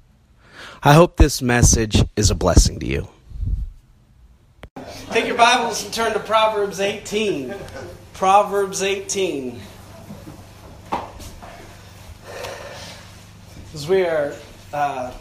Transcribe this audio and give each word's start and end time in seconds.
I 0.83 0.93
hope 0.93 1.17
this 1.17 1.41
message 1.41 2.03
is 2.15 2.29
a 2.29 2.35
blessing 2.35 2.79
to 2.79 2.85
you. 2.85 3.07
Take 5.09 5.25
your 5.25 5.35
Bibles 5.35 5.83
and 5.83 5.91
turn 5.91 6.13
to 6.13 6.19
Proverbs 6.19 6.79
18. 6.79 7.55
Proverbs 8.13 8.83
18. 8.83 9.59
As 13.75 13.89
we 13.89 14.03
are 14.03 14.33
uh, 14.71 15.11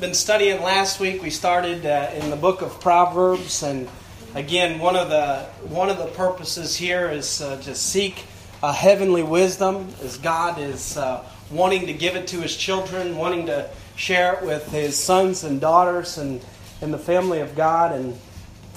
been 0.00 0.14
studying 0.14 0.62
last 0.62 0.98
week, 0.98 1.22
we 1.22 1.28
started 1.28 1.84
uh, 1.84 2.10
in 2.14 2.30
the 2.30 2.36
book 2.36 2.62
of 2.62 2.80
Proverbs, 2.80 3.62
and 3.62 3.86
again, 4.34 4.78
one 4.78 4.96
of 4.96 5.10
the 5.10 5.40
one 5.68 5.90
of 5.90 5.98
the 5.98 6.06
purposes 6.06 6.74
here 6.74 7.10
is 7.10 7.42
uh, 7.42 7.60
to 7.60 7.74
seek 7.74 8.24
a 8.62 8.72
heavenly 8.72 9.22
wisdom, 9.22 9.88
as 10.02 10.16
God 10.16 10.58
is 10.58 10.96
uh, 10.96 11.22
wanting 11.50 11.86
to 11.88 11.92
give 11.92 12.16
it 12.16 12.28
to 12.28 12.40
His 12.40 12.56
children, 12.56 13.18
wanting 13.18 13.44
to 13.44 13.68
share 13.94 14.36
it 14.36 14.42
with 14.46 14.66
His 14.72 14.96
sons 14.96 15.44
and 15.44 15.60
daughters, 15.60 16.16
and 16.16 16.42
in 16.80 16.90
the 16.90 16.98
family 16.98 17.40
of 17.40 17.54
God, 17.56 17.92
and 17.92 18.18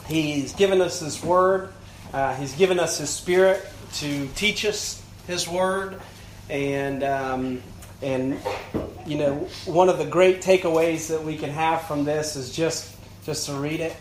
He's 0.07 0.51
given 0.51 0.81
us 0.81 0.99
His 0.99 1.23
Word. 1.23 1.69
Uh, 2.11 2.35
he's 2.35 2.53
given 2.57 2.81
us 2.81 2.97
His 2.97 3.09
Spirit 3.09 3.65
to 3.93 4.27
teach 4.35 4.65
us 4.65 5.01
His 5.25 5.47
Word, 5.47 6.01
and 6.49 7.01
um, 7.01 7.63
and 8.03 8.39
you 9.05 9.17
know, 9.17 9.35
one 9.65 9.89
of 9.89 9.97
the 9.97 10.05
great 10.05 10.41
takeaways 10.41 11.09
that 11.09 11.23
we 11.23 11.37
can 11.37 11.49
have 11.49 11.83
from 11.83 12.05
this 12.05 12.35
is 12.35 12.55
just 12.55 12.95
just 13.25 13.47
to 13.47 13.53
read 13.53 13.79
it, 13.79 13.95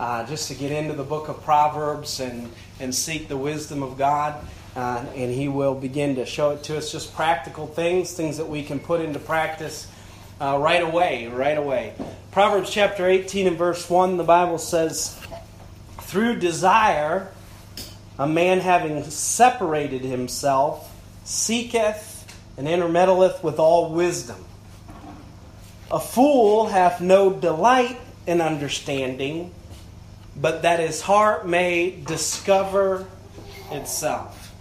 uh, 0.00 0.26
just 0.26 0.48
to 0.48 0.54
get 0.54 0.72
into 0.72 0.94
the 0.94 1.02
book 1.04 1.28
of 1.28 1.42
Proverbs 1.42 2.20
and 2.20 2.50
and 2.80 2.94
seek 2.94 3.28
the 3.28 3.36
wisdom 3.36 3.82
of 3.82 3.98
God, 3.98 4.44
uh, 4.76 5.04
and 5.14 5.32
He 5.32 5.48
will 5.48 5.74
begin 5.74 6.16
to 6.16 6.26
show 6.26 6.50
it 6.50 6.62
to 6.64 6.76
us. 6.76 6.92
Just 6.92 7.14
practical 7.14 7.66
things, 7.66 8.12
things 8.12 8.36
that 8.36 8.48
we 8.48 8.62
can 8.62 8.78
put 8.78 9.00
into 9.00 9.18
practice 9.18 9.88
uh, 10.40 10.58
right 10.60 10.82
away, 10.82 11.28
right 11.28 11.58
away. 11.58 11.94
Proverbs 12.30 12.70
chapter 12.70 13.08
18 13.08 13.46
and 13.46 13.56
verse 13.56 13.88
1, 13.88 14.16
the 14.16 14.24
Bible 14.24 14.58
says, 14.58 15.18
"Through 16.02 16.38
desire, 16.38 17.32
a 18.18 18.28
man 18.28 18.60
having 18.60 19.02
separated 19.04 20.02
himself 20.02 20.92
seeketh." 21.24 22.13
And 22.56 22.66
intermeddleth 22.66 23.42
with 23.42 23.58
all 23.58 23.92
wisdom. 23.92 24.44
A 25.90 26.00
fool 26.00 26.66
hath 26.66 27.00
no 27.00 27.30
delight 27.32 28.00
in 28.26 28.40
understanding, 28.40 29.52
but 30.36 30.62
that 30.62 30.80
his 30.80 31.00
heart 31.00 31.46
may 31.46 31.90
discover 31.90 33.06
itself. 33.70 34.52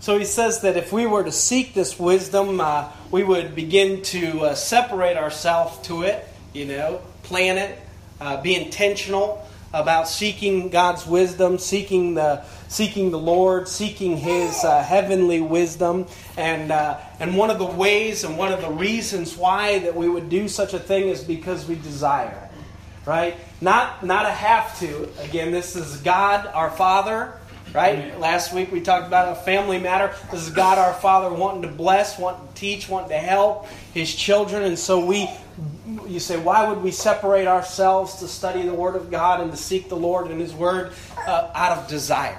So 0.00 0.18
he 0.18 0.24
says 0.24 0.62
that 0.62 0.76
if 0.76 0.92
we 0.92 1.06
were 1.06 1.22
to 1.22 1.32
seek 1.32 1.74
this 1.74 1.98
wisdom, 1.98 2.60
uh, 2.60 2.90
we 3.10 3.22
would 3.22 3.54
begin 3.54 4.02
to 4.02 4.40
uh, 4.40 4.54
separate 4.54 5.16
ourselves 5.16 5.78
to 5.86 6.02
it, 6.02 6.26
you 6.52 6.64
know, 6.64 7.00
plan 7.22 7.56
it, 7.56 7.78
uh, 8.20 8.40
be 8.40 8.54
intentional 8.54 9.46
about 9.72 10.08
seeking 10.08 10.68
God's 10.68 11.06
wisdom, 11.06 11.58
seeking 11.58 12.14
the 12.14 12.44
seeking 12.68 13.10
the 13.10 13.18
Lord, 13.18 13.68
seeking 13.68 14.16
His 14.16 14.64
uh, 14.64 14.82
heavenly 14.82 15.40
wisdom, 15.40 16.06
and 16.36 16.70
uh, 16.70 16.98
and 17.20 17.36
one 17.36 17.50
of 17.50 17.58
the 17.58 17.66
ways 17.66 18.24
and 18.24 18.36
one 18.36 18.52
of 18.52 18.60
the 18.60 18.70
reasons 18.70 19.36
why 19.36 19.78
that 19.80 19.94
we 19.94 20.08
would 20.08 20.28
do 20.28 20.48
such 20.48 20.74
a 20.74 20.78
thing 20.78 21.08
is 21.08 21.24
because 21.24 21.66
we 21.66 21.76
desire 21.76 22.50
it, 22.52 23.08
right? 23.08 23.36
Not 23.60 24.04
not 24.04 24.26
a 24.26 24.30
have 24.30 24.78
to. 24.80 25.08
Again, 25.22 25.52
this 25.52 25.76
is 25.76 25.96
God, 25.98 26.46
our 26.46 26.70
Father. 26.70 27.34
Right? 27.72 28.20
Last 28.20 28.52
week 28.52 28.70
we 28.70 28.82
talked 28.82 29.06
about 29.06 29.32
a 29.32 29.34
family 29.34 29.78
matter. 29.78 30.14
This 30.30 30.42
is 30.42 30.50
God 30.50 30.76
our 30.76 30.92
Father 30.92 31.34
wanting 31.34 31.62
to 31.62 31.68
bless, 31.68 32.18
wanting 32.18 32.46
to 32.46 32.54
teach, 32.54 32.86
wanting 32.86 33.08
to 33.08 33.18
help 33.18 33.66
His 33.94 34.14
children. 34.14 34.64
And 34.64 34.78
so 34.78 35.02
we 35.02 35.26
you 36.06 36.20
say, 36.20 36.38
why 36.38 36.68
would 36.68 36.82
we 36.82 36.90
separate 36.90 37.46
ourselves 37.46 38.16
to 38.16 38.28
study 38.28 38.62
the 38.62 38.74
Word 38.74 38.96
of 38.96 39.10
God 39.10 39.40
and 39.40 39.50
to 39.50 39.56
seek 39.56 39.88
the 39.88 39.96
Lord 39.96 40.30
and 40.30 40.40
His 40.40 40.54
Word 40.54 40.92
uh, 41.26 41.50
out 41.54 41.78
of 41.78 41.88
desire? 41.88 42.38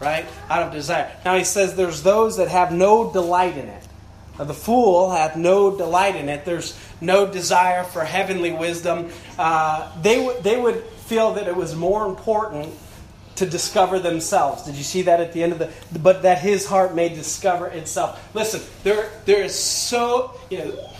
Right? 0.00 0.26
Out 0.48 0.62
of 0.62 0.72
desire. 0.72 1.10
Now 1.24 1.36
he 1.36 1.44
says 1.44 1.74
there's 1.74 2.02
those 2.02 2.36
that 2.36 2.48
have 2.48 2.72
no 2.72 3.12
delight 3.12 3.56
in 3.56 3.66
it. 3.66 3.84
Now, 4.38 4.44
the 4.44 4.54
fool 4.54 5.10
hath 5.10 5.36
no 5.36 5.76
delight 5.76 6.14
in 6.14 6.28
it. 6.28 6.44
There's 6.44 6.78
no 7.00 7.26
desire 7.30 7.82
for 7.82 8.04
heavenly 8.04 8.52
wisdom. 8.52 9.10
Uh, 9.36 9.90
they, 10.00 10.16
w- 10.16 10.40
they 10.42 10.60
would 10.60 10.84
feel 11.06 11.34
that 11.34 11.48
it 11.48 11.56
was 11.56 11.74
more 11.74 12.06
important 12.06 12.72
to 13.38 13.46
discover 13.46 13.98
themselves. 13.98 14.64
Did 14.64 14.74
you 14.74 14.82
see 14.82 15.02
that 15.02 15.20
at 15.20 15.32
the 15.32 15.42
end 15.42 15.52
of 15.52 15.58
the? 15.58 15.70
But 15.98 16.22
that 16.22 16.38
his 16.38 16.66
heart 16.66 16.94
may 16.94 17.08
discover 17.08 17.68
itself. 17.68 18.34
Listen, 18.34 18.60
there 18.82 19.10
there 19.26 19.42
is 19.42 19.54
so 19.56 20.38
you 20.50 20.58
know 20.58 20.90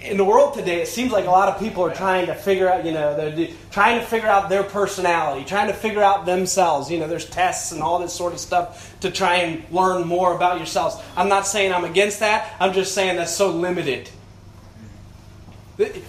in 0.00 0.16
the 0.16 0.24
world 0.24 0.54
today, 0.54 0.80
it 0.80 0.86
seems 0.86 1.10
like 1.10 1.24
a 1.24 1.30
lot 1.30 1.48
of 1.48 1.58
people 1.58 1.82
are 1.84 1.94
trying 1.94 2.26
to 2.26 2.34
figure 2.34 2.68
out, 2.68 2.84
you 2.84 2.92
know, 2.92 3.16
they're 3.16 3.48
trying 3.70 3.98
to 3.98 4.06
figure 4.06 4.28
out 4.28 4.48
their 4.48 4.62
personality, 4.62 5.44
trying 5.44 5.66
to 5.66 5.74
figure 5.74 6.02
out 6.02 6.24
themselves. 6.24 6.90
You 6.90 7.00
know, 7.00 7.08
there's 7.08 7.28
tests 7.28 7.72
and 7.72 7.82
all 7.82 7.98
this 7.98 8.12
sort 8.12 8.32
of 8.32 8.38
stuff 8.38 8.98
to 9.00 9.10
try 9.10 9.36
and 9.36 9.64
learn 9.72 10.06
more 10.06 10.34
about 10.34 10.58
yourselves. 10.58 10.96
I'm 11.16 11.28
not 11.28 11.46
saying 11.46 11.72
I'm 11.72 11.84
against 11.84 12.20
that. 12.20 12.54
I'm 12.60 12.72
just 12.72 12.94
saying 12.94 13.16
that's 13.16 13.34
so 13.34 13.50
limited. 13.50 14.08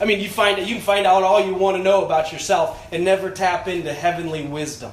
I 0.02 0.06
mean, 0.06 0.20
you 0.20 0.30
find 0.30 0.58
you 0.60 0.76
can 0.76 0.84
find 0.84 1.06
out 1.06 1.24
all 1.24 1.46
you 1.46 1.54
want 1.54 1.78
to 1.78 1.84
know 1.84 2.04
about 2.04 2.32
yourself 2.32 2.88
and 2.92 3.04
never 3.04 3.30
tap 3.30 3.68
into 3.68 3.94
heavenly 3.94 4.46
wisdom. 4.46 4.92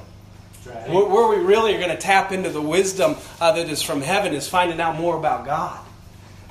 Right. 0.66 0.88
Where, 0.88 1.28
we 1.28 1.36
really 1.36 1.74
are 1.74 1.78
going 1.78 1.90
to 1.90 1.96
tap 1.96 2.32
into 2.32 2.50
the 2.50 2.60
wisdom 2.60 3.16
uh, 3.40 3.52
that 3.52 3.68
is 3.68 3.82
from 3.82 4.00
heaven 4.00 4.34
is 4.34 4.48
finding 4.48 4.80
out 4.80 4.96
more 4.96 5.16
about 5.16 5.46
God 5.46 5.85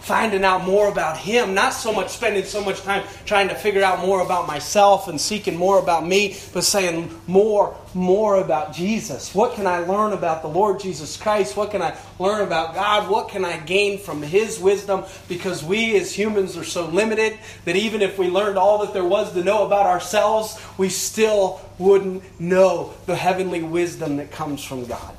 finding 0.06 0.46
out 0.46 0.64
more 0.64 0.88
about 0.88 1.18
Him, 1.18 1.56
not 1.56 1.74
so 1.74 1.92
much 1.92 2.10
spending 2.10 2.44
so 2.46 2.64
much 2.64 2.80
time 2.82 3.04
trying 3.26 3.48
to 3.48 3.56
figure 3.56 3.82
out 3.82 4.06
more 4.06 4.22
about 4.22 4.46
myself 4.46 5.08
and 5.08 5.20
seeking 5.20 5.58
more 5.58 5.80
about 5.80 6.06
me, 6.06 6.38
but 6.54 6.64
saying 6.64 7.10
more, 7.26 7.76
more 7.96 8.36
about 8.36 8.72
Jesus. 8.72 9.34
What 9.34 9.56
can 9.56 9.66
I 9.66 9.80
learn 9.80 10.14
about 10.14 10.44
the 10.44 10.48
Lord 10.48 10.80
Jesus 10.80 11.18
Christ? 11.18 11.58
What 11.58 11.72
can 11.72 11.82
I 11.82 11.98
learn 12.20 12.44
about 12.46 12.76
God? 12.76 13.10
What 13.10 13.30
can 13.30 13.44
I 13.44 13.58
gain 13.58 13.98
from 13.98 14.22
His 14.22 14.60
wisdom? 14.60 15.06
Because 15.28 15.64
we 15.64 16.00
as 16.00 16.14
humans 16.14 16.56
are 16.56 16.64
so 16.64 16.86
limited 16.86 17.40
that 17.66 17.76
even 17.76 18.04
if 18.04 18.20
we 18.20 18.28
learned 18.28 18.60
all 18.60 18.86
that 18.86 18.94
there 18.94 19.04
was 19.04 19.34
to 19.34 19.44
know 19.44 19.66
about 19.66 19.88
ourselves, 19.88 20.62
we 20.78 20.90
still 20.90 21.60
wouldn't 21.80 22.22
know 22.40 22.94
the 23.08 23.16
heavenly 23.16 23.64
wisdom 23.64 24.18
that 24.18 24.30
comes 24.30 24.64
from 24.64 24.86
God. 24.86 25.18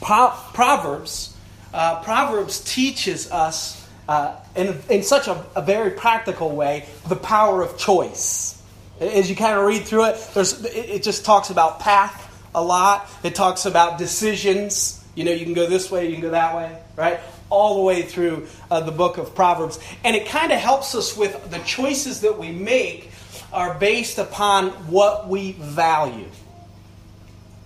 Proverbs 0.00 1.27
uh, 1.72 2.02
Proverbs 2.02 2.60
teaches 2.60 3.30
us 3.30 3.86
uh, 4.08 4.36
in, 4.56 4.78
in 4.88 5.02
such 5.02 5.28
a, 5.28 5.44
a, 5.54 5.60
very 5.60 5.90
practical 5.90 6.56
way 6.56 6.88
the 7.08 7.16
power 7.16 7.62
of 7.62 7.76
choice. 7.76 8.62
As 9.00 9.28
you 9.28 9.36
kind 9.36 9.58
of 9.58 9.66
read 9.66 9.84
through 9.84 10.06
it, 10.06 10.30
there's, 10.32 10.64
it, 10.64 11.02
just 11.02 11.26
talks 11.26 11.50
about 11.50 11.80
path 11.80 12.24
a 12.54 12.62
lot. 12.64 13.08
It 13.22 13.34
talks 13.34 13.66
about 13.66 13.98
decisions. 13.98 15.04
You 15.14 15.24
know, 15.24 15.32
you 15.32 15.44
can 15.44 15.52
go 15.52 15.66
this 15.66 15.90
way, 15.90 16.06
you 16.06 16.12
can 16.12 16.22
go 16.22 16.30
that 16.30 16.56
way, 16.56 16.74
right? 16.96 17.20
All 17.50 17.76
the 17.76 17.82
way 17.82 18.02
through 18.02 18.48
uh, 18.70 18.80
the 18.80 18.92
book 18.92 19.18
of 19.18 19.34
Proverbs. 19.34 19.78
And 20.04 20.16
it 20.16 20.26
kind 20.26 20.52
of 20.52 20.58
helps 20.58 20.94
us 20.94 21.16
with 21.16 21.50
the 21.50 21.58
choices 21.58 22.22
that 22.22 22.38
we 22.38 22.50
make 22.50 23.10
are 23.52 23.74
based 23.74 24.18
upon 24.18 24.70
what 24.90 25.28
we 25.28 25.52
value 25.52 26.28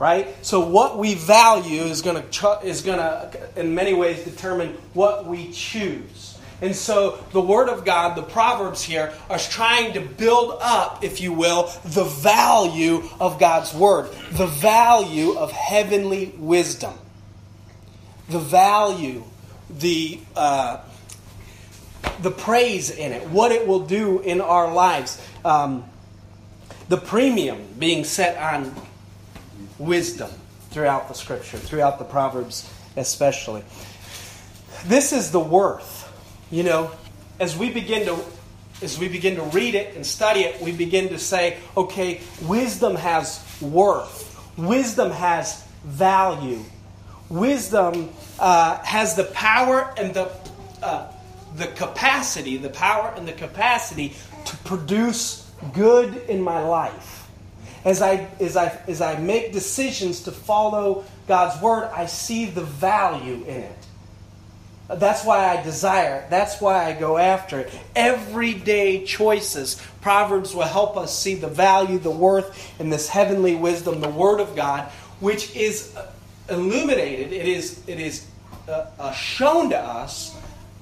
right? 0.03 0.35
So 0.45 0.59
what 0.59 0.99
we 0.99 1.15
value 1.15 1.83
is 1.83 2.03
going 2.03 2.29
to 2.29 2.61
is 2.65 2.83
going 2.83 2.99
to 2.99 3.49
in 3.55 3.73
many 3.77 3.95
ways 3.95 4.25
determine 4.25 4.71
what 4.95 5.27
we 5.27 5.53
choose. 5.53 6.37
And 6.61 6.75
so 6.75 7.25
the 7.31 7.41
word 7.41 7.69
of 7.69 7.85
God, 7.85 8.17
the 8.17 8.25
proverbs 8.25 8.83
here 8.83 9.13
are 9.31 9.39
trying 9.39 9.93
to 9.93 10.01
build 10.01 10.59
up, 10.61 11.05
if 11.05 11.21
you 11.21 11.33
will, 11.33 11.71
the 11.85 12.03
value 12.03 13.05
of 13.21 13.39
God's 13.39 13.73
word, 13.73 14.11
the 14.33 14.47
value 14.49 15.39
of 15.39 15.53
heavenly 15.53 16.35
wisdom. 16.37 16.95
The 18.29 18.41
value, 18.41 19.23
the 19.71 20.19
uh, 20.35 20.81
the 22.21 22.33
praise 22.33 22.91
in 22.91 23.13
it, 23.13 23.29
what 23.29 23.53
it 23.53 23.69
will 23.69 23.87
do 23.87 24.19
in 24.19 24.41
our 24.41 24.73
lives, 24.75 25.25
um, 25.45 25.85
the 26.89 26.97
premium 26.97 27.69
being 27.79 28.03
set 28.03 28.37
on 28.37 28.75
wisdom 29.79 30.31
throughout 30.71 31.09
the 31.09 31.15
scripture, 31.15 31.59
throughout 31.59 31.99
the 31.99 32.05
Proverbs 32.05 32.71
especially. 32.97 33.63
This 34.87 35.13
is 35.13 35.31
the 35.31 35.41
worth. 35.41 36.01
You 36.51 36.65
know, 36.65 36.91
as 37.41 37.57
we 37.57 37.71
begin 37.71 38.07
to 38.07 38.23
as 38.83 38.99
we 38.99 39.09
begin 39.09 39.37
to 39.37 39.43
read 39.43 39.77
it 39.77 39.95
and 39.95 40.05
study 40.05 40.41
it, 40.41 40.61
we 40.61 40.73
begin 40.73 41.09
to 41.11 41.19
say, 41.19 41.59
okay, 41.77 42.21
wisdom 42.43 42.97
has 42.97 43.41
worth. 43.61 44.29
Wisdom 44.59 45.13
has 45.13 45.65
value. 45.85 46.61
Wisdom 47.29 48.11
uh, 48.41 48.83
has 48.83 49.15
the 49.15 49.25
power 49.25 49.95
and 49.97 50.13
the 50.13 50.31
uh, 50.83 51.13
the 51.57 51.69
capacity, 51.69 52.57
the 52.57 52.71
power 52.71 53.13
and 53.17 53.29
the 53.29 53.33
capacity 53.33 54.15
to 54.47 54.57
produce 54.59 55.51
good 55.73 56.17
in 56.29 56.41
my 56.43 56.63
life. 56.63 57.12
As 57.85 58.01
I, 58.01 58.29
as, 58.39 58.57
I, 58.57 58.79
as 58.87 59.01
I 59.01 59.19
make 59.19 59.53
decisions 59.53 60.23
to 60.23 60.33
follow 60.33 61.05
God's 61.27 61.61
word, 61.61 61.91
I 61.93 62.07
see 62.07 62.47
the 62.47 62.63
value 62.63 63.45
in 63.45 63.61
it. 63.63 63.79
That's 64.89 65.25
why 65.25 65.49
I 65.49 65.63
desire 65.63 66.21
it. 66.21 66.31
That's 66.31 66.61
why 66.61 66.85
I 66.85 66.93
go 66.93 67.17
after 67.17 67.61
it. 67.61 67.73
Everyday 67.97 69.05
choices. 69.05 69.81
Proverbs 70.01 70.55
will 70.55 70.63
help 70.63 70.97
us 70.97 71.17
see 71.17 71.35
the 71.35 71.49
value, 71.49 71.99
the 71.99 72.11
worth 72.11 72.79
in 72.81 72.91
this 72.91 73.09
heavenly 73.09 73.55
wisdom, 73.55 74.01
the 74.01 74.11
Word 74.11 74.41
of 74.41 74.55
God, 74.55 74.91
which 75.21 75.55
is 75.57 75.97
illuminated. 76.51 77.33
It 77.33 77.49
is, 77.49 77.83
it 77.87 78.01
is 78.01 78.27
uh, 78.69 78.87
uh, 78.99 79.13
shown 79.13 79.71
to 79.71 79.79
us 79.79 80.37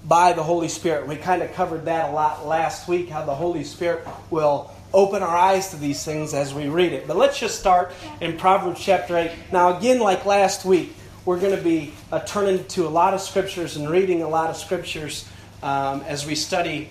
by 0.07 0.33
the 0.33 0.43
Holy 0.43 0.69
Spirit. 0.69 1.07
We 1.07 1.17
kind 1.17 1.43
of 1.43 1.53
covered 1.53 1.85
that 1.85 2.11
a 2.11 2.13
lot 2.13 2.47
last 2.47 2.89
week, 2.89 3.11
how 3.11 3.25
the 3.25 3.35
Holy 3.35 3.65
Spirit 3.65 4.07
will 4.31 4.73
open 4.93 5.23
our 5.23 5.37
eyes 5.37 5.71
to 5.71 5.77
these 5.77 6.05
things 6.05 6.35
as 6.35 6.53
we 6.53 6.69
read 6.69 6.93
it. 6.93 7.07
But 7.07 7.17
let's 7.17 7.39
just 7.39 7.59
start 7.59 7.93
in 8.21 8.37
Proverbs 8.37 8.81
chapter 8.81 9.17
8. 9.17 9.31
Now, 9.53 9.77
again, 9.77 10.01
like 10.01 10.25
last 10.25 10.65
week, 10.65 10.95
we're 11.25 11.39
going 11.39 11.57
to 11.57 11.63
be 11.63 11.93
uh, 12.11 12.21
turning 12.21 12.65
to 12.69 12.87
a 12.87 12.89
lot 12.89 13.15
of 13.15 13.21
scriptures 13.21 13.77
and 13.77 13.89
reading 13.89 14.23
a 14.23 14.29
lot 14.29 14.51
of 14.51 14.57
scriptures 14.57 15.29
um, 15.63 16.01
as 16.03 16.27
we 16.27 16.35
study 16.35 16.89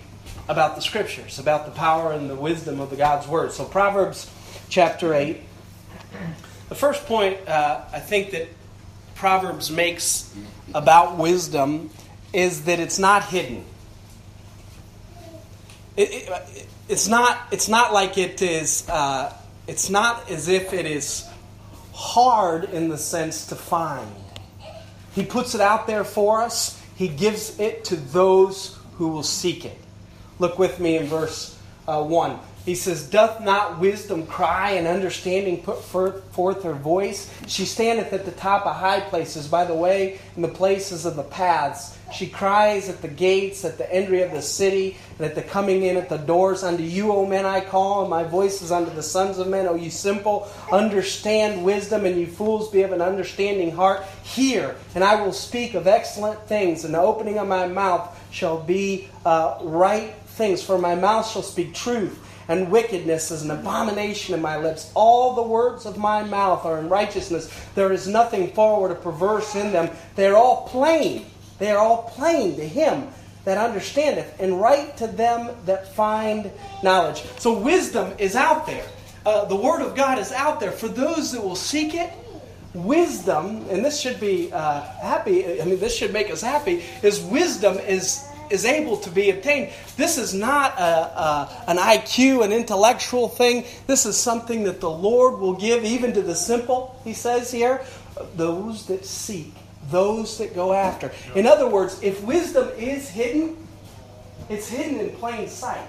about 0.48 0.76
the 0.76 0.82
scriptures, 0.82 1.38
about 1.38 1.66
the 1.66 1.72
power 1.72 2.12
and 2.12 2.30
the 2.30 2.34
wisdom 2.34 2.80
of 2.80 2.90
the 2.90 2.96
God's 2.96 3.26
Word. 3.26 3.52
So, 3.52 3.64
Proverbs 3.64 4.30
chapter 4.68 5.14
8. 5.14 5.40
The 6.68 6.74
first 6.74 7.04
point 7.06 7.46
uh, 7.48 7.82
I 7.92 7.98
think 7.98 8.30
that 8.30 8.48
Proverbs 9.14 9.70
makes 9.70 10.34
about 10.74 11.18
wisdom 11.18 11.90
is 12.32 12.64
that 12.64 12.78
it's 12.78 12.98
not 12.98 13.24
hidden. 13.24 13.64
It, 15.96 16.28
it, 16.28 16.68
it's 16.90 17.06
not. 17.06 17.40
It's 17.52 17.68
not 17.68 17.92
like 17.92 18.18
it 18.18 18.42
is. 18.42 18.88
Uh, 18.88 19.32
it's 19.68 19.88
not 19.88 20.28
as 20.28 20.48
if 20.48 20.72
it 20.72 20.86
is 20.86 21.26
hard 21.94 22.64
in 22.64 22.88
the 22.88 22.98
sense 22.98 23.46
to 23.46 23.54
find. 23.54 24.10
He 25.14 25.24
puts 25.24 25.54
it 25.54 25.60
out 25.60 25.86
there 25.86 26.02
for 26.02 26.42
us. 26.42 26.80
He 26.96 27.06
gives 27.06 27.58
it 27.60 27.84
to 27.86 27.96
those 27.96 28.76
who 28.96 29.08
will 29.08 29.22
seek 29.22 29.64
it. 29.64 29.78
Look 30.40 30.58
with 30.58 30.80
me 30.80 30.96
in 30.96 31.06
verse 31.06 31.56
uh, 31.86 32.02
one. 32.02 32.40
He 32.64 32.74
says, 32.74 33.08
Doth 33.08 33.40
not 33.40 33.78
wisdom 33.78 34.26
cry 34.26 34.72
and 34.72 34.86
understanding 34.86 35.62
put 35.62 35.82
forth 35.82 36.62
her 36.62 36.72
voice? 36.74 37.32
She 37.46 37.64
standeth 37.64 38.12
at 38.12 38.24
the 38.24 38.32
top 38.32 38.66
of 38.66 38.76
high 38.76 39.00
places, 39.00 39.48
by 39.48 39.64
the 39.64 39.74
way, 39.74 40.18
in 40.36 40.42
the 40.42 40.48
places 40.48 41.06
of 41.06 41.16
the 41.16 41.22
paths. 41.22 41.96
She 42.12 42.26
cries 42.26 42.88
at 42.88 43.02
the 43.02 43.08
gates, 43.08 43.64
at 43.64 43.78
the 43.78 43.92
entry 43.92 44.22
of 44.22 44.32
the 44.32 44.42
city, 44.42 44.96
and 45.18 45.26
at 45.26 45.34
the 45.34 45.42
coming 45.42 45.82
in 45.82 45.96
at 45.96 46.08
the 46.08 46.16
doors. 46.16 46.62
Unto 46.62 46.82
you, 46.82 47.12
O 47.12 47.26
men, 47.26 47.46
I 47.46 47.60
call, 47.60 48.02
and 48.02 48.10
my 48.10 48.24
voice 48.24 48.62
is 48.62 48.72
unto 48.72 48.92
the 48.92 49.02
sons 49.02 49.38
of 49.38 49.48
men. 49.48 49.66
O 49.66 49.74
you 49.74 49.90
simple, 49.90 50.48
understand 50.72 51.64
wisdom, 51.64 52.04
and 52.04 52.18
you 52.18 52.26
fools, 52.26 52.70
be 52.70 52.82
of 52.82 52.92
an 52.92 53.00
understanding 53.00 53.70
heart. 53.70 54.04
Hear, 54.22 54.76
and 54.94 55.04
I 55.04 55.22
will 55.22 55.32
speak 55.32 55.74
of 55.74 55.86
excellent 55.86 56.40
things, 56.46 56.84
and 56.84 56.94
the 56.94 57.00
opening 57.00 57.38
of 57.38 57.48
my 57.48 57.66
mouth 57.66 58.18
shall 58.30 58.60
be 58.60 59.08
uh, 59.24 59.58
right 59.62 60.14
things, 60.26 60.62
for 60.62 60.78
my 60.78 60.94
mouth 60.94 61.30
shall 61.30 61.42
speak 61.42 61.74
truth 61.74 62.26
and 62.50 62.68
wickedness 62.68 63.30
is 63.30 63.42
an 63.42 63.52
abomination 63.52 64.34
in 64.34 64.42
my 64.42 64.56
lips. 64.56 64.90
All 64.94 65.36
the 65.36 65.42
words 65.42 65.86
of 65.86 65.96
my 65.96 66.24
mouth 66.24 66.64
are 66.64 66.80
in 66.80 66.88
righteousness. 66.88 67.48
There 67.76 67.92
is 67.92 68.08
nothing 68.08 68.50
forward 68.54 68.90
or 68.90 68.96
perverse 68.96 69.54
in 69.54 69.70
them. 69.70 69.88
They 70.16 70.26
are 70.26 70.36
all 70.36 70.66
plain. 70.66 71.26
They 71.60 71.70
are 71.70 71.78
all 71.78 72.10
plain 72.14 72.56
to 72.56 72.66
him 72.66 73.06
that 73.44 73.56
understandeth, 73.56 74.38
and 74.40 74.60
right 74.60 74.96
to 74.96 75.06
them 75.06 75.54
that 75.66 75.94
find 75.94 76.50
knowledge. 76.82 77.22
So 77.38 77.58
wisdom 77.58 78.12
is 78.18 78.34
out 78.34 78.66
there. 78.66 78.84
Uh, 79.24 79.44
the 79.44 79.56
Word 79.56 79.82
of 79.82 79.94
God 79.94 80.18
is 80.18 80.32
out 80.32 80.60
there 80.60 80.72
for 80.72 80.88
those 80.88 81.32
that 81.32 81.42
will 81.42 81.56
seek 81.56 81.94
it. 81.94 82.10
Wisdom, 82.74 83.66
and 83.68 83.84
this 83.84 84.00
should 84.00 84.20
be 84.20 84.52
uh, 84.52 84.82
happy. 85.00 85.60
I 85.60 85.64
mean, 85.64 85.80
this 85.80 85.96
should 85.96 86.12
make 86.12 86.30
us 86.30 86.40
happy. 86.40 86.84
Is 87.02 87.20
wisdom 87.20 87.78
is 87.78 88.24
is 88.50 88.64
able 88.64 88.96
to 88.98 89.10
be 89.10 89.30
obtained. 89.30 89.72
This 89.96 90.18
is 90.18 90.34
not 90.34 90.76
a, 90.78 90.82
a, 90.82 91.64
an 91.68 91.76
IQ, 91.76 92.44
an 92.44 92.52
intellectual 92.52 93.28
thing. 93.28 93.64
This 93.86 94.06
is 94.06 94.16
something 94.16 94.64
that 94.64 94.80
the 94.80 94.90
Lord 94.90 95.38
will 95.40 95.54
give 95.54 95.84
even 95.84 96.12
to 96.14 96.22
the 96.22 96.34
simple, 96.34 97.00
he 97.04 97.14
says 97.14 97.50
here, 97.50 97.82
those 98.34 98.86
that 98.86 99.06
seek, 99.06 99.54
those 99.90 100.38
that 100.38 100.54
go 100.54 100.72
after. 100.72 101.10
In 101.34 101.46
other 101.46 101.68
words, 101.68 102.00
if 102.02 102.22
wisdom 102.22 102.68
is 102.76 103.08
hidden, 103.08 103.56
it's 104.48 104.68
hidden 104.68 105.00
in 105.00 105.10
plain 105.16 105.48
sight. 105.48 105.86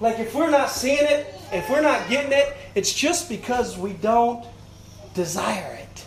Like 0.00 0.18
if 0.18 0.34
we're 0.34 0.50
not 0.50 0.70
seeing 0.70 1.04
it, 1.04 1.34
if 1.52 1.68
we're 1.68 1.82
not 1.82 2.08
getting 2.08 2.32
it, 2.32 2.56
it's 2.74 2.92
just 2.92 3.28
because 3.28 3.76
we 3.76 3.92
don't 3.92 4.46
desire 5.14 5.74
it. 5.74 6.06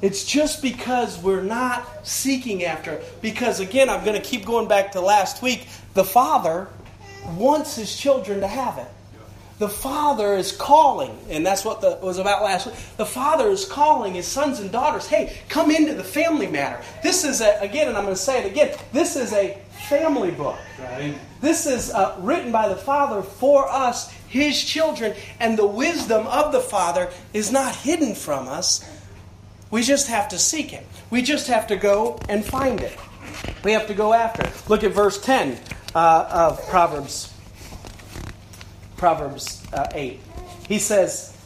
It's 0.00 0.24
just 0.24 0.62
because 0.62 1.18
we're 1.18 1.42
not 1.42 2.06
seeking 2.06 2.64
after 2.64 2.92
it. 2.92 3.22
Because 3.22 3.60
again, 3.60 3.88
I'm 3.88 4.04
going 4.04 4.20
to 4.20 4.26
keep 4.26 4.44
going 4.44 4.68
back 4.68 4.92
to 4.92 5.00
last 5.00 5.42
week. 5.42 5.68
The 5.94 6.04
Father 6.04 6.68
wants 7.36 7.76
His 7.76 7.96
children 7.96 8.40
to 8.40 8.48
have 8.48 8.78
it. 8.78 8.88
The 9.58 9.68
Father 9.68 10.34
is 10.34 10.50
calling, 10.50 11.16
and 11.30 11.46
that's 11.46 11.64
what 11.64 11.80
the, 11.80 11.98
was 12.02 12.18
about 12.18 12.42
last 12.42 12.66
week. 12.66 12.74
The 12.96 13.06
Father 13.06 13.48
is 13.48 13.64
calling 13.64 14.14
His 14.14 14.26
sons 14.26 14.58
and 14.58 14.72
daughters, 14.72 15.06
hey, 15.06 15.38
come 15.48 15.70
into 15.70 15.94
the 15.94 16.04
family 16.04 16.48
matter. 16.48 16.82
This 17.02 17.24
is, 17.24 17.40
a, 17.40 17.58
again, 17.60 17.88
and 17.88 17.96
I'm 17.96 18.04
going 18.04 18.16
to 18.16 18.20
say 18.20 18.44
it 18.44 18.50
again, 18.50 18.76
this 18.92 19.14
is 19.14 19.32
a 19.32 19.56
family 19.88 20.30
book. 20.30 20.58
Right. 20.80 21.14
This 21.40 21.66
is 21.66 21.92
uh, 21.92 22.16
written 22.20 22.50
by 22.50 22.68
the 22.68 22.76
Father 22.76 23.22
for 23.22 23.68
us, 23.68 24.10
His 24.28 24.62
children, 24.62 25.14
and 25.38 25.56
the 25.56 25.66
wisdom 25.66 26.26
of 26.26 26.52
the 26.52 26.60
Father 26.60 27.10
is 27.32 27.52
not 27.52 27.76
hidden 27.76 28.14
from 28.14 28.48
us. 28.48 28.84
We 29.70 29.82
just 29.82 30.08
have 30.08 30.28
to 30.28 30.38
seek 30.38 30.72
it. 30.72 30.86
We 31.10 31.22
just 31.22 31.46
have 31.48 31.66
to 31.68 31.76
go 31.76 32.18
and 32.28 32.44
find 32.44 32.80
it. 32.80 32.96
We 33.62 33.72
have 33.72 33.86
to 33.88 33.94
go 33.94 34.12
after 34.12 34.46
it. 34.46 34.68
Look 34.68 34.84
at 34.84 34.92
verse 34.92 35.20
10 35.20 35.58
uh, 35.94 36.28
of 36.30 36.66
Proverbs, 36.68 37.33
Proverbs 39.04 39.62
uh, 39.74 39.86
8. 39.92 40.18
He 40.66 40.78
says, 40.78 41.36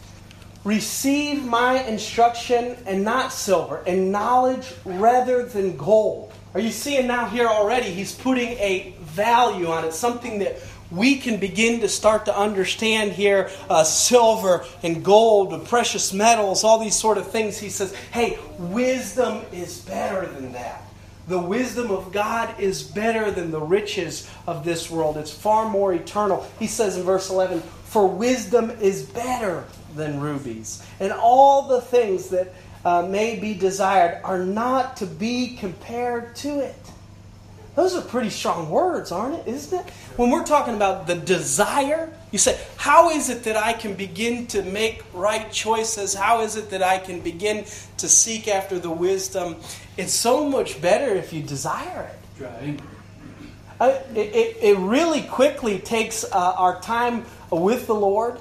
Receive 0.63 1.45
my 1.45 1.83
instruction 1.83 2.77
and 2.87 3.03
not 3.03 3.33
silver, 3.33 3.83
and 3.85 4.13
knowledge 4.13 4.73
rather 4.85 5.43
than 5.43 5.77
gold. 5.77 6.33
Are 6.55 6.61
you 6.61 6.71
seeing 6.71 7.09
now 7.09 7.27
here 7.27 7.49
already? 7.49 7.91
He's 7.91 8.15
putting 8.15 8.51
a 8.51 8.95
value 9.01 9.67
on 9.67 9.85
it, 9.85 9.93
something 9.93 10.39
that 10.39 10.61
we 10.93 11.17
can 11.17 11.41
begin 11.41 11.81
to 11.81 11.89
start 11.89 12.27
to 12.27 12.39
understand 12.39 13.11
here 13.11 13.51
uh, 13.69 13.83
silver 13.83 14.65
and 14.85 15.05
gold, 15.05 15.67
precious 15.67 16.13
metals, 16.13 16.63
all 16.63 16.79
these 16.79 16.95
sort 16.95 17.19
of 17.19 17.29
things. 17.29 17.59
He 17.59 17.71
says, 17.71 17.93
hey, 18.13 18.39
wisdom 18.57 19.45
is 19.53 19.81
better 19.81 20.27
than 20.27 20.53
that. 20.53 20.88
The 21.29 21.39
wisdom 21.39 21.91
of 21.91 22.11
God 22.11 22.59
is 22.59 22.83
better 22.83 23.31
than 23.31 23.51
the 23.51 23.61
riches 23.61 24.29
of 24.47 24.65
this 24.65 24.91
world. 24.91 25.19
It's 25.19 25.31
far 25.31 25.69
more 25.69 25.93
eternal. 25.93 26.47
He 26.59 26.67
says 26.67 26.97
in 26.97 27.03
verse 27.03 27.29
11, 27.29 27.61
For 27.61 28.07
wisdom 28.07 28.71
is 28.81 29.03
better 29.03 29.65
than 29.95 30.21
rubies. 30.21 30.83
And 31.01 31.13
all 31.13 31.69
the 31.69 31.83
things 31.83 32.31
that 32.31 32.55
uh, 32.83 33.03
may 33.03 33.39
be 33.39 33.53
desired 33.53 34.23
are 34.25 34.43
not 34.43 34.97
to 34.99 35.07
be 35.07 35.57
compared 35.57 36.35
to 36.37 36.61
it. 36.61 36.77
Those 37.75 37.95
are 37.95 38.03
pretty 38.03 38.31
strong 38.31 38.71
words, 38.71 39.13
aren't 39.13 39.35
it? 39.35 39.47
Isn't 39.47 39.81
it? 39.81 39.91
When 40.17 40.31
we're 40.31 40.45
talking 40.45 40.75
about 40.75 41.07
the 41.07 41.15
desire, 41.15 42.13
you 42.33 42.39
say, 42.39 42.59
How 42.77 43.11
is 43.11 43.29
it 43.29 43.45
that 43.45 43.57
I 43.57 43.75
can 43.75 43.95
begin 43.95 44.47
to 44.49 44.63
make 44.63 45.05
right 45.13 45.53
choices? 45.53 46.15
How 46.15 46.41
is 46.41 46.57
it 46.57 46.71
that 46.71 46.83
I 46.83 46.99
can 46.99 47.21
begin 47.21 47.67
to 47.99 48.09
seek 48.09 48.49
after 48.49 48.79
the 48.79 48.91
wisdom? 48.91 49.57
It's 49.99 50.15
so 50.15 50.49
much 50.49 50.81
better 50.81 51.13
if 51.15 51.33
you 51.33 51.43
desire 51.43 52.09
it. 52.09 52.43
Right. 52.45 52.81
Uh, 53.81 53.99
it, 54.15 54.35
it, 54.35 54.57
it, 54.63 54.79
really 54.79 55.23
quickly 55.23 55.81
takes 55.81 56.25
uh, 56.25 56.29
our 56.33 56.81
time 56.81 57.25
with 57.51 57.89
the 57.89 57.97
Lord 57.97 58.41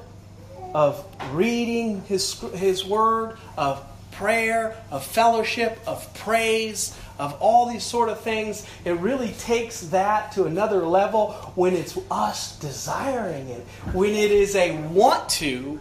of 0.75 1.03
reading 1.31 2.03
His, 2.03 2.39
His 2.53 2.85
Word, 2.85 3.37
of 3.57 3.83
prayer, 4.11 4.75
of 4.91 5.03
fellowship, 5.03 5.79
of 5.87 6.13
praise, 6.13 6.95
of 7.17 7.33
all 7.39 7.71
these 7.71 7.83
sort 7.83 8.09
of 8.09 8.19
things. 8.21 8.63
It 8.85 8.93
really 8.93 9.31
takes 9.39 9.81
that 9.87 10.33
to 10.33 10.45
another 10.45 10.85
level 10.85 11.31
when 11.55 11.73
it's 11.73 11.97
us 12.11 12.57
desiring 12.59 13.49
it, 13.49 13.61
when 13.93 14.11
it 14.11 14.29
is 14.29 14.55
a 14.55 14.77
want 14.89 15.27
to 15.29 15.79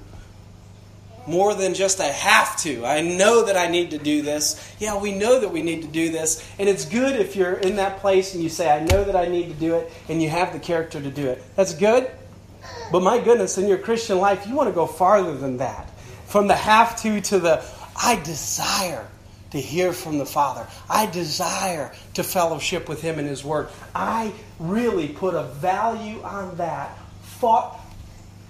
more 1.28 1.54
than 1.54 1.74
just 1.74 2.00
a 2.00 2.04
have 2.04 2.56
to. 2.58 2.84
I 2.84 3.00
know 3.00 3.44
that 3.44 3.56
I 3.56 3.68
need 3.68 3.90
to 3.90 3.98
do 3.98 4.22
this. 4.22 4.74
Yeah, 4.78 5.00
we 5.00 5.12
know 5.12 5.40
that 5.40 5.52
we 5.52 5.62
need 5.62 5.82
to 5.82 5.88
do 5.88 6.10
this. 6.10 6.46
And 6.58 6.68
it's 6.68 6.84
good 6.84 7.16
if 7.16 7.36
you're 7.36 7.54
in 7.54 7.76
that 7.76 7.98
place 7.98 8.34
and 8.34 8.42
you 8.42 8.48
say, 8.48 8.70
I 8.70 8.84
know 8.84 9.04
that 9.04 9.16
I 9.16 9.26
need 9.26 9.48
to 9.48 9.54
do 9.54 9.74
it, 9.74 9.92
and 10.08 10.22
you 10.22 10.28
have 10.28 10.52
the 10.52 10.58
character 10.58 11.00
to 11.00 11.10
do 11.10 11.26
it. 11.28 11.42
That's 11.56 11.74
good. 11.74 12.10
But 12.92 13.02
my 13.02 13.18
goodness, 13.18 13.58
in 13.58 13.68
your 13.68 13.78
Christian 13.78 14.18
life, 14.18 14.46
you 14.46 14.54
want 14.54 14.68
to 14.68 14.74
go 14.74 14.86
farther 14.86 15.36
than 15.36 15.58
that. 15.58 15.90
From 16.26 16.48
the 16.48 16.54
have 16.54 17.00
to 17.02 17.20
to 17.20 17.38
the 17.38 17.64
I 17.96 18.16
desire 18.16 19.06
to 19.52 19.60
hear 19.60 19.92
from 19.92 20.18
the 20.18 20.26
Father. 20.26 20.66
I 20.88 21.06
desire 21.06 21.92
to 22.14 22.22
fellowship 22.22 22.88
with 22.88 23.00
Him 23.00 23.18
in 23.18 23.26
His 23.26 23.44
Word. 23.44 23.68
I 23.94 24.32
really 24.58 25.08
put 25.08 25.34
a 25.34 25.44
value 25.44 26.22
on 26.22 26.56
that. 26.56 26.96
Thought, 27.22 27.80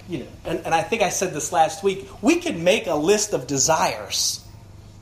you 0.08 0.20
know, 0.20 0.26
and, 0.44 0.60
and 0.64 0.74
I 0.74 0.82
think 0.82 1.02
I 1.02 1.08
said 1.08 1.32
this 1.32 1.52
last 1.52 1.82
week. 1.82 2.08
We 2.22 2.36
could 2.36 2.58
make 2.58 2.86
a 2.86 2.94
list 2.94 3.32
of 3.32 3.46
desires, 3.46 4.44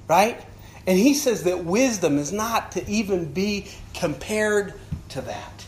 right? 0.09 0.41
And 0.87 0.99
He 0.99 1.15
says 1.15 1.45
that 1.45 1.65
wisdom 1.65 2.19
is 2.19 2.33
not 2.33 2.73
to 2.73 2.89
even 2.89 3.33
be 3.33 3.67
compared 3.95 4.75
to 5.11 5.21
that. 5.23 5.65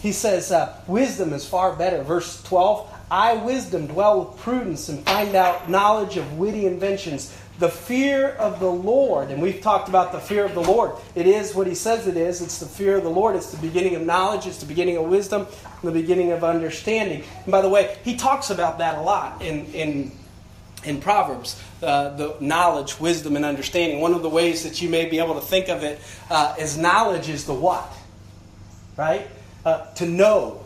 He 0.00 0.12
says, 0.12 0.50
uh, 0.50 0.80
wisdom 0.86 1.32
is 1.32 1.46
far 1.46 1.76
better. 1.76 2.02
Verse 2.02 2.42
12 2.44 2.96
I, 3.10 3.34
wisdom, 3.34 3.88
dwell 3.88 4.24
with 4.24 4.38
prudence 4.38 4.88
and 4.88 5.04
find 5.04 5.34
out 5.34 5.68
knowledge 5.68 6.16
of 6.16 6.38
witty 6.38 6.64
inventions 6.66 7.36
the 7.60 7.68
fear 7.68 8.30
of 8.30 8.58
the 8.58 8.70
Lord, 8.70 9.30
and 9.30 9.40
we've 9.40 9.60
talked 9.60 9.90
about 9.90 10.12
the 10.12 10.18
fear 10.18 10.46
of 10.46 10.54
the 10.54 10.62
Lord. 10.62 10.92
It 11.14 11.26
is 11.26 11.54
what 11.54 11.66
he 11.66 11.74
says 11.74 12.06
it 12.06 12.16
is. 12.16 12.40
It's 12.40 12.58
the 12.58 12.64
fear 12.64 12.96
of 12.96 13.04
the 13.04 13.10
Lord. 13.10 13.36
It's 13.36 13.52
the 13.52 13.60
beginning 13.60 13.96
of 13.96 14.02
knowledge. 14.02 14.46
It's 14.46 14.56
the 14.56 14.66
beginning 14.66 14.96
of 14.96 15.04
wisdom, 15.04 15.46
the 15.82 15.92
beginning 15.92 16.32
of 16.32 16.42
understanding. 16.42 17.22
And 17.44 17.52
by 17.52 17.60
the 17.60 17.68
way, 17.68 17.98
he 18.02 18.16
talks 18.16 18.48
about 18.48 18.78
that 18.78 18.96
a 18.96 19.02
lot 19.02 19.42
in, 19.42 19.66
in, 19.74 20.12
in 20.84 21.02
Proverbs 21.02 21.62
uh, 21.82 22.16
the 22.16 22.34
knowledge, 22.40 22.98
wisdom, 22.98 23.36
and 23.36 23.44
understanding. 23.44 24.00
One 24.00 24.14
of 24.14 24.22
the 24.22 24.30
ways 24.30 24.64
that 24.64 24.80
you 24.80 24.88
may 24.88 25.10
be 25.10 25.18
able 25.18 25.34
to 25.34 25.42
think 25.42 25.68
of 25.68 25.82
it 25.82 26.00
uh, 26.30 26.54
as 26.58 26.78
knowledge 26.78 27.28
is 27.28 27.44
the 27.44 27.54
what? 27.54 27.92
Right? 28.96 29.28
Uh, 29.66 29.84
to 29.96 30.06
know. 30.06 30.64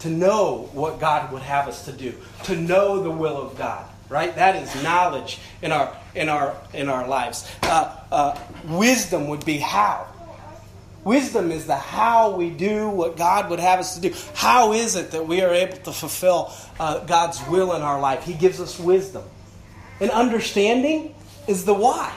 To 0.00 0.10
know 0.10 0.68
what 0.74 1.00
God 1.00 1.32
would 1.32 1.40
have 1.40 1.68
us 1.68 1.86
to 1.86 1.92
do. 1.92 2.12
To 2.44 2.54
know 2.54 3.02
the 3.02 3.10
will 3.10 3.40
of 3.40 3.56
God 3.56 3.88
right? 4.10 4.36
That 4.36 4.54
is 4.54 4.82
knowledge 4.82 5.40
in 5.62 5.72
our 5.72 5.96
in 6.14 6.28
our 6.28 6.56
in 6.72 6.88
our 6.88 7.06
lives. 7.06 7.48
Uh, 7.62 7.96
uh, 8.10 8.38
wisdom 8.66 9.28
would 9.28 9.44
be 9.44 9.58
how. 9.58 10.06
Wisdom 11.04 11.52
is 11.52 11.66
the 11.66 11.76
how 11.76 12.30
we 12.30 12.48
do 12.48 12.88
what 12.88 13.16
God 13.16 13.50
would 13.50 13.60
have 13.60 13.78
us 13.78 13.94
to 13.94 14.00
do. 14.00 14.14
How 14.34 14.72
is 14.72 14.96
it 14.96 15.10
that 15.10 15.26
we 15.26 15.42
are 15.42 15.52
able 15.52 15.76
to 15.78 15.92
fulfill 15.92 16.52
uh, 16.80 17.00
God's 17.00 17.46
will 17.48 17.74
in 17.74 17.82
our 17.82 18.00
life? 18.00 18.24
He 18.24 18.32
gives 18.32 18.58
us 18.58 18.78
wisdom. 18.78 19.22
And 20.00 20.10
understanding 20.10 21.14
is 21.46 21.66
the 21.66 21.74
why. 21.74 22.10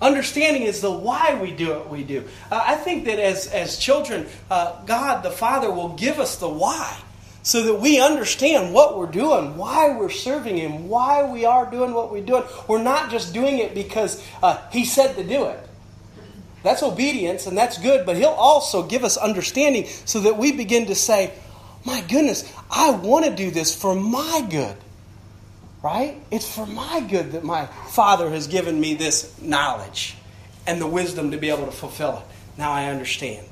Understanding 0.00 0.62
is 0.62 0.80
the 0.80 0.92
why 0.92 1.38
we 1.40 1.50
do 1.50 1.70
what 1.70 1.90
we 1.90 2.04
do. 2.04 2.24
Uh, 2.52 2.62
I 2.64 2.76
think 2.76 3.06
that 3.06 3.18
as, 3.18 3.48
as 3.48 3.78
children, 3.78 4.26
uh, 4.48 4.84
God 4.84 5.22
the 5.22 5.30
Father 5.30 5.70
will 5.70 5.96
give 5.96 6.20
us 6.20 6.36
the 6.36 6.48
why 6.48 6.96
so 7.46 7.62
that 7.62 7.74
we 7.76 8.00
understand 8.00 8.74
what 8.74 8.98
we're 8.98 9.06
doing, 9.06 9.56
why 9.56 9.96
we're 9.96 10.10
serving 10.10 10.56
Him, 10.56 10.88
why 10.88 11.30
we 11.30 11.44
are 11.44 11.70
doing 11.70 11.94
what 11.94 12.10
we're 12.10 12.24
doing. 12.24 12.42
We're 12.66 12.82
not 12.82 13.08
just 13.08 13.32
doing 13.32 13.60
it 13.60 13.72
because 13.72 14.20
uh, 14.42 14.60
He 14.72 14.84
said 14.84 15.14
to 15.14 15.22
do 15.22 15.44
it. 15.44 15.60
That's 16.64 16.82
obedience, 16.82 17.46
and 17.46 17.56
that's 17.56 17.78
good, 17.78 18.04
but 18.04 18.16
He'll 18.16 18.30
also 18.30 18.82
give 18.82 19.04
us 19.04 19.16
understanding 19.16 19.86
so 20.06 20.18
that 20.22 20.36
we 20.36 20.50
begin 20.50 20.86
to 20.86 20.96
say, 20.96 21.34
My 21.84 22.00
goodness, 22.00 22.52
I 22.68 22.90
want 22.90 23.26
to 23.26 23.30
do 23.30 23.52
this 23.52 23.72
for 23.72 23.94
my 23.94 24.44
good. 24.50 24.76
Right? 25.84 26.20
It's 26.32 26.52
for 26.52 26.66
my 26.66 27.06
good 27.08 27.30
that 27.30 27.44
my 27.44 27.66
Father 27.66 28.28
has 28.28 28.48
given 28.48 28.80
me 28.80 28.94
this 28.94 29.40
knowledge 29.40 30.16
and 30.66 30.80
the 30.80 30.88
wisdom 30.88 31.30
to 31.30 31.36
be 31.36 31.50
able 31.50 31.66
to 31.66 31.70
fulfill 31.70 32.18
it. 32.18 32.58
Now 32.58 32.72
I 32.72 32.86
understand. 32.86 33.46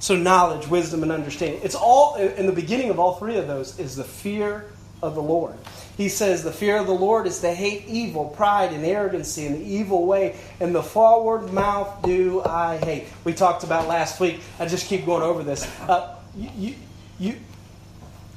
So, 0.00 0.16
knowledge, 0.16 0.66
wisdom, 0.66 1.02
and 1.02 1.12
understanding. 1.12 1.60
It's 1.62 1.74
all, 1.74 2.16
in 2.16 2.46
the 2.46 2.52
beginning 2.52 2.90
of 2.90 2.98
all 2.98 3.16
three 3.16 3.36
of 3.36 3.46
those, 3.46 3.78
is 3.78 3.96
the 3.96 4.04
fear 4.04 4.64
of 5.02 5.14
the 5.14 5.22
Lord. 5.22 5.54
He 5.96 6.08
says, 6.08 6.42
The 6.42 6.52
fear 6.52 6.78
of 6.78 6.86
the 6.86 6.94
Lord 6.94 7.26
is 7.26 7.40
to 7.40 7.54
hate 7.54 7.84
evil, 7.86 8.28
pride, 8.28 8.72
and 8.72 8.84
arrogancy, 8.84 9.46
and 9.46 9.56
the 9.56 9.64
evil 9.64 10.06
way, 10.06 10.36
and 10.58 10.74
the 10.74 10.82
forward 10.82 11.52
mouth 11.52 12.02
do 12.02 12.42
I 12.42 12.78
hate. 12.78 13.08
We 13.24 13.34
talked 13.34 13.64
about 13.64 13.88
last 13.88 14.20
week. 14.20 14.40
I 14.58 14.66
just 14.66 14.86
keep 14.86 15.04
going 15.04 15.22
over 15.22 15.42
this. 15.42 15.66
Uh, 15.80 16.16
you, 16.36 16.50
you, 16.56 16.74
you, 17.18 17.36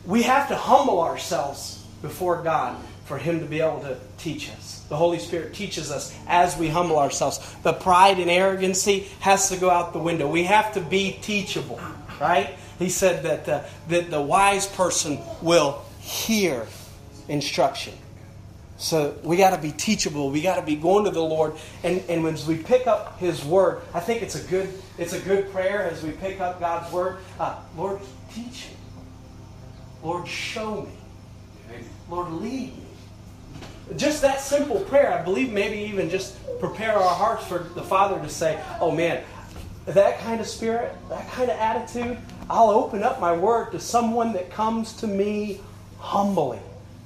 we 0.06 0.24
have 0.24 0.50
to 0.50 0.56
humble 0.56 1.02
ourselves 1.02 1.86
before 2.02 2.44
God 2.44 2.78
for 3.06 3.18
Him 3.18 3.40
to 3.40 3.46
be 3.46 3.62
able 3.62 3.82
to 3.82 3.98
teach 4.18 4.50
us. 4.52 4.73
The 4.90 4.98
Holy 4.98 5.20
Spirit 5.20 5.54
teaches 5.54 5.92
us 5.92 6.16
as 6.28 6.58
we 6.58 6.68
humble 6.68 7.00
ourselves. 7.00 7.56
The 7.64 7.74
pride 7.74 8.20
and 8.20 8.30
arrogancy 8.30 9.08
has 9.22 9.50
to 9.50 9.58
go 9.58 9.70
out 9.70 9.94
the 9.94 10.00
window. 10.00 10.30
We 10.30 10.44
have 10.44 10.74
to 10.74 10.82
be 10.82 11.18
teachable, 11.22 11.80
right? 12.20 12.56
He 12.80 12.90
said 12.90 13.24
that 13.24 13.46
the, 13.46 13.64
that 13.88 14.12
the 14.12 14.22
wise 14.22 14.68
person 14.68 15.20
will 15.42 15.84
hear 16.00 16.68
instruction. 17.28 17.94
So 18.78 19.18
we 19.24 19.38
got 19.38 19.56
to 19.56 19.62
be 19.62 19.72
teachable. 19.72 20.30
We 20.30 20.42
got 20.42 20.56
to 20.56 20.62
be 20.62 20.76
going 20.76 21.06
to 21.06 21.12
the 21.12 21.24
Lord, 21.24 21.54
and 21.84 22.04
and 22.10 22.26
as 22.28 22.46
we 22.46 22.58
pick 22.58 22.86
up 22.86 23.18
His 23.20 23.46
Word, 23.46 23.82
I 23.94 24.00
think 24.02 24.22
it's 24.22 24.36
a 24.36 24.46
good 24.50 24.68
it's 24.98 25.14
a 25.14 25.20
good 25.20 25.52
prayer 25.52 25.84
as 25.84 26.04
we 26.04 26.12
pick 26.12 26.42
up 26.42 26.60
God's 26.60 26.92
Word. 26.92 27.20
Uh, 27.40 27.60
Lord, 27.78 28.02
teach 28.34 28.68
me. 28.68 28.76
Lord, 30.04 30.28
show 30.28 30.82
me. 30.82 30.92
Lord, 32.10 32.32
lead 32.34 32.76
me. 32.76 32.83
Just 33.96 34.22
that 34.22 34.40
simple 34.40 34.80
prayer, 34.82 35.14
I 35.14 35.22
believe 35.22 35.52
maybe 35.52 35.78
even 35.90 36.10
just 36.10 36.36
prepare 36.60 36.94
our 36.94 37.16
hearts 37.16 37.46
for 37.46 37.60
the 37.60 37.84
Father 37.84 38.20
to 38.22 38.30
say, 38.30 38.62
oh 38.80 38.92
man, 38.92 39.24
that 39.86 40.20
kind 40.20 40.40
of 40.40 40.48
spirit, 40.48 40.96
that 41.10 41.30
kind 41.32 41.52
of 41.52 41.58
attitude, 41.58 42.18
I'll 42.50 42.70
open 42.70 43.04
up 43.04 43.20
my 43.20 43.34
word 43.34 43.72
to 43.72 43.80
someone 43.80 44.34
that 44.34 44.52
comes 44.52 44.94
to 44.98 45.08
me 45.08 45.60
humbly, 46.00 46.60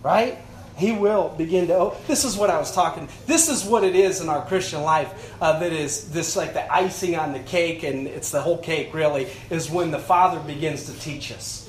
right? 0.03 0.37
He 0.77 0.91
will 0.91 1.29
begin 1.29 1.67
to. 1.67 1.73
Oh, 1.73 1.97
this 2.05 2.23
is 2.23 2.37
what 2.37 2.51
I 2.51 2.59
was 2.59 2.71
talking. 2.71 3.09
This 3.25 3.49
is 3.49 3.65
what 3.65 3.83
it 3.83 3.95
is 3.95 4.21
in 4.21 4.29
our 4.29 4.45
Christian 4.45 4.83
life. 4.83 5.33
Uh, 5.41 5.57
that 5.59 5.73
is 5.73 6.11
this 6.11 6.35
like 6.35 6.53
the 6.53 6.71
icing 6.71 7.15
on 7.15 7.33
the 7.33 7.39
cake, 7.39 7.81
and 7.81 8.05
it's 8.05 8.29
the 8.29 8.39
whole 8.39 8.59
cake. 8.59 8.93
Really, 8.93 9.27
is 9.49 9.71
when 9.71 9.89
the 9.89 9.97
Father 9.97 10.39
begins 10.39 10.85
to 10.85 10.99
teach 10.99 11.31
us 11.31 11.66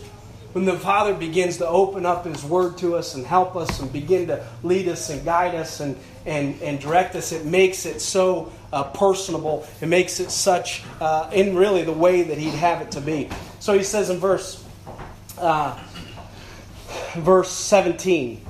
when 0.53 0.65
the 0.65 0.79
Father 0.79 1.15
begins 1.15 1.59
to 1.59 1.69
open 1.69 2.07
up 2.07 2.25
His 2.25 2.43
Word 2.43 2.79
to 2.79 2.97
us 2.97 3.15
and 3.15 3.27
help 3.27 3.55
us 3.55 3.81
and 3.81 3.93
begin 3.93 4.29
to 4.29 4.45
lead 4.63 4.89
us 4.89 5.11
and 5.11 5.25
guide 5.25 5.55
us 5.55 5.81
and, 5.81 5.97
and, 6.25 6.61
and 6.63 6.81
direct 6.81 7.15
us, 7.15 7.33
it 7.33 7.45
makes 7.45 7.85
it 7.85 8.01
so 8.01 8.51
uh, 8.73 8.85
personable. 8.85 9.67
It 9.81 9.87
makes 9.87 10.21
it 10.21 10.31
such, 10.31 10.83
uh, 11.01 11.31
in 11.33 11.55
really 11.55 11.83
the 11.83 11.93
way 11.93 12.23
that 12.23 12.39
He'd 12.39 12.55
have 12.55 12.81
it 12.81 12.93
to 12.93 13.01
be. 13.01 13.29
So 13.61 13.77
He 13.77 13.85
says 13.85 14.09
in 14.09 14.19
verse, 14.19 14.65
uh, 15.37 15.79
verse 17.17 17.51
17, 17.51 18.45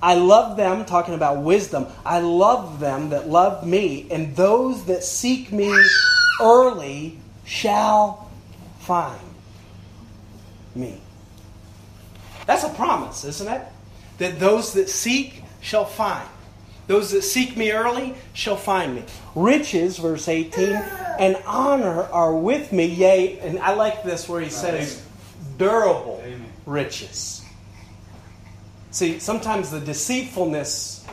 I 0.00 0.14
love 0.14 0.56
them, 0.56 0.84
talking 0.84 1.14
about 1.14 1.42
wisdom, 1.42 1.86
I 2.04 2.20
love 2.20 2.78
them 2.78 3.08
that 3.08 3.28
love 3.28 3.66
me, 3.66 4.06
and 4.10 4.36
those 4.36 4.84
that 4.84 5.02
seek 5.02 5.50
me 5.50 5.72
early 6.40 7.18
shall 7.44 8.30
find 8.80 9.33
me. 10.74 11.00
That's 12.46 12.64
a 12.64 12.68
promise, 12.70 13.24
isn't 13.24 13.48
it? 13.48 13.62
That 14.18 14.38
those 14.38 14.74
that 14.74 14.88
seek 14.88 15.42
shall 15.60 15.84
find. 15.84 16.28
Those 16.86 17.12
that 17.12 17.22
seek 17.22 17.56
me 17.56 17.72
early 17.72 18.14
shall 18.34 18.56
find 18.56 18.94
me. 18.94 19.04
Riches, 19.34 19.96
verse 19.96 20.28
18, 20.28 20.74
and 21.18 21.36
honor 21.46 22.02
are 22.02 22.36
with 22.36 22.72
me, 22.72 22.84
yea, 22.84 23.38
and 23.38 23.58
I 23.58 23.72
like 23.72 24.04
this 24.04 24.28
where 24.28 24.40
he 24.40 24.50
says, 24.50 25.02
durable 25.56 26.22
riches. 26.66 27.42
See, 28.90 29.18
sometimes 29.18 29.70
the 29.70 29.80
deceitfulness 29.80 31.06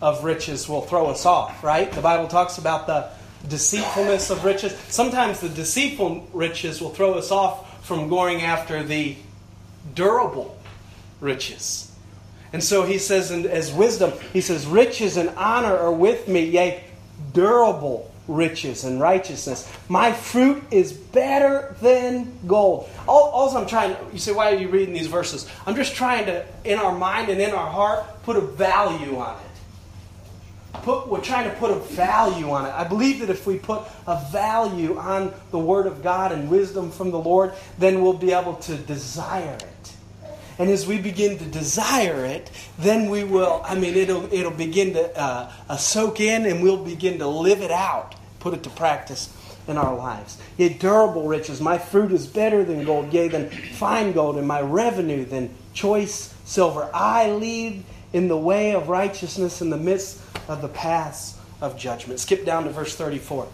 of 0.00 0.24
riches 0.24 0.68
will 0.68 0.82
throw 0.82 1.06
us 1.06 1.26
off, 1.26 1.62
right? 1.64 1.90
The 1.90 2.00
Bible 2.00 2.28
talks 2.28 2.58
about 2.58 2.86
the 2.86 3.10
deceitfulness 3.48 4.30
of 4.30 4.44
riches. 4.44 4.76
Sometimes 4.88 5.40
the 5.40 5.48
deceitful 5.48 6.28
riches 6.32 6.80
will 6.80 6.90
throw 6.90 7.14
us 7.14 7.30
off 7.30 7.65
from 7.86 8.08
going 8.08 8.42
after 8.42 8.82
the 8.82 9.14
durable 9.94 10.58
riches. 11.20 11.94
And 12.52 12.62
so 12.62 12.82
he 12.82 12.98
says, 12.98 13.30
as 13.30 13.72
wisdom, 13.72 14.12
he 14.32 14.40
says, 14.40 14.66
riches 14.66 15.16
and 15.16 15.28
honor 15.30 15.76
are 15.76 15.92
with 15.92 16.26
me, 16.26 16.44
yea, 16.46 16.82
durable 17.32 18.12
riches 18.26 18.82
and 18.82 19.00
righteousness. 19.00 19.72
My 19.88 20.12
fruit 20.12 20.64
is 20.72 20.92
better 20.92 21.76
than 21.80 22.36
gold. 22.48 22.88
All, 23.06 23.30
all 23.30 23.56
I'm 23.56 23.68
trying, 23.68 23.96
you 24.12 24.18
say, 24.18 24.32
why 24.32 24.52
are 24.52 24.56
you 24.56 24.68
reading 24.68 24.92
these 24.92 25.06
verses? 25.06 25.48
I'm 25.64 25.76
just 25.76 25.94
trying 25.94 26.26
to, 26.26 26.44
in 26.64 26.80
our 26.80 26.92
mind 26.92 27.28
and 27.28 27.40
in 27.40 27.52
our 27.52 27.70
heart, 27.70 28.04
put 28.24 28.34
a 28.34 28.40
value 28.40 29.16
on 29.16 29.36
it 29.36 29.45
put, 30.82 31.08
we're 31.08 31.20
trying 31.20 31.50
to 31.50 31.56
put 31.56 31.70
a 31.70 31.76
value 31.76 32.50
on 32.50 32.66
it. 32.66 32.70
I 32.70 32.84
believe 32.84 33.20
that 33.20 33.30
if 33.30 33.46
we 33.46 33.58
put 33.58 33.82
a 34.06 34.24
value 34.30 34.96
on 34.98 35.32
the 35.50 35.58
Word 35.58 35.86
of 35.86 36.02
God 36.02 36.32
and 36.32 36.50
wisdom 36.50 36.90
from 36.90 37.10
the 37.10 37.18
Lord, 37.18 37.52
then 37.78 38.02
we'll 38.02 38.12
be 38.12 38.32
able 38.32 38.54
to 38.56 38.76
desire 38.76 39.54
it. 39.54 39.96
And 40.58 40.70
as 40.70 40.86
we 40.86 40.98
begin 40.98 41.38
to 41.38 41.44
desire 41.44 42.24
it, 42.24 42.50
then 42.78 43.10
we 43.10 43.24
will, 43.24 43.60
I 43.64 43.74
mean, 43.74 43.94
it'll, 43.94 44.32
it'll 44.32 44.50
begin 44.50 44.94
to 44.94 45.20
uh, 45.20 45.52
uh, 45.68 45.76
soak 45.76 46.20
in 46.20 46.46
and 46.46 46.62
we'll 46.62 46.82
begin 46.82 47.18
to 47.18 47.26
live 47.26 47.60
it 47.60 47.70
out, 47.70 48.14
put 48.40 48.54
it 48.54 48.62
to 48.62 48.70
practice 48.70 49.34
in 49.68 49.76
our 49.76 49.94
lives. 49.94 50.40
Yet 50.56 50.78
durable 50.78 51.28
riches, 51.28 51.60
my 51.60 51.76
fruit 51.76 52.12
is 52.12 52.26
better 52.26 52.64
than 52.64 52.84
gold, 52.84 53.12
yea, 53.12 53.28
than 53.28 53.50
fine 53.50 54.12
gold, 54.12 54.38
and 54.38 54.46
my 54.46 54.60
revenue 54.60 55.24
than 55.24 55.54
choice 55.74 56.34
silver. 56.44 56.88
I 56.94 57.30
lead 57.32 57.84
in 58.12 58.28
the 58.28 58.36
way 58.36 58.74
of 58.74 58.88
righteousness 58.88 59.60
in 59.60 59.68
the 59.68 59.76
midst 59.76 60.20
of 60.48 60.62
the 60.62 60.68
paths 60.68 61.38
of 61.60 61.76
judgment. 61.76 62.20
Skip 62.20 62.44
down 62.44 62.64
to 62.64 62.70
verse 62.70 62.94
34. 62.94 63.48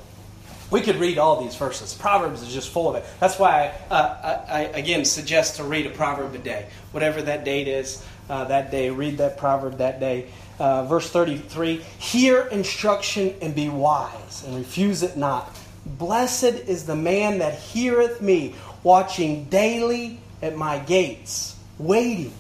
We 0.70 0.80
could 0.80 0.96
read 0.96 1.18
all 1.18 1.42
these 1.42 1.54
verses. 1.54 1.92
Proverbs 1.92 2.40
is 2.42 2.52
just 2.52 2.70
full 2.70 2.88
of 2.88 2.96
it. 2.96 3.04
That's 3.20 3.38
why 3.38 3.74
I, 3.90 3.94
uh, 3.94 4.44
I, 4.48 4.54
I 4.54 4.60
again 4.78 5.04
suggest 5.04 5.56
to 5.56 5.64
read 5.64 5.86
a 5.86 5.90
proverb 5.90 6.34
a 6.34 6.38
day. 6.38 6.66
Whatever 6.92 7.20
that 7.22 7.44
date 7.44 7.68
is, 7.68 8.02
uh, 8.30 8.44
that 8.46 8.70
day, 8.70 8.88
read 8.88 9.18
that 9.18 9.36
proverb 9.36 9.78
that 9.78 10.00
day. 10.00 10.28
Uh, 10.58 10.84
verse 10.84 11.10
33 11.10 11.76
Hear 11.98 12.42
instruction 12.46 13.34
and 13.42 13.54
be 13.54 13.68
wise, 13.68 14.44
and 14.46 14.56
refuse 14.56 15.02
it 15.02 15.16
not. 15.16 15.54
Blessed 15.84 16.44
is 16.44 16.86
the 16.86 16.96
man 16.96 17.38
that 17.40 17.58
heareth 17.58 18.22
me, 18.22 18.54
watching 18.82 19.44
daily 19.44 20.20
at 20.40 20.56
my 20.56 20.78
gates, 20.78 21.56
waiting 21.78 22.32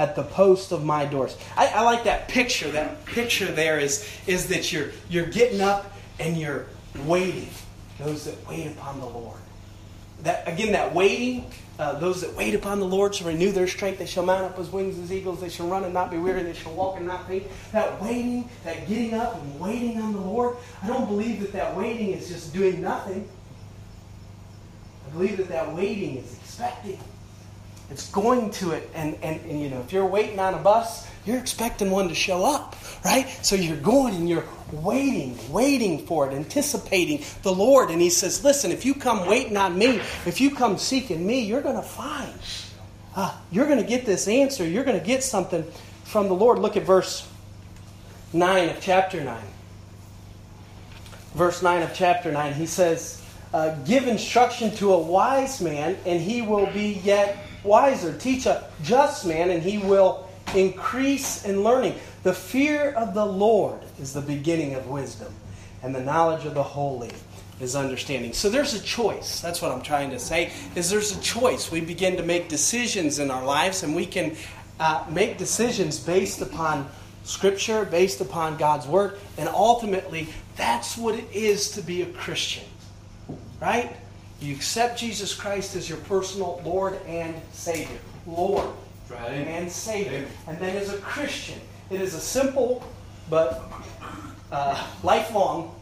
at 0.00 0.16
the 0.16 0.22
post 0.22 0.72
of 0.72 0.82
my 0.82 1.04
doors. 1.04 1.36
I, 1.58 1.66
I 1.66 1.82
like 1.82 2.04
that 2.04 2.26
picture. 2.26 2.70
That 2.70 3.04
picture 3.04 3.52
there 3.52 3.78
is, 3.78 4.08
is 4.26 4.48
that 4.48 4.72
you're, 4.72 4.88
you're 5.10 5.26
getting 5.26 5.60
up 5.60 5.92
and 6.18 6.38
you're 6.38 6.64
waiting 7.04 7.50
those 7.98 8.24
that 8.24 8.48
wait 8.48 8.66
upon 8.68 8.98
the 8.98 9.06
Lord. 9.06 9.38
That 10.22 10.48
again, 10.48 10.72
that 10.72 10.94
waiting, 10.94 11.50
uh, 11.78 11.98
those 11.98 12.22
that 12.22 12.34
wait 12.34 12.54
upon 12.54 12.80
the 12.80 12.86
Lord 12.86 13.14
shall 13.14 13.28
renew 13.28 13.52
their 13.52 13.68
strength. 13.68 13.98
They 13.98 14.06
shall 14.06 14.24
mount 14.24 14.46
up 14.46 14.58
as 14.58 14.70
wings 14.70 14.98
as 14.98 15.12
eagles. 15.12 15.42
They 15.42 15.50
shall 15.50 15.68
run 15.68 15.84
and 15.84 15.92
not 15.92 16.10
be 16.10 16.16
weary. 16.16 16.44
They 16.44 16.54
shall 16.54 16.72
walk 16.72 16.96
and 16.96 17.06
not 17.06 17.28
faint. 17.28 17.44
That 17.72 18.00
waiting, 18.00 18.48
that 18.64 18.88
getting 18.88 19.12
up 19.12 19.34
and 19.34 19.60
waiting 19.60 20.00
on 20.00 20.14
the 20.14 20.20
Lord. 20.20 20.56
I 20.82 20.86
don't 20.86 21.08
believe 21.08 21.40
that 21.40 21.52
that 21.52 21.76
waiting 21.76 22.12
is 22.12 22.28
just 22.28 22.54
doing 22.54 22.80
nothing. 22.80 23.28
I 25.06 25.10
believe 25.10 25.36
that 25.36 25.48
that 25.48 25.74
waiting 25.74 26.16
is 26.16 26.38
expecting. 26.38 26.98
It's 27.90 28.10
going 28.10 28.50
to 28.52 28.72
it, 28.72 28.88
and, 28.94 29.16
and, 29.22 29.40
and 29.42 29.60
you 29.60 29.68
know, 29.68 29.80
if 29.80 29.92
you're 29.92 30.06
waiting 30.06 30.38
on 30.38 30.54
a 30.54 30.58
bus, 30.58 31.08
you're 31.26 31.38
expecting 31.38 31.90
one 31.90 32.08
to 32.08 32.14
show 32.14 32.44
up, 32.44 32.76
right? 33.04 33.28
So 33.44 33.56
you're 33.56 33.76
going 33.76 34.14
and 34.14 34.28
you're 34.28 34.44
waiting, 34.72 35.36
waiting 35.50 36.06
for 36.06 36.30
it, 36.30 36.32
anticipating 36.32 37.24
the 37.42 37.52
Lord. 37.52 37.90
And 37.90 38.00
He 38.00 38.10
says, 38.10 38.44
Listen, 38.44 38.70
if 38.70 38.84
you 38.84 38.94
come 38.94 39.26
waiting 39.26 39.56
on 39.56 39.76
me, 39.76 40.00
if 40.24 40.40
you 40.40 40.54
come 40.54 40.78
seeking 40.78 41.26
me, 41.26 41.40
you're 41.42 41.62
going 41.62 41.76
to 41.76 41.82
find. 41.82 42.32
Uh, 43.16 43.36
you're 43.50 43.66
going 43.66 43.82
to 43.82 43.86
get 43.86 44.06
this 44.06 44.28
answer. 44.28 44.66
You're 44.66 44.84
going 44.84 44.98
to 44.98 45.04
get 45.04 45.22
something 45.24 45.64
from 46.04 46.28
the 46.28 46.34
Lord. 46.34 46.58
Look 46.60 46.76
at 46.76 46.84
verse 46.84 47.28
9 48.32 48.68
of 48.68 48.80
chapter 48.80 49.22
9. 49.22 49.42
Verse 51.34 51.62
9 51.62 51.82
of 51.82 51.94
chapter 51.94 52.32
9, 52.32 52.54
he 52.54 52.66
says, 52.66 53.24
uh, 53.52 53.74
Give 53.84 54.06
instruction 54.06 54.74
to 54.76 54.92
a 54.94 54.98
wise 54.98 55.60
man, 55.60 55.96
and 56.06 56.20
he 56.20 56.42
will 56.42 56.66
be 56.66 57.00
yet 57.04 57.36
wiser. 57.62 58.16
Teach 58.16 58.46
a 58.46 58.64
just 58.82 59.26
man, 59.26 59.50
and 59.50 59.62
he 59.62 59.78
will 59.78 60.28
increase 60.54 61.44
in 61.44 61.62
learning. 61.62 61.94
The 62.22 62.32
fear 62.34 62.90
of 62.92 63.14
the 63.14 63.24
Lord 63.24 63.80
is 64.00 64.12
the 64.12 64.20
beginning 64.20 64.74
of 64.74 64.88
wisdom, 64.88 65.32
and 65.82 65.94
the 65.94 66.00
knowledge 66.00 66.44
of 66.44 66.54
the 66.54 66.62
holy 66.62 67.10
is 67.60 67.76
understanding. 67.76 68.32
So 68.32 68.48
there's 68.48 68.74
a 68.74 68.82
choice. 68.82 69.40
That's 69.40 69.60
what 69.60 69.70
I'm 69.70 69.82
trying 69.82 70.10
to 70.10 70.18
say. 70.18 70.52
Is 70.74 70.90
there's 70.90 71.16
a 71.16 71.20
choice. 71.20 71.70
We 71.70 71.80
begin 71.80 72.16
to 72.16 72.22
make 72.22 72.48
decisions 72.48 73.18
in 73.18 73.30
our 73.30 73.44
lives, 73.44 73.82
and 73.82 73.94
we 73.94 74.06
can 74.06 74.36
uh, 74.78 75.04
make 75.10 75.38
decisions 75.38 75.98
based 76.00 76.40
upon 76.40 76.88
Scripture, 77.24 77.84
based 77.84 78.20
upon 78.22 78.56
God's 78.56 78.86
Word, 78.86 79.18
and 79.36 79.48
ultimately, 79.48 80.28
that's 80.56 80.96
what 80.96 81.14
it 81.14 81.26
is 81.32 81.72
to 81.72 81.82
be 81.82 82.02
a 82.02 82.06
Christian, 82.06 82.64
right? 83.60 83.94
You 84.40 84.54
accept 84.54 84.98
Jesus 84.98 85.34
Christ 85.34 85.76
as 85.76 85.88
your 85.88 85.98
personal 85.98 86.62
Lord 86.64 87.00
and 87.06 87.34
Savior. 87.52 87.98
Lord 88.26 88.68
right. 89.10 89.32
and 89.32 89.70
Savior. 89.70 90.26
And 90.46 90.58
then 90.58 90.76
as 90.76 90.92
a 90.92 90.98
Christian, 90.98 91.58
it 91.90 92.00
is 92.00 92.14
a 92.14 92.20
simple 92.20 92.84
but 93.28 93.62
uh, 94.50 94.86
lifelong 95.02 95.74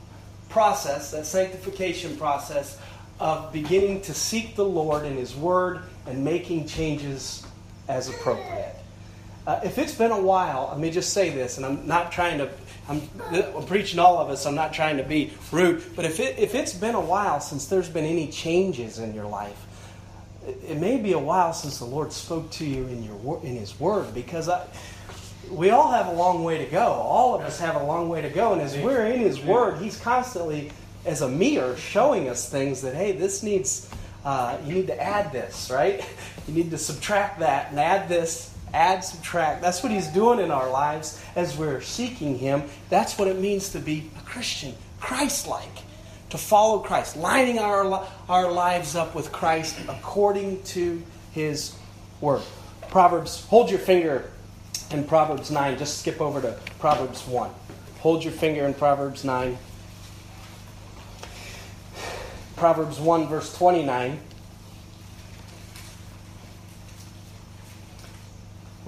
process, 0.49 1.11
that 1.13 1.27
sanctification 1.27 2.17
process 2.17 2.79
of 3.21 3.53
beginning 3.53 4.01
to 4.03 4.15
seek 4.15 4.57
the 4.57 4.65
Lord 4.65 5.05
in 5.05 5.17
His 5.17 5.35
Word 5.35 5.83
and 6.07 6.25
making 6.25 6.67
changes 6.67 7.47
as 7.89 8.09
appropriate. 8.09 8.75
Uh, 9.47 9.61
if 9.65 9.79
it's 9.79 9.95
been 9.95 10.11
a 10.11 10.21
while, 10.21 10.69
let 10.71 10.79
me 10.79 10.91
just 10.91 11.13
say 11.13 11.31
this, 11.31 11.57
and 11.57 11.65
I'm 11.65 11.87
not 11.87 12.13
trying 12.13 12.39
to, 12.39 12.51
I'm, 12.89 13.03
I'm 13.31 13.67
preaching 13.67 13.99
all 13.99 14.19
of 14.19 14.31
us, 14.31 14.47
I'm 14.47 14.55
not 14.55 14.73
trying 14.73 14.97
to 14.97 15.03
be 15.03 15.33
rude, 15.53 15.83
but 15.95 16.05
if, 16.05 16.21
it, 16.21 16.39
if 16.39 16.55
it's 16.55 16.73
been 16.73 16.95
a 16.95 17.01
while 17.01 17.41
since 17.41 17.67
there's 17.67 17.89
been 17.89 18.05
any 18.05 18.29
changes 18.29 18.99
in 18.99 19.15
your 19.15 19.27
life, 19.27 19.67
it 20.67 20.79
may 20.79 20.97
be 20.97 21.13
a 21.13 21.19
while 21.19 21.53
since 21.53 21.79
the 21.79 21.85
Lord 21.85 22.13
spoke 22.13 22.51
to 22.53 22.65
you 22.65 22.87
in 22.87 23.03
your 23.03 23.41
in 23.45 23.57
His 23.57 23.79
Word 23.79 24.15
because 24.15 24.49
I, 24.49 24.67
we 25.51 25.71
all 25.71 25.91
have 25.91 26.07
a 26.07 26.13
long 26.13 26.45
way 26.45 26.59
to 26.59 26.71
go. 26.71 26.85
All 26.85 27.35
of 27.35 27.43
us 27.43 27.59
have 27.61 27.77
a 27.77 27.85
long 27.85 28.09
way 28.09 28.23
to 28.23 28.31
go, 28.31 28.53
and 28.53 28.63
as 28.63 28.77
we're 28.77 29.07
in 29.07 29.21
His 29.21 29.41
Word, 29.41 29.79
He's 29.79 29.99
constantly, 29.99 30.71
as 31.05 31.21
a 31.21 31.29
mirror, 31.29 31.77
showing 31.77 32.29
us 32.29 32.49
things 32.49 32.81
that 32.83 32.95
hey, 32.95 33.13
this 33.13 33.43
needs. 33.43 33.91
Uh, 34.25 34.59
you 34.67 34.75
need 34.75 34.87
to 34.89 35.01
add 35.01 35.33
this, 35.33 35.71
right? 35.71 36.05
You 36.49 36.55
need 36.55 36.71
to 36.71 36.79
subtract 36.79 37.41
that 37.41 37.73
and 37.73 37.79
add 37.79 38.09
this, 38.09 38.55
add, 38.75 39.05
subtract. 39.05 39.63
That's 39.63 39.83
what 39.83 39.93
He's 39.93 40.09
doing 40.09 40.41
in 40.41 40.51
our 40.51 40.71
lives 40.71 41.23
as 41.37 41.57
we're 41.57 41.81
seeking 41.81 42.39
Him. 42.39 42.65
That's 42.91 43.19
what 43.19 43.29
it 43.29 43.39
means 43.39 43.71
to 43.71 43.79
be 43.79 44.11
a 44.19 44.23
Christian, 44.23 44.75
Christ 45.01 45.47
like 45.47 45.85
to 46.31 46.39
follow 46.39 46.81
Christ, 46.81 47.17
lining 47.17 47.59
our, 47.59 48.07
our 48.29 48.51
lives 48.51 48.95
up 48.95 49.15
with 49.15 49.33
Christ 49.33 49.79
according 49.89 50.63
to 50.65 51.03
His 51.33 51.75
Word. 52.21 52.43
Proverbs, 52.91 53.45
hold 53.47 53.71
your 53.71 53.79
finger 53.79 54.31
in 54.91 55.05
Proverbs 55.05 55.51
9. 55.51 55.79
Just 55.79 56.01
skip 56.01 56.21
over 56.21 56.41
to 56.41 56.59
Proverbs 56.79 57.27
1. 57.27 57.51
Hold 58.01 58.25
your 58.25 58.33
finger 58.33 58.67
in 58.67 58.75
Proverbs 58.75 59.25
9. 59.25 59.59
Proverbs 62.57 62.99
1, 62.99 63.29
verse 63.29 63.57
29. 63.57 64.21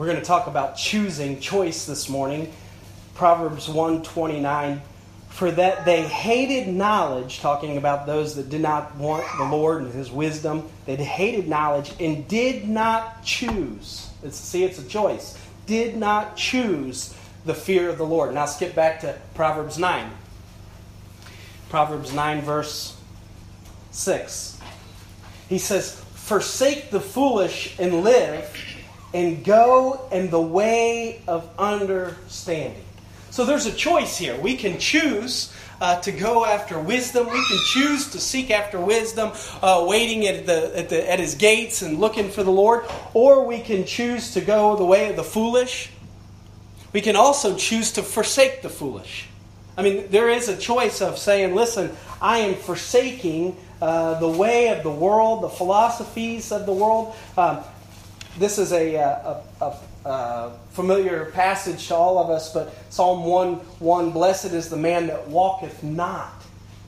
We're 0.01 0.07
going 0.07 0.19
to 0.19 0.25
talk 0.25 0.47
about 0.47 0.79
choosing 0.79 1.41
choice 1.41 1.85
this 1.85 2.09
morning. 2.09 2.51
Proverbs 3.17 3.69
129 3.69 4.81
for 5.29 5.51
that 5.51 5.85
they 5.85 6.01
hated 6.05 6.69
knowledge, 6.69 7.41
talking 7.41 7.77
about 7.77 8.07
those 8.07 8.35
that 8.37 8.49
did 8.49 8.63
not 8.63 8.97
want 8.97 9.27
the 9.37 9.45
Lord 9.45 9.83
and 9.83 9.93
His 9.93 10.11
wisdom, 10.11 10.67
they 10.87 10.97
hated 10.97 11.49
knowledge 11.49 11.93
and 12.01 12.27
did 12.27 12.67
not 12.67 13.23
choose. 13.25 14.09
It's, 14.23 14.39
see, 14.39 14.65
it's 14.65 14.79
a 14.79 14.89
choice. 14.89 15.39
Did 15.67 15.99
not 15.99 16.35
choose 16.35 17.15
the 17.45 17.53
fear 17.53 17.91
of 17.91 17.99
the 17.99 18.07
Lord. 18.07 18.33
Now 18.33 18.47
skip 18.47 18.75
back 18.75 19.01
to 19.03 19.19
Proverbs 19.35 19.77
9. 19.77 20.11
Proverbs 21.69 22.15
9, 22.15 22.41
verse 22.41 22.97
6. 23.91 24.59
He 25.51 25.59
says, 25.59 26.03
Forsake 26.15 26.91
the 26.91 27.01
foolish 27.01 27.79
and 27.79 28.03
live, 28.03 28.51
and 29.12 29.44
go 29.44 30.09
in 30.12 30.31
the 30.31 30.40
way 30.40 31.23
of 31.27 31.49
understanding. 31.59 32.85
So 33.31 33.44
there's 33.44 33.66
a 33.66 33.73
choice 33.73 34.16
here. 34.16 34.38
We 34.40 34.57
can 34.57 34.79
choose 34.79 35.53
uh, 35.81 36.01
to 36.01 36.12
go 36.12 36.44
after 36.44 36.79
wisdom. 36.79 37.27
We 37.27 37.44
can 37.46 37.59
choose 37.73 38.11
to 38.11 38.20
seek 38.20 38.51
after 38.51 38.81
wisdom, 38.81 39.33
uh, 39.62 39.87
waiting 39.88 40.27
at, 40.27 40.46
the, 40.46 40.79
at, 40.79 40.88
the, 40.88 41.11
at 41.11 41.18
His 41.18 41.35
gates 41.37 41.83
and 41.83 41.99
looking 41.99 42.31
for 42.31 42.42
the 42.42 42.51
Lord. 42.51 42.85
Or 43.14 43.46
we 43.46 43.61
can 43.61 43.87
choose 43.87 44.35
to 44.35 44.40
go 44.40 44.77
the 44.77 44.85
way 44.85 45.11
of 45.11 45.16
the 45.16 45.25
foolish. 45.25 45.90
We 46.92 47.01
can 47.01 47.16
also 47.16 47.57
choose 47.57 47.92
to 47.92 48.03
forsake 48.03 48.62
the 48.62 48.68
foolish. 48.68 49.27
I 49.77 49.83
mean, 49.83 50.09
there 50.11 50.29
is 50.29 50.49
a 50.49 50.57
choice 50.57 51.01
of 51.01 51.16
saying, 51.16 51.55
listen, 51.55 51.96
I 52.20 52.38
am 52.38 52.55
forsaking 52.57 53.57
uh, 53.81 54.18
the 54.20 54.29
way 54.29 54.68
of 54.68 54.83
the 54.83 54.90
world, 54.90 55.42
the 55.42 55.49
philosophies 55.49 56.53
of 56.53 56.66
the 56.66 56.73
world. 56.73 57.14
Um, 57.38 57.61
this 58.38 58.59
is 58.59 58.73
a, 58.73 58.97
uh, 58.97 59.43
a, 59.61 59.64
a, 59.64 60.09
uh, 60.09 60.53
familiar 60.71 61.27
passage 61.27 61.88
to 61.88 61.95
all 61.95 62.19
of 62.19 62.31
us, 62.31 62.55
but 62.55 62.75
Psalm 62.90 63.25
1 63.25 63.55
1 63.55 64.11
Blessed 64.12 64.53
is 64.53 64.69
the 64.69 64.77
man 64.77 65.09
that 65.09 65.29
walketh 65.29 65.83
not 65.83 66.33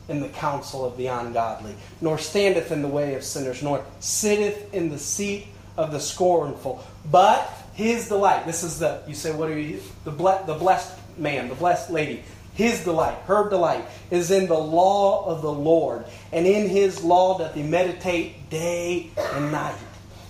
in 0.09 0.21
the 0.21 0.29
counsel 0.29 0.85
of 0.85 0.97
the 0.97 1.07
ungodly, 1.07 1.75
nor 2.01 2.19
standeth 2.19 2.73
in 2.73 2.83
the 2.83 2.89
way 2.89 3.15
of 3.15 3.23
sinners, 3.23 3.63
nor 3.63 3.85
sitteth 4.01 4.73
in 4.73 4.89
the 4.89 4.99
seat 4.99 5.47
of 5.77 5.93
the 5.93 6.01
scornful. 6.01 6.85
But 7.11 7.51
his 7.75 8.09
delight, 8.09 8.47
this 8.47 8.63
is 8.63 8.79
the, 8.79 9.03
you 9.07 9.15
say, 9.15 9.35
what 9.35 9.49
are 9.49 9.59
you, 9.59 9.81
the, 10.05 10.11
ble- 10.11 10.43
the 10.47 10.55
blessed 10.55 10.99
man, 11.17 11.49
the 11.49 11.55
blessed 11.55 11.91
lady. 11.91 12.23
His 12.55 12.85
delight, 12.85 13.17
her 13.27 13.49
delight, 13.49 13.85
is 14.11 14.31
in 14.31 14.47
the 14.47 14.59
law 14.59 15.25
of 15.25 15.41
the 15.41 15.53
Lord, 15.53 16.05
and 16.33 16.47
in 16.47 16.69
his 16.69 17.03
law 17.03 17.39
doth 17.39 17.55
he 17.55 17.63
meditate 17.63 18.51
day 18.51 19.11
and 19.17 19.51
night. 19.51 19.75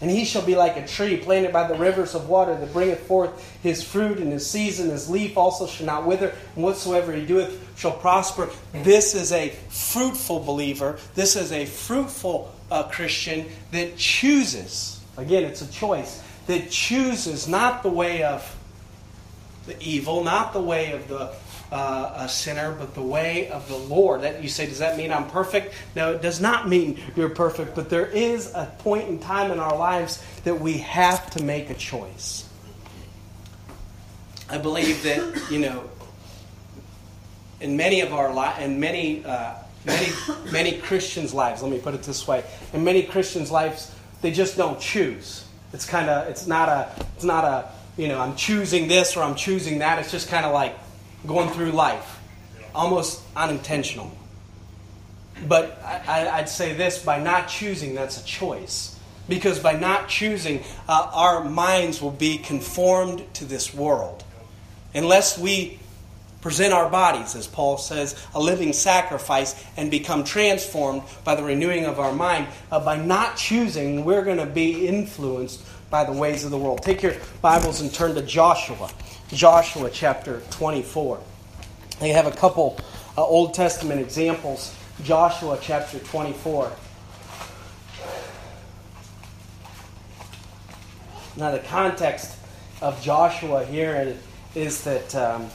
And 0.03 0.11
he 0.11 0.25
shall 0.25 0.43
be 0.43 0.57
like 0.57 0.77
a 0.77 0.85
tree 0.85 1.17
planted 1.17 1.53
by 1.53 1.69
the 1.69 1.77
rivers 1.77 2.17
of 2.17 2.29
water 2.29 2.57
that 2.57 2.73
bringeth 2.73 3.07
forth 3.07 3.31
his 3.63 3.85
fruit 3.85 4.19
in 4.19 4.33
his 4.33 4.45
season. 4.45 4.91
His 4.91 5.09
leaf 5.09 5.39
also 5.39 5.69
shall 5.69 5.87
not 5.87 6.05
wither, 6.05 6.35
and 6.57 6.65
whatsoever 6.65 7.13
he 7.13 7.25
doeth 7.25 7.57
shall 7.79 7.93
prosper. 7.93 8.51
This 8.73 9.15
is 9.15 9.31
a 9.31 9.51
fruitful 9.69 10.41
believer. 10.41 10.99
This 11.15 11.37
is 11.37 11.53
a 11.53 11.67
fruitful 11.67 12.53
uh, 12.69 12.89
Christian 12.89 13.47
that 13.71 13.97
chooses. 13.97 15.01
Again, 15.17 15.45
it's 15.45 15.63
a 15.63 15.71
choice 15.71 16.21
that 16.49 16.69
chooses 16.69 17.47
not 17.47 17.85
the 17.85 17.91
way 17.91 18.25
of 18.25 18.57
the 19.67 19.81
evil, 19.81 20.25
not 20.25 20.53
the 20.53 20.61
way 20.61 20.91
of 20.91 21.07
the 21.07 21.33
uh, 21.73 22.13
a 22.17 22.29
sinner, 22.29 22.73
but 22.73 22.95
the 22.95 23.03
way 23.03 23.49
of 23.49 23.67
the 23.67 23.77
Lord. 23.77 24.21
That 24.21 24.43
you 24.43 24.49
say, 24.51 24.67
does 24.67 24.81
that 24.81 24.99
mean 24.99 25.11
I'm 25.11 25.29
perfect? 25.29 25.75
No, 25.97 26.13
it 26.13 26.21
does 26.21 26.39
not 26.39 26.69
mean 26.69 27.01
you're 27.17 27.31
perfect, 27.31 27.75
but 27.75 27.89
there 27.89 28.07
is 28.07 28.53
a 28.55 28.67
point 28.81 29.09
in 29.09 29.19
time 29.19 29.51
in 29.51 29.59
our 29.59 29.77
lives 29.77 30.23
that 30.45 30.61
we 30.61 30.79
have 30.79 31.31
to 31.31 31.43
make 31.43 31.71
a 31.71 31.75
choice. 31.75 32.47
I 34.51 34.59
believe 34.59 35.03
that 35.05 35.51
you 35.51 35.61
know, 35.61 35.89
in 37.63 37.75
many 37.75 38.03
of 38.03 38.13
our 38.13 38.35
li- 38.35 38.63
in 38.63 38.79
many 38.79 39.25
uh, 39.25 39.55
many 39.87 40.09
many 40.53 40.79
Christians' 40.79 41.33
lives. 41.33 41.63
Let 41.63 41.73
me 41.73 41.79
put 41.79 41.95
it 41.95 42.03
this 42.03 42.29
way: 42.29 42.45
in 42.75 42.85
many 42.85 43.03
Christians' 43.03 43.51
lives, 43.51 43.95
they 44.21 44.31
just 44.31 44.59
don't 44.59 44.79
choose. 44.79 45.47
It's 45.73 45.87
kind 45.87 46.11
of 46.11 46.29
it's 46.29 46.47
not 46.47 46.69
a 46.69 46.93
it's 47.17 47.25
not 47.25 47.45
a 47.45 47.71
you 47.97 48.09
know 48.09 48.21
I'm 48.21 48.37
choosing 48.37 48.89
this 48.89 49.17
or 49.17 49.23
I'm 49.23 49.37
choosing 49.37 49.79
that. 49.79 49.99
It's 50.01 50.11
just 50.11 50.29
kind 50.29 50.45
of 50.45 50.53
like 50.53 50.77
going 51.27 51.49
through 51.51 51.73
life, 51.73 52.21
almost 52.75 53.23
unintentional. 53.37 54.11
But 55.47 55.81
I, 55.83 56.41
would 56.41 56.49
say 56.49 56.75
this: 56.75 57.03
by 57.05 57.19
not 57.19 57.49
choosing, 57.49 57.95
that's 57.95 58.21
a 58.21 58.25
choice. 58.25 58.99
Because 59.29 59.61
by 59.61 59.75
not 59.75 60.09
choosing, 60.09 60.65
uh, 60.89 61.11
our 61.13 61.45
minds 61.45 62.03
will 62.03 62.11
be 62.11 62.39
conformed 62.39 63.23
to 63.35 63.45
this 63.45 63.73
world. 63.73 64.25
Unless 64.95 65.39
we 65.39 65.79
present 66.43 66.75
our 66.75 66.91
bodies, 66.91 67.35
as 67.37 67.47
Paul 67.47 67.79
says, 67.79 68.21
a 68.35 68.41
living 68.41 68.73
sacrifice 68.73 69.65
and 69.77 69.91
become 69.91 70.25
transformed 70.25 71.03
by 71.25 71.37
the 71.37 71.43
renewing 71.43 71.87
of 71.87 72.01
our 72.01 72.13
mind. 72.13 72.49
Uh, 72.71 72.81
by 72.81 72.97
not 72.97 73.37
choosing, 73.37 74.05
we're 74.05 74.25
going 74.25 74.39
to 74.39 74.47
be 74.47 74.87
influenced 74.87 75.65
by 75.93 76.05
the 76.05 76.13
ways 76.13 76.43
of 76.43 76.51
the 76.51 76.57
world. 76.57 76.83
Take 76.83 77.03
your 77.03 77.15
Bibles 77.43 77.83
and 77.83 77.93
turn 77.93 78.15
to 78.15 78.23
Joshua. 78.23 78.91
Joshua 79.29 79.91
chapter 79.93 80.41
24. 80.51 81.21
They 82.01 82.09
have 82.09 82.27
a 82.27 82.31
couple 82.31 82.81
uh, 83.17 83.23
Old 83.23 83.53
Testament 83.53 84.01
examples. 84.01 84.75
Joshua 85.05 85.59
chapter 85.61 85.99
24. 85.99 86.73
Now, 91.37 91.51
the 91.51 91.59
context 91.59 92.39
of 92.81 93.01
Joshua 93.03 93.63
here 93.67 94.17
is 94.55 94.85
that 94.85 95.15
um, 95.15 95.51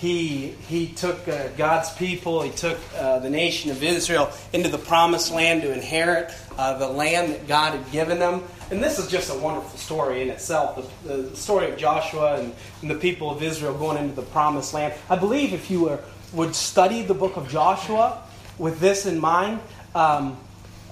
he, 0.00 0.48
he 0.68 0.88
took 0.88 1.28
uh, 1.28 1.46
God's 1.56 1.92
people, 1.92 2.42
he 2.42 2.50
took 2.50 2.78
uh, 2.96 3.20
the 3.20 3.30
nation 3.30 3.70
of 3.70 3.84
Israel 3.84 4.32
into 4.52 4.68
the 4.68 4.78
promised 4.78 5.30
land 5.32 5.62
to 5.62 5.72
inherit 5.72 6.34
uh, 6.58 6.76
the 6.76 6.88
land 6.88 7.32
that 7.32 7.46
God 7.46 7.74
had 7.74 7.92
given 7.92 8.18
them. 8.18 8.42
And 8.70 8.80
this 8.80 9.00
is 9.00 9.08
just 9.08 9.30
a 9.30 9.34
wonderful 9.34 9.76
story 9.78 10.22
in 10.22 10.30
itself 10.30 10.88
the, 11.04 11.16
the 11.16 11.36
story 11.36 11.70
of 11.70 11.76
Joshua 11.76 12.40
and, 12.40 12.54
and, 12.82 12.90
the 12.90 12.94
people 12.94 13.28
of 13.28 13.42
Israel 13.42 13.76
going 13.76 13.96
into 13.96 14.14
the 14.14 14.22
promised 14.22 14.74
land. 14.74 14.94
I 15.08 15.16
believe 15.16 15.52
if 15.52 15.70
you 15.70 15.82
were, 15.82 15.98
would 16.32 16.54
study 16.54 17.02
the 17.02 17.14
book 17.14 17.36
of 17.36 17.48
Joshua 17.48 18.22
with 18.58 18.78
this 18.78 19.06
in 19.06 19.18
mind, 19.18 19.60
um, 19.96 20.38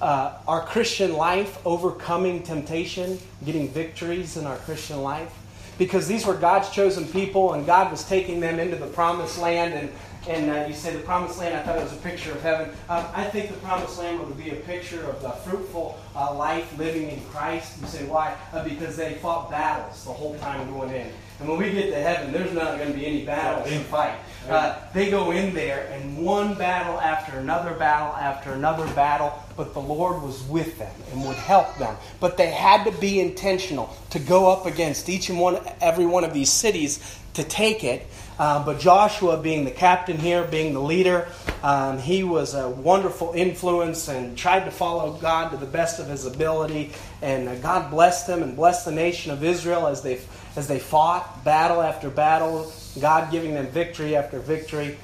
uh, 0.01 0.39
our 0.49 0.63
Christian 0.63 1.13
life, 1.13 1.65
overcoming 1.65 2.43
temptation, 2.43 3.19
getting 3.45 3.69
victories 3.69 4.37
in 4.37 4.45
our 4.45 4.57
Christian 4.57 5.03
life, 5.03 5.33
because 5.77 6.09
these 6.09 6.27
were 6.27 6.35
God's 6.35 6.71
chosen 6.71 7.07
people, 7.07 7.53
and 7.53 7.65
God 7.65 7.93
was 7.93 8.03
taking 8.03 8.41
them 8.41 8.59
into 8.59 8.75
the 8.75 8.87
promised 8.89 9.39
land. 9.39 9.75
And, 9.75 9.91
and 10.29 10.51
uh, 10.51 10.67
you 10.69 10.75
say 10.75 10.93
the 10.95 11.03
promised 11.03 11.39
land, 11.39 11.55
I 11.55 11.63
thought 11.63 11.79
it 11.79 11.83
was 11.83 11.95
a 11.95 11.97
picture 11.97 12.33
of 12.33 12.43
heaven. 12.43 12.69
Um, 12.89 13.07
I 13.15 13.25
think 13.25 13.49
the 13.49 13.57
promised 13.59 13.99
land 13.99 14.21
would 14.21 14.37
be 14.37 14.51
a 14.51 14.57
picture 14.57 15.03
of 15.09 15.23
the 15.23 15.31
fruitful 15.31 15.99
uh, 16.15 16.35
life 16.35 16.79
living 16.79 17.11
in 17.11 17.21
Christ. 17.27 17.81
You 17.81 17.87
say, 17.87 18.07
why? 18.07 18.37
Uh, 18.53 18.63
because 18.63 18.95
they 18.97 19.15
fought 19.15 19.51
battles 19.51 20.05
the 20.05 20.13
whole 20.13 20.37
time 20.37 20.71
going 20.71 20.91
in. 20.91 21.11
And 21.41 21.49
when 21.49 21.59
we 21.59 21.71
get 21.71 21.91
to 21.91 22.01
heaven, 22.01 22.33
there's 22.33 22.53
not 22.53 22.79
going 22.79 22.93
to 22.93 22.99
be 22.99 23.07
any 23.07 23.25
battles 23.25 23.69
to 23.69 23.79
fight. 23.85 24.19
Uh, 24.49 24.77
they 24.95 25.11
go 25.11 25.31
in 25.31 25.55
there, 25.55 25.89
and 25.93 26.17
one 26.17 26.55
battle 26.55 26.99
after 26.99 27.39
another 27.39 27.75
battle 27.75 28.15
after 28.17 28.53
another 28.53 28.87
battle, 28.95 29.33
but 29.57 29.75
the 29.75 29.81
Lord 29.81 30.23
was 30.23 30.43
with 30.45 30.79
them 30.79 30.95
and 31.13 31.25
would 31.27 31.37
help 31.37 31.77
them. 31.77 31.97
But 32.19 32.39
they 32.39 32.51
had 32.51 32.85
to 32.85 32.93
be 32.99 33.21
intentional 33.21 33.95
to 34.11 34.19
go 34.19 34.51
up 34.51 34.67
against 34.67 35.09
each 35.09 35.29
and 35.29 35.39
one, 35.39 35.59
every 35.81 36.07
one 36.07 36.25
of 36.25 36.33
these 36.33 36.51
cities 36.51 37.19
to 37.35 37.45
take 37.45 37.85
it. 37.85 38.07
Uh, 38.39 38.65
but 38.65 38.79
Joshua, 38.79 39.37
being 39.37 39.65
the 39.65 39.71
captain 39.71 40.17
here, 40.17 40.45
being 40.45 40.73
the 40.73 40.81
leader, 40.81 41.29
um, 41.63 41.99
he 41.99 42.23
was 42.23 42.55
a 42.55 42.69
wonderful 42.69 43.33
influence 43.33 44.09
and 44.09 44.39
tried 44.39 44.65
to 44.65 44.71
follow 44.71 45.13
God 45.15 45.51
to 45.51 45.57
the 45.57 45.67
best 45.67 45.99
of 45.99 46.07
his 46.07 46.25
ability. 46.25 46.93
And 47.21 47.49
uh, 47.49 47.57
God 47.57 47.91
blessed 47.91 48.29
them 48.29 48.43
and 48.43 48.55
blessed 48.55 48.85
the 48.85 48.93
nation 48.93 49.33
of 49.33 49.43
Israel 49.43 49.89
as 49.89 50.03
they 50.03 50.21
as 50.59 50.67
they 50.67 50.81
fought 50.81 51.45
battle 51.45 51.81
after 51.81 52.11
battle, 52.11 52.73
God 53.01 53.31
giving 53.31 53.55
them 53.55 53.69
victory 53.69 54.17
after 54.17 54.41
victory. 54.41 54.99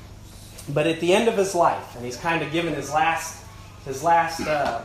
But 0.68 0.88
at 0.88 0.98
the 0.98 1.14
end 1.14 1.28
of 1.28 1.36
his 1.36 1.54
life, 1.54 1.94
and 1.94 2.04
he's 2.04 2.16
kind 2.16 2.42
of 2.42 2.50
given 2.50 2.74
his 2.74 2.92
last 2.92 3.44
his 3.84 4.02
last 4.02 4.40
uh, 4.40 4.84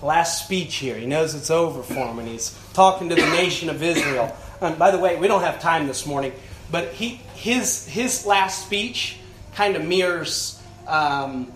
last 0.00 0.44
speech 0.44 0.76
here. 0.76 0.96
He 0.96 1.04
knows 1.04 1.34
it's 1.34 1.50
over 1.50 1.82
for 1.82 2.06
him, 2.06 2.18
and 2.18 2.26
he's 2.26 2.58
talking 2.72 3.10
to 3.10 3.14
the 3.14 3.26
nation 3.26 3.68
of 3.68 3.82
Israel. 3.82 4.34
And 4.60 4.78
by 4.78 4.90
the 4.90 4.98
way, 4.98 5.18
we 5.18 5.28
don't 5.28 5.42
have 5.42 5.60
time 5.60 5.86
this 5.86 6.06
morning, 6.06 6.32
but 6.70 6.94
he 6.94 7.20
his 7.34 7.86
his 7.86 8.24
last 8.24 8.64
speech 8.64 9.18
kind 9.54 9.76
of 9.76 9.84
mirrors 9.84 10.62
um, 10.86 11.52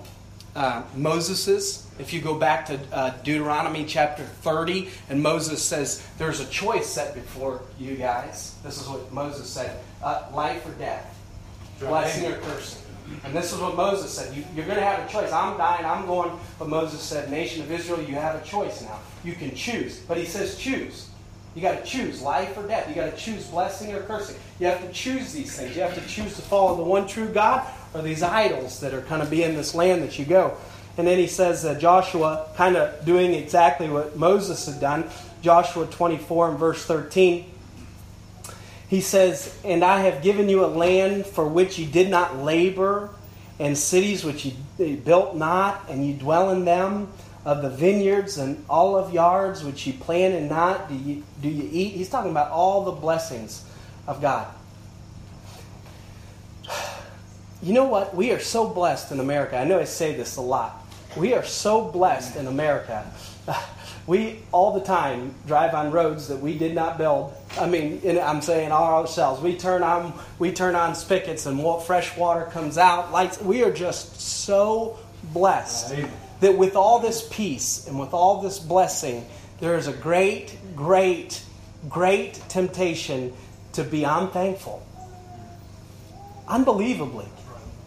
uh, 0.54 0.82
Moses's 0.94 1.87
if 1.98 2.12
you 2.12 2.20
go 2.20 2.38
back 2.38 2.66
to 2.66 2.78
uh, 2.92 3.10
Deuteronomy 3.22 3.84
chapter 3.84 4.22
30, 4.22 4.88
and 5.08 5.22
Moses 5.22 5.62
says, 5.62 6.06
There's 6.18 6.40
a 6.40 6.46
choice 6.46 6.86
set 6.86 7.14
before 7.14 7.62
you 7.78 7.96
guys. 7.96 8.56
This 8.62 8.80
is 8.80 8.88
what 8.88 9.12
Moses 9.12 9.48
said 9.48 9.78
uh, 10.02 10.28
life 10.32 10.66
or 10.66 10.72
death, 10.72 11.16
blessing 11.80 12.30
or 12.30 12.38
cursing. 12.38 12.82
And 13.24 13.34
this 13.34 13.52
is 13.52 13.58
what 13.58 13.74
Moses 13.74 14.12
said. 14.12 14.36
You, 14.36 14.42
are 14.62 14.66
going 14.66 14.76
to 14.76 14.84
have 14.84 15.08
a 15.08 15.10
choice. 15.10 15.32
I'm 15.32 15.56
dying, 15.56 15.84
I'm 15.84 16.06
going. 16.06 16.30
But 16.58 16.68
Moses 16.68 17.00
said, 17.00 17.30
Nation 17.30 17.62
of 17.62 17.70
Israel, 17.72 18.02
you 18.02 18.14
have 18.14 18.34
a 18.40 18.44
choice 18.44 18.82
now. 18.82 18.98
You 19.24 19.32
can 19.32 19.54
choose. 19.54 19.98
But 20.00 20.18
he 20.18 20.24
says, 20.24 20.58
Choose. 20.58 21.08
You 21.54 21.62
got 21.62 21.82
to 21.82 21.84
choose 21.84 22.22
life 22.22 22.56
or 22.56 22.66
death. 22.68 22.88
You 22.88 22.94
got 22.94 23.10
to 23.10 23.16
choose 23.16 23.46
blessing 23.46 23.92
or 23.92 24.02
cursing. 24.02 24.36
You 24.60 24.66
have 24.66 24.86
to 24.86 24.92
choose 24.92 25.32
these 25.32 25.56
things. 25.56 25.74
You 25.74 25.82
have 25.82 25.94
to 25.94 26.06
choose 26.06 26.36
to 26.36 26.42
follow 26.42 26.76
the 26.76 26.82
one 26.82 27.06
true 27.06 27.28
God 27.28 27.66
or 27.94 28.02
these 28.02 28.22
idols 28.22 28.78
that 28.80 28.94
are 28.94 29.00
going 29.00 29.22
to 29.22 29.30
be 29.30 29.42
in 29.42 29.56
this 29.56 29.74
land 29.74 30.02
that 30.02 30.18
you 30.18 30.24
go. 30.24 30.56
And 30.98 31.06
then 31.06 31.16
he 31.18 31.28
says 31.28 31.64
uh, 31.64 31.78
Joshua 31.78 32.48
kind 32.56 32.76
of 32.76 33.04
doing 33.06 33.32
exactly 33.32 33.88
what 33.88 34.16
Moses 34.16 34.66
had 34.66 34.80
done. 34.80 35.08
Joshua 35.42 35.86
24 35.86 36.50
and 36.50 36.58
verse 36.58 36.84
13. 36.84 37.48
He 38.88 39.00
says, 39.00 39.56
And 39.64 39.84
I 39.84 40.00
have 40.00 40.22
given 40.22 40.48
you 40.48 40.64
a 40.64 40.66
land 40.66 41.24
for 41.24 41.46
which 41.46 41.78
you 41.78 41.86
did 41.86 42.10
not 42.10 42.38
labor, 42.38 43.10
and 43.60 43.78
cities 43.78 44.24
which 44.24 44.44
you 44.44 44.96
built 44.96 45.36
not, 45.36 45.84
and 45.88 46.04
you 46.04 46.14
dwell 46.14 46.50
in 46.50 46.64
them, 46.64 47.08
of 47.44 47.62
the 47.62 47.70
vineyards 47.70 48.36
and 48.36 48.64
olive 48.68 49.14
yards 49.14 49.62
which 49.62 49.86
ye 49.86 49.92
planted 49.92 50.50
not, 50.50 50.88
do 50.88 50.96
you, 50.96 51.22
do 51.40 51.48
ye 51.48 51.68
eat? 51.68 51.92
He's 51.92 52.08
talking 52.08 52.32
about 52.32 52.50
all 52.50 52.84
the 52.84 52.92
blessings 52.92 53.64
of 54.06 54.20
God. 54.20 54.48
You 57.60 57.72
know 57.72 57.86
what? 57.86 58.14
We 58.14 58.30
are 58.30 58.38
so 58.38 58.68
blessed 58.68 59.10
in 59.10 59.18
America. 59.18 59.58
I 59.58 59.64
know 59.64 59.80
I 59.80 59.84
say 59.84 60.14
this 60.14 60.36
a 60.36 60.40
lot. 60.40 60.77
We 61.16 61.34
are 61.34 61.44
so 61.44 61.84
blessed 61.84 62.36
in 62.36 62.46
America. 62.46 63.04
We 64.06 64.38
all 64.52 64.72
the 64.72 64.80
time 64.86 65.34
drive 65.46 65.74
on 65.74 65.90
roads 65.90 66.28
that 66.28 66.38
we 66.38 66.56
did 66.56 66.74
not 66.74 66.96
build. 66.96 67.34
I 67.60 67.66
mean, 67.66 68.00
I'm 68.18 68.40
saying 68.40 68.72
ourselves. 68.72 69.42
We 69.42 69.54
turn 69.54 69.82
on 69.82 70.18
we 70.38 70.50
turn 70.50 70.74
on 70.74 70.94
spigots 70.94 71.44
and 71.44 71.62
what 71.62 71.86
fresh 71.86 72.16
water 72.16 72.46
comes 72.46 72.78
out. 72.78 73.12
Lights. 73.12 73.38
We 73.38 73.64
are 73.64 73.70
just 73.70 74.18
so 74.18 74.98
blessed 75.24 75.94
that 76.40 76.56
with 76.56 76.74
all 76.74 77.00
this 77.00 77.28
peace 77.30 77.86
and 77.86 78.00
with 78.00 78.14
all 78.14 78.40
this 78.40 78.58
blessing, 78.58 79.26
there 79.60 79.76
is 79.76 79.88
a 79.88 79.92
great, 79.92 80.56
great, 80.74 81.42
great 81.90 82.34
temptation 82.48 83.34
to 83.74 83.84
be 83.84 84.04
unthankful. 84.04 84.86
Unbelievably, 86.48 87.28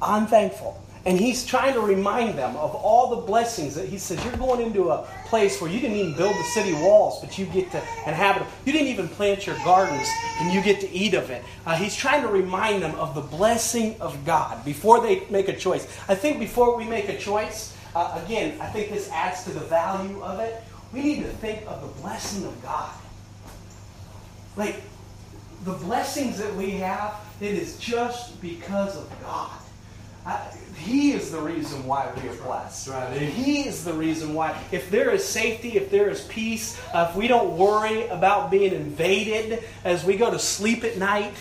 unthankful. 0.01 0.81
And 1.03 1.19
he's 1.19 1.43
trying 1.43 1.73
to 1.73 1.79
remind 1.79 2.37
them 2.37 2.55
of 2.57 2.75
all 2.75 3.09
the 3.09 3.25
blessings 3.25 3.73
that 3.73 3.89
he 3.89 3.97
says, 3.97 4.23
You're 4.23 4.37
going 4.37 4.61
into 4.61 4.91
a 4.91 5.07
place 5.25 5.59
where 5.59 5.71
you 5.71 5.79
didn't 5.79 5.97
even 5.97 6.15
build 6.15 6.35
the 6.35 6.43
city 6.43 6.73
walls, 6.73 7.19
but 7.19 7.39
you 7.39 7.45
get 7.47 7.71
to 7.71 7.77
inhabit 8.05 8.43
them. 8.43 8.51
You 8.65 8.73
didn't 8.73 8.89
even 8.89 9.07
plant 9.07 9.47
your 9.47 9.55
gardens, 9.63 10.07
and 10.39 10.53
you 10.53 10.61
get 10.61 10.79
to 10.81 10.89
eat 10.91 11.15
of 11.15 11.31
it. 11.31 11.43
Uh, 11.65 11.75
he's 11.75 11.95
trying 11.95 12.21
to 12.21 12.27
remind 12.27 12.83
them 12.83 12.93
of 12.95 13.15
the 13.15 13.21
blessing 13.21 13.99
of 13.99 14.23
God 14.25 14.63
before 14.63 15.01
they 15.01 15.23
make 15.31 15.47
a 15.47 15.55
choice. 15.55 15.87
I 16.07 16.13
think 16.13 16.39
before 16.39 16.77
we 16.77 16.85
make 16.85 17.09
a 17.09 17.17
choice, 17.17 17.75
uh, 17.95 18.21
again, 18.23 18.61
I 18.61 18.67
think 18.67 18.91
this 18.91 19.09
adds 19.09 19.43
to 19.45 19.51
the 19.51 19.61
value 19.61 20.21
of 20.21 20.39
it. 20.39 20.61
We 20.93 21.01
need 21.01 21.23
to 21.23 21.29
think 21.29 21.63
of 21.67 21.81
the 21.81 22.01
blessing 22.01 22.45
of 22.45 22.61
God. 22.61 22.93
Like, 24.55 24.81
the 25.63 25.73
blessings 25.73 26.37
that 26.37 26.53
we 26.55 26.71
have, 26.71 27.15
it 27.39 27.53
is 27.53 27.77
just 27.77 28.39
because 28.41 28.97
of 28.97 29.09
God. 29.21 29.60
I, 30.25 30.39
he 30.77 31.11
is 31.11 31.31
the 31.31 31.39
reason 31.39 31.85
why 31.85 32.11
we 32.15 32.29
are 32.29 32.35
blessed. 32.35 32.87
Right. 32.87 33.17
He 33.17 33.67
is 33.67 33.83
the 33.83 33.93
reason 33.93 34.33
why. 34.33 34.59
If 34.71 34.89
there 34.89 35.11
is 35.11 35.23
safety, 35.23 35.77
if 35.77 35.91
there 35.91 36.09
is 36.09 36.21
peace, 36.21 36.79
uh, 36.93 37.07
if 37.09 37.15
we 37.15 37.27
don't 37.27 37.57
worry 37.57 38.07
about 38.07 38.51
being 38.51 38.73
invaded 38.73 39.63
as 39.83 40.03
we 40.03 40.17
go 40.17 40.31
to 40.31 40.39
sleep 40.39 40.83
at 40.83 40.97
night, 40.97 41.33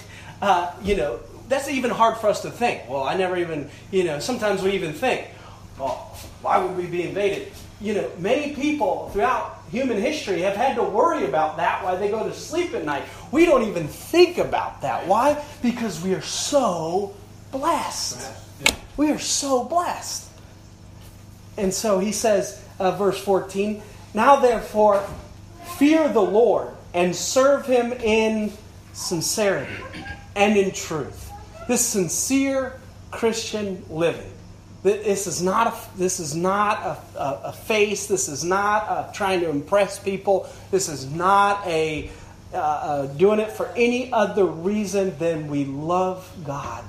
uh, 0.43 0.73
you 0.83 0.97
know, 0.97 1.21
that's 1.49 1.69
even 1.69 1.91
hard 1.91 2.19
for 2.19 2.29
us 2.29 2.43
to 2.43 2.51
think. 2.51 2.89
Well, 2.89 3.03
I 3.03 3.17
never 3.17 3.37
even, 3.37 3.71
you 3.91 4.05
know, 4.05 4.21
sometimes 4.21 4.63
we 4.63 4.73
even 4.73 4.93
think, 4.93 5.29
well, 5.79 6.17
why 6.43 6.63
would 6.63 6.77
we 6.77 6.87
be 6.87 7.03
invaded? 7.03 7.53
You 7.81 7.95
know, 7.95 8.11
many 8.19 8.55
people 8.55 9.09
throughout 9.11 9.63
human 9.71 9.97
history 9.97 10.43
have 10.43 10.55
had 10.55 10.77
to 10.77 10.83
worry 10.83 11.25
about 11.25 11.57
that 11.57 11.83
while 11.83 11.97
they 11.97 12.11
go 12.11 12.25
to 12.29 12.35
sleep 12.35 12.75
at 12.75 12.85
night. 12.85 13.05
We 13.33 13.47
don't 13.47 13.65
even 13.65 13.89
think 13.89 14.39
about 14.39 14.83
that. 14.83 15.07
Why? 15.07 15.43
Because 15.63 16.03
we 16.03 16.15
are 16.15 16.23
so 16.23 17.15
blessed. 17.51 18.50
We 18.97 19.11
are 19.11 19.19
so 19.19 19.65
blessed. 19.65 20.29
And 21.57 21.73
so 21.73 21.99
he 21.99 22.13
says, 22.13 22.63
uh, 22.79 22.93
verse 22.93 23.23
14, 23.23 23.83
Now 24.15 24.37
therefore, 24.37 25.07
fear 25.79 26.09
the 26.09 26.21
Lord 26.21 26.69
and 26.95 27.15
serve 27.15 27.67
him 27.67 27.93
in 27.93 28.53
sincerity 28.93 29.83
and 30.37 30.57
in 30.57 30.73
truth. 30.73 31.31
This 31.69 31.85
sincere 31.87 32.81
Christian 33.11 33.85
living. 33.91 34.33
This 34.83 35.27
is 35.27 35.43
not 35.43 35.67
a, 35.67 35.99
this 35.99 36.21
is 36.21 36.35
not 36.35 36.79
a, 36.83 37.19
a, 37.19 37.41
a 37.45 37.53
face. 37.53 38.07
This 38.07 38.29
is 38.29 38.43
not 38.43 38.85
a, 38.85 39.13
trying 39.13 39.41
to 39.41 39.51
impress 39.51 39.99
people. 39.99 40.49
This 40.71 40.89
is 40.89 41.07
not 41.11 41.67
a 41.67 42.11
uh, 42.53 42.57
uh, 42.57 43.07
doing 43.07 43.39
it 43.39 43.53
for 43.53 43.71
any 43.77 44.13
other 44.13 44.45
reason 44.45 45.17
than 45.19 45.49
we 45.49 45.65
love 45.67 46.29
God. 46.45 46.85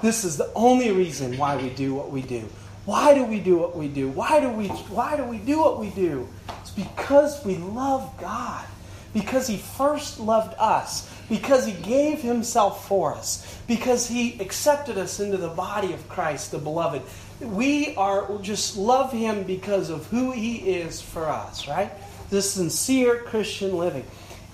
This 0.00 0.24
is 0.24 0.36
the 0.36 0.52
only 0.54 0.90
reason 0.90 1.36
why 1.36 1.56
we 1.56 1.70
do 1.70 1.94
what 1.94 2.10
we 2.10 2.22
do. 2.22 2.48
Why 2.84 3.14
do 3.14 3.24
we 3.24 3.38
do 3.38 3.58
what 3.58 3.76
we 3.76 3.88
do? 3.88 4.08
Why 4.08 4.40
do 4.40 4.48
we 4.48 4.68
why 4.68 5.16
do 5.16 5.24
we 5.24 5.38
do 5.38 5.60
what 5.60 5.78
we 5.78 5.90
do? 5.90 6.28
It's 6.60 6.70
because 6.70 7.44
we 7.44 7.56
love 7.56 8.12
God. 8.18 8.64
Because 9.12 9.46
he 9.46 9.58
first 9.58 10.18
loved 10.18 10.54
us 10.58 11.12
because 11.32 11.64
he 11.64 11.72
gave 11.72 12.20
himself 12.20 12.86
for 12.86 13.14
us, 13.14 13.58
because 13.66 14.06
he 14.06 14.38
accepted 14.38 14.98
us 14.98 15.18
into 15.18 15.38
the 15.38 15.48
body 15.48 15.94
of 15.94 16.08
Christ, 16.08 16.50
the 16.50 16.58
beloved. 16.58 17.00
We 17.40 17.94
are 17.96 18.38
just 18.42 18.76
love 18.76 19.12
him 19.12 19.44
because 19.44 19.88
of 19.88 20.06
who 20.08 20.30
he 20.32 20.56
is 20.56 21.00
for 21.00 21.28
us, 21.28 21.66
right? 21.66 21.90
This 22.28 22.52
sincere 22.52 23.22
Christian 23.22 23.78
living 23.78 24.04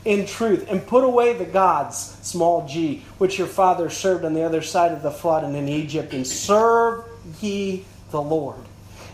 in 0.09 0.27
truth, 0.27 0.67
and 0.71 0.85
put 0.87 1.05
away 1.05 1.35
the 1.35 1.45
gods, 1.45 2.17
small 2.23 2.67
g, 2.67 3.05
which 3.19 3.39
your 3.39 3.47
father 3.47 3.91
served 3.91 4.25
on 4.25 4.33
the 4.33 4.43
other 4.43 4.63
side 4.63 4.93
of 4.93 5.03
the 5.03 5.11
flood 5.11 5.45
and 5.45 5.55
in 5.55 5.69
Egypt, 5.69 6.15
and 6.15 6.27
serve 6.27 7.05
ye 7.41 7.85
the 8.11 8.21
Lord. 8.21 8.61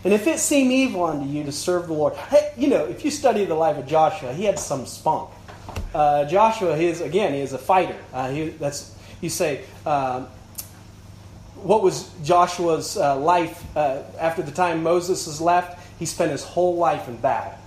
And 0.03 0.13
if 0.13 0.27
it 0.27 0.39
seem 0.39 0.71
evil 0.71 1.03
unto 1.03 1.27
you 1.27 1.43
to 1.43 1.51
serve 1.51 1.87
the 1.87 1.93
Lord, 1.93 2.13
hey, 2.13 2.51
you 2.57 2.67
know, 2.67 2.85
if 2.85 3.03
you 3.03 3.11
study 3.11 3.43
the 3.45 3.55
life 3.55 3.77
of 3.77 3.87
Joshua, 3.87 4.33
he 4.33 4.45
had 4.45 4.57
some 4.57 4.85
spunk 4.85 5.29
uh, 5.95 6.25
Joshua, 6.25 6.75
he 6.75 6.87
is 6.87 7.01
again, 7.01 7.33
he 7.33 7.39
is 7.39 7.53
a 7.53 7.57
fighter. 7.57 7.97
Uh, 8.13 8.29
he, 8.29 8.49
that's 8.49 8.95
you 9.21 9.29
say. 9.29 9.63
Uh, 9.85 10.25
what 11.55 11.81
was 11.81 12.11
Joshua's 12.23 12.95
uh, 12.95 13.17
life 13.17 13.63
uh, 13.75 14.03
after 14.19 14.43
the 14.43 14.51
time 14.51 14.83
Moses 14.83 15.25
has 15.25 15.41
left? 15.41 15.79
He 15.97 16.05
spent 16.05 16.31
his 16.31 16.43
whole 16.43 16.75
life 16.75 17.07
in 17.07 17.15
battle. 17.17 17.57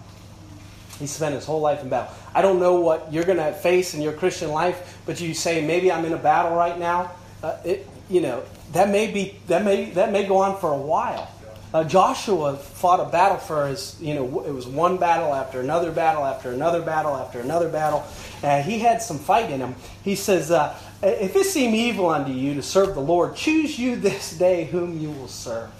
He 1.00 1.06
spent 1.06 1.34
his 1.34 1.44
whole 1.44 1.60
life 1.60 1.82
in 1.82 1.88
battle. 1.88 2.14
I 2.38 2.40
don't 2.40 2.60
know 2.60 2.78
what 2.78 3.12
you're 3.12 3.24
going 3.24 3.38
to 3.38 3.52
face 3.52 3.94
in 3.94 4.00
your 4.00 4.12
Christian 4.12 4.52
life, 4.52 5.00
but 5.06 5.20
you 5.20 5.34
say 5.34 5.66
maybe 5.66 5.90
I'm 5.90 6.04
in 6.04 6.12
a 6.12 6.18
battle 6.18 6.56
right 6.56 6.78
now. 6.78 7.10
Uh, 7.42 7.56
it, 7.64 7.84
you 8.08 8.20
know 8.20 8.44
that 8.74 8.90
may 8.90 9.10
be 9.10 9.40
that 9.48 9.64
may 9.64 9.90
that 9.90 10.12
may 10.12 10.24
go 10.24 10.36
on 10.36 10.56
for 10.60 10.72
a 10.72 10.78
while. 10.78 11.28
Uh, 11.74 11.82
Joshua 11.82 12.56
fought 12.56 13.00
a 13.00 13.10
battle 13.10 13.38
for 13.38 13.66
his, 13.66 13.96
you 14.00 14.14
know, 14.14 14.44
it 14.44 14.52
was 14.52 14.68
one 14.68 14.98
battle 14.98 15.34
after 15.34 15.60
another 15.60 15.90
battle 15.90 16.24
after 16.24 16.52
another 16.52 16.80
battle 16.80 17.16
after 17.16 17.40
another 17.40 17.68
battle. 17.68 18.04
He 18.62 18.78
had 18.78 19.02
some 19.02 19.18
fight 19.18 19.50
in 19.50 19.58
him. 19.58 19.74
He 20.04 20.14
says, 20.14 20.52
uh, 20.52 20.78
If 21.02 21.34
it 21.34 21.44
seem 21.44 21.74
evil 21.74 22.08
unto 22.08 22.30
you 22.30 22.54
to 22.54 22.62
serve 22.62 22.94
the 22.94 23.02
Lord, 23.02 23.34
choose 23.34 23.80
you 23.80 23.96
this 23.96 24.38
day 24.38 24.64
whom 24.64 25.00
you 25.00 25.10
will 25.10 25.28
serve. 25.28 25.70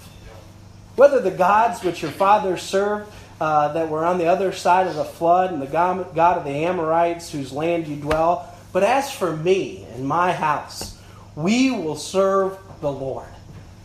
Whether 0.97 1.21
the 1.21 1.31
gods 1.31 1.83
which 1.83 2.01
your 2.01 2.11
fathers 2.11 2.61
served 2.61 3.09
uh, 3.39 3.73
that 3.73 3.89
were 3.89 4.05
on 4.05 4.17
the 4.17 4.25
other 4.25 4.51
side 4.51 4.87
of 4.87 4.95
the 4.95 5.05
flood, 5.05 5.53
and 5.53 5.61
the 5.61 5.67
God, 5.67 6.37
of 6.37 6.43
the 6.43 6.65
Amorites 6.65 7.31
whose 7.31 7.51
land 7.51 7.87
you 7.87 7.95
dwell. 7.95 8.53
But 8.71 8.83
as 8.83 9.11
for 9.11 9.35
me 9.35 9.87
and 9.93 10.07
my 10.07 10.31
house, 10.31 10.99
we 11.35 11.71
will 11.71 11.95
serve 11.95 12.57
the 12.81 12.91
Lord. 12.91 13.29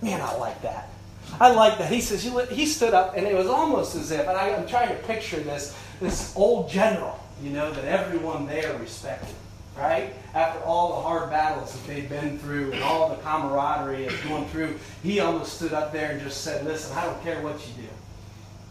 Man, 0.03 0.21
I 0.21 0.37
like 0.37 0.61
that. 0.63 0.89
I 1.41 1.53
like 1.53 1.79
that. 1.79 1.91
He 1.91 2.01
says, 2.01 2.23
he 2.51 2.67
stood 2.67 2.95
up, 2.95 3.17
and 3.17 3.27
it 3.27 3.35
was 3.35 3.47
almost 3.47 3.97
as 3.97 4.11
if, 4.11 4.21
and 4.21 4.37
I, 4.37 4.49
am 4.49 4.67
trying 4.67 4.89
to 4.89 5.03
picture 5.05 5.41
this, 5.41 5.77
this 6.01 6.33
old 6.37 6.71
general, 6.71 7.19
you 7.43 7.51
know, 7.51 7.73
that 7.73 7.85
everyone 7.85 8.47
there 8.47 8.77
respected, 8.79 9.35
right? 9.77 10.15
After 10.35 10.61
all 10.65 10.97
the 10.97 11.03
hard 11.03 11.31
battles 11.31 11.73
that 11.73 11.87
they'd 11.87 12.09
been 12.09 12.39
through 12.39 12.73
and 12.73 12.83
all 12.83 13.09
the 13.09 13.17
camaraderie 13.23 14.07
of 14.07 14.29
going 14.29 14.47
through, 14.47 14.79
he 15.03 15.21
almost 15.21 15.55
stood 15.55 15.73
up 15.73 15.93
there 15.93 16.13
and 16.13 16.21
just 16.21 16.43
said, 16.43 16.65
listen, 16.65 16.97
I 16.97 17.05
don't 17.05 17.21
care 17.23 17.41
what 17.43 17.55
you 17.67 17.83
do. 17.83 17.89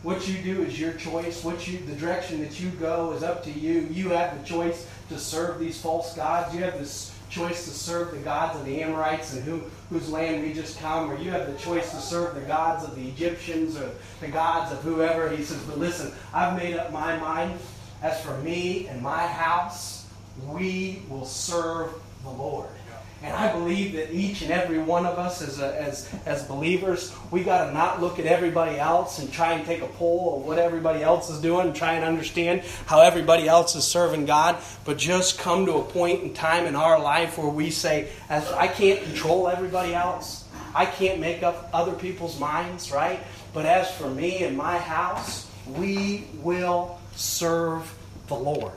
What 0.03 0.27
you 0.27 0.37
do 0.41 0.63
is 0.63 0.77
your 0.77 0.91
choice. 0.93 1.45
What 1.45 1.65
you, 1.65 1.79
the 1.79 1.95
direction 1.95 2.41
that 2.41 2.59
you 2.59 2.69
go 2.71 3.13
is 3.13 3.23
up 3.23 3.41
to 3.45 3.51
you. 3.51 3.87
You 3.89 4.09
have 4.09 4.37
the 4.37 4.45
choice 4.45 4.85
to 5.07 5.17
serve 5.17 5.59
these 5.59 5.81
false 5.81 6.13
gods. 6.13 6.53
You 6.53 6.61
have 6.63 6.77
this 6.77 7.17
choice 7.29 7.63
to 7.63 7.71
serve 7.71 8.11
the 8.11 8.17
gods 8.17 8.59
of 8.59 8.65
the 8.65 8.81
Amorites 8.81 9.33
and 9.33 9.43
who, 9.45 9.61
whose 9.89 10.09
land 10.09 10.43
we 10.43 10.53
just 10.53 10.77
come, 10.79 11.09
or 11.09 11.17
you 11.17 11.31
have 11.31 11.51
the 11.51 11.57
choice 11.57 11.89
to 11.91 12.01
serve 12.01 12.35
the 12.35 12.41
gods 12.41 12.83
of 12.83 12.95
the 12.95 13.07
Egyptians 13.07 13.77
or 13.77 13.89
the 14.19 14.27
gods 14.27 14.73
of 14.73 14.83
whoever. 14.83 15.29
He 15.29 15.41
says, 15.41 15.63
But 15.63 15.79
listen, 15.79 16.11
I've 16.33 16.57
made 16.57 16.75
up 16.75 16.91
my 16.91 17.17
mind. 17.17 17.57
As 18.01 18.21
for 18.21 18.37
me 18.39 18.87
and 18.87 19.01
my 19.01 19.25
house, 19.25 20.05
we 20.45 21.03
will 21.07 21.25
serve 21.25 21.93
the 22.23 22.29
Lord. 22.29 22.69
And 23.23 23.33
I 23.33 23.53
believe 23.53 23.93
that 23.93 24.13
each 24.13 24.41
and 24.41 24.51
every 24.51 24.79
one 24.79 25.05
of 25.05 25.17
us 25.17 25.41
as, 25.41 25.61
a, 25.61 25.81
as, 25.81 26.09
as 26.25 26.43
believers, 26.43 27.15
we 27.31 27.41
got 27.41 27.67
to 27.67 27.73
not 27.73 28.01
look 28.01 28.19
at 28.19 28.25
everybody 28.25 28.77
else 28.77 29.19
and 29.19 29.31
try 29.31 29.53
and 29.53 29.65
take 29.65 29.81
a 29.81 29.87
poll 29.87 30.37
of 30.37 30.45
what 30.45 30.59
everybody 30.59 31.01
else 31.01 31.29
is 31.29 31.39
doing 31.39 31.67
and 31.67 31.75
try 31.75 31.93
and 31.93 32.03
understand 32.03 32.63
how 32.85 32.99
everybody 32.99 33.47
else 33.47 33.77
is 33.77 33.85
serving 33.85 34.25
God, 34.25 34.57
but 34.83 34.97
just 34.97 35.39
come 35.39 35.65
to 35.67 35.75
a 35.75 35.83
point 35.83 36.21
in 36.21 36.33
time 36.33 36.65
in 36.65 36.75
our 36.75 36.99
life 36.99 37.37
where 37.37 37.47
we 37.47 37.71
say, 37.71 38.09
I 38.29 38.67
can't 38.67 39.01
control 39.01 39.47
everybody 39.47 39.95
else, 39.95 40.43
I 40.75 40.85
can't 40.85 41.21
make 41.21 41.43
up 41.43 41.69
other 41.71 41.93
people's 41.93 42.37
minds, 42.37 42.91
right? 42.91 43.21
But 43.53 43.65
as 43.65 43.89
for 43.91 44.09
me 44.09 44.43
and 44.43 44.57
my 44.57 44.77
house, 44.77 45.49
we 45.65 46.27
will 46.41 46.99
serve 47.15 47.89
the 48.27 48.35
Lord. 48.35 48.73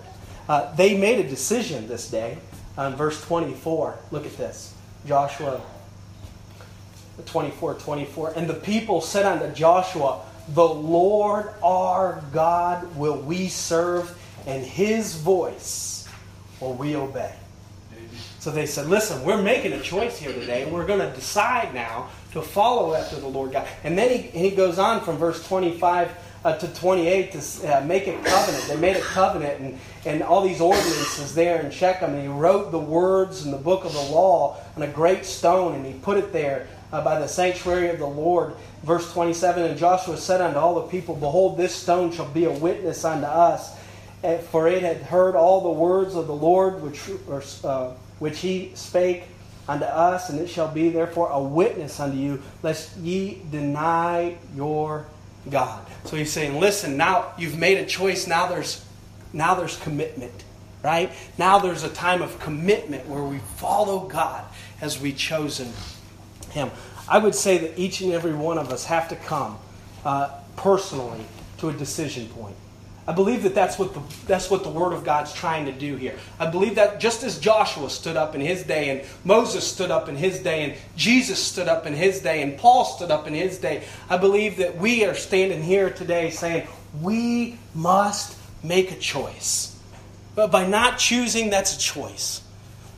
Uh, 0.49 0.73
they 0.77 0.97
made 0.97 1.19
a 1.19 1.29
decision 1.29 1.89
this 1.89 2.09
day 2.09 2.39
um, 2.77 2.97
verse 2.97 3.23
24. 3.25 3.99
Look 4.11 4.27
at 4.27 4.37
this. 4.37 4.75
Joshua 5.07 5.61
24 7.25 7.75
24. 7.75 8.33
And 8.37 8.49
the 8.49 8.55
people 8.55 9.01
said 9.01 9.25
unto 9.25 9.55
Joshua, 9.55 10.23
The 10.55 10.67
Lord 10.67 11.55
our 11.63 12.23
God 12.33 12.97
will 12.97 13.17
we 13.17 13.49
serve, 13.49 14.17
and 14.47 14.65
his 14.65 15.17
voice 15.17 16.09
will 16.61 16.75
we 16.75 16.97
obey. 16.97 17.35
So 18.39 18.51
they 18.51 18.67
said, 18.67 18.87
Listen, 18.87 19.25
we're 19.25 19.43
making 19.43 19.73
a 19.73 19.81
choice 19.81 20.19
here 20.19 20.33
today, 20.33 20.65
and 20.65 20.73
we're 20.73 20.87
going 20.87 21.01
to 21.01 21.13
decide 21.15 21.75
now 21.75 22.11
to 22.33 22.43
follow 22.43 22.95
after 22.95 23.17
the 23.17 23.27
Lord 23.27 23.53
God. 23.53 23.67
And 23.83 23.99
then 23.99 24.11
he, 24.11 24.19
he 24.19 24.51
goes 24.51 24.79
on 24.79 25.01
from 25.01 25.17
verse 25.17 25.45
25 25.49 26.13
uh, 26.47 26.57
to 26.57 26.69
28 26.75 27.33
to 27.33 27.39
uh, 27.77 27.81
make 27.81 28.07
a 28.07 28.17
covenant. 28.23 28.69
They 28.69 28.77
made 28.77 28.97
a 28.97 29.01
covenant 29.01 29.61
and, 29.61 29.79
and 30.05 30.23
all 30.23 30.43
these 30.43 30.61
ordinances 30.61 31.35
there 31.35 31.61
in 31.61 31.73
Shechem. 31.73 32.15
And 32.15 32.23
he 32.23 32.29
wrote 32.29 32.71
the 32.71 32.79
words 32.79 33.45
in 33.45 33.51
the 33.51 33.57
book 33.57 33.85
of 33.85 33.93
the 33.93 34.03
law 34.03 34.57
on 34.77 34.83
a 34.83 34.87
great 34.87 35.25
stone 35.25 35.75
and 35.75 35.85
he 35.85 35.95
put 35.95 36.19
it 36.19 36.33
there 36.33 36.69
uh, 36.93 37.03
by 37.03 37.19
the 37.19 37.27
sanctuary 37.27 37.89
of 37.89 37.99
the 37.99 38.07
Lord. 38.07 38.55
Verse 38.85 39.13
27 39.13 39.65
And 39.65 39.77
Joshua 39.77 40.17
said 40.17 40.41
unto 40.41 40.57
all 40.57 40.77
the 40.77 40.87
people, 40.87 41.17
Behold, 41.17 41.59
this 41.59 41.75
stone 41.75 42.13
shall 42.13 42.29
be 42.29 42.45
a 42.45 42.53
witness 42.53 43.05
unto 43.05 43.27
us. 43.27 43.77
Eh, 44.23 44.39
for 44.39 44.69
it 44.69 44.83
had 44.83 44.99
heard 44.99 45.35
all 45.35 45.63
the 45.63 45.81
words 45.81 46.15
of 46.15 46.29
the 46.29 46.35
Lord 46.35 46.81
which, 46.81 47.11
uh, 47.65 47.91
which 48.21 48.39
he 48.39 48.71
spake 48.75 49.25
unto 49.69 49.85
us, 49.85 50.31
and 50.31 50.39
it 50.39 50.49
shall 50.49 50.69
be 50.69 50.91
therefore 50.91 51.29
a 51.31 51.43
witness 51.43 51.99
unto 51.99 52.17
you, 52.17 52.41
lest 52.63 52.97
ye 52.99 53.43
deny 53.51 54.37
your 54.55 55.07
God. 55.51 55.87
So 56.05 56.17
he's 56.17 56.33
saying, 56.33 56.59
listen, 56.59 56.97
now 56.97 57.33
you've 57.39 57.59
made 57.59 57.79
a 57.79 57.87
choice, 57.87 58.27
now 58.27 58.47
there's 58.47 58.85
now 59.33 59.55
there's 59.55 59.77
commitment. 59.79 60.45
Right? 60.83 61.11
Now 61.37 61.59
there's 61.59 61.83
a 61.83 61.89
time 61.89 62.23
of 62.23 62.39
commitment 62.39 63.09
where 63.09 63.23
we 63.23 63.39
follow 63.57 64.07
God 64.07 64.45
as 64.81 65.01
we 65.01 65.13
chosen 65.13 65.73
Him. 66.51 66.71
I 67.09 67.19
would 67.19 67.35
say 67.35 67.59
that 67.59 67.79
each 67.79 68.01
and 68.03 68.13
every 68.13 68.35
one 68.35 68.57
of 68.57 68.71
us 68.71 68.85
have 68.85 69.09
to 69.09 69.17
come 69.17 69.59
uh, 70.05 70.31
personally 70.57 71.25
to 71.59 71.71
a 71.71 71.73
decision 71.73 72.29
point. 72.29 72.55
I 73.09 73.13
believe 73.13 73.45
that 73.45 73.55
that's 73.55 73.79
what, 73.79 73.95
the, 73.95 74.03
that's 74.27 74.51
what 74.51 74.65
the 74.65 74.69
Word 74.69 74.93
of 74.93 75.05
God's 75.05 75.33
trying 75.33 75.67
to 75.67 75.73
do 75.73 75.97
here. 75.97 76.17
I 76.41 76.51
believe 76.51 76.75
that 76.75 76.99
just 76.99 77.23
as 77.23 77.39
Joshua 77.39 77.89
stood 77.89 78.17
up 78.17 78.35
in 78.35 78.41
his 78.41 78.65
day, 78.65 78.91
and 78.91 79.09
Moses 79.25 79.65
stood 79.67 79.93
up 79.93 80.09
in 80.09 80.17
his 80.17 80.41
day, 80.41 80.65
and 80.65 80.75
Jesus 80.97 81.41
stood 81.41 81.69
up 81.69 81.87
in 81.87 81.95
his 81.95 82.21
day, 82.21 82.43
and 82.43 82.59
Paul 82.59 82.85
stood 82.85 83.13
up 83.13 83.29
in 83.29 83.35
his 83.35 83.59
day, 83.59 83.85
I 84.11 84.17
believe 84.17 84.57
that 84.57 84.77
we 84.77 85.05
are 85.05 85.15
standing 85.15 85.63
here 85.63 85.91
today 85.91 86.31
saying, 86.31 86.67
we 87.01 87.59
must 87.75 88.37
make 88.65 88.91
a 88.91 88.97
choice. 88.97 89.79
But 90.35 90.51
by 90.51 90.67
not 90.67 90.99
choosing, 90.99 91.51
that's 91.51 91.77
a 91.77 91.79
choice. 91.79 92.43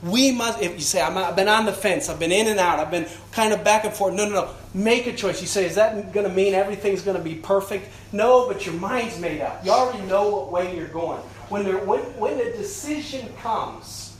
We 0.01 0.31
must, 0.31 0.61
if 0.61 0.73
you 0.73 0.79
say, 0.79 1.01
I've 1.01 1.35
been 1.35 1.49
on 1.49 1.65
the 1.65 1.73
fence, 1.73 2.07
I've 2.07 2.19
been 2.19 2.31
in 2.31 2.47
and 2.47 2.59
out, 2.59 2.79
I've 2.79 2.91
been 2.91 3.07
kind 3.33 3.51
of 3.53 3.65
back 3.65 3.83
and 3.83 3.93
forth. 3.93 4.13
No, 4.13 4.25
no, 4.25 4.31
no. 4.31 4.55
Make 4.73 5.07
a 5.07 5.13
choice. 5.13 5.41
You 5.41 5.47
say, 5.47 5.65
is 5.65 5.75
that 5.75 6.13
going 6.13 6.27
to 6.27 6.33
mean 6.33 6.53
everything's 6.53 7.01
going 7.01 7.17
to 7.17 7.23
be 7.23 7.35
perfect? 7.35 7.89
No, 8.13 8.47
but 8.47 8.65
your 8.65 8.75
mind's 8.75 9.19
made 9.19 9.41
up. 9.41 9.65
You 9.65 9.71
already 9.71 10.05
know 10.05 10.29
what 10.29 10.51
way 10.51 10.75
you're 10.75 10.87
going. 10.87 11.19
When, 11.49 11.63
there, 11.63 11.79
when, 11.79 11.99
when 12.17 12.39
a 12.39 12.51
decision 12.53 13.27
comes, 13.41 14.15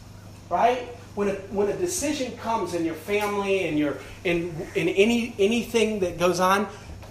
right? 0.50 0.80
When 1.16 1.30
a, 1.30 1.34
when 1.52 1.70
a 1.70 1.78
decision 1.78 2.36
comes 2.38 2.74
in 2.74 2.84
your 2.84 2.96
family 2.96 3.68
and 3.68 3.78
your 3.78 3.98
in, 4.24 4.56
in 4.76 4.88
any 4.90 5.36
anything 5.40 6.00
that 6.00 6.18
goes 6.18 6.40
on, 6.40 6.68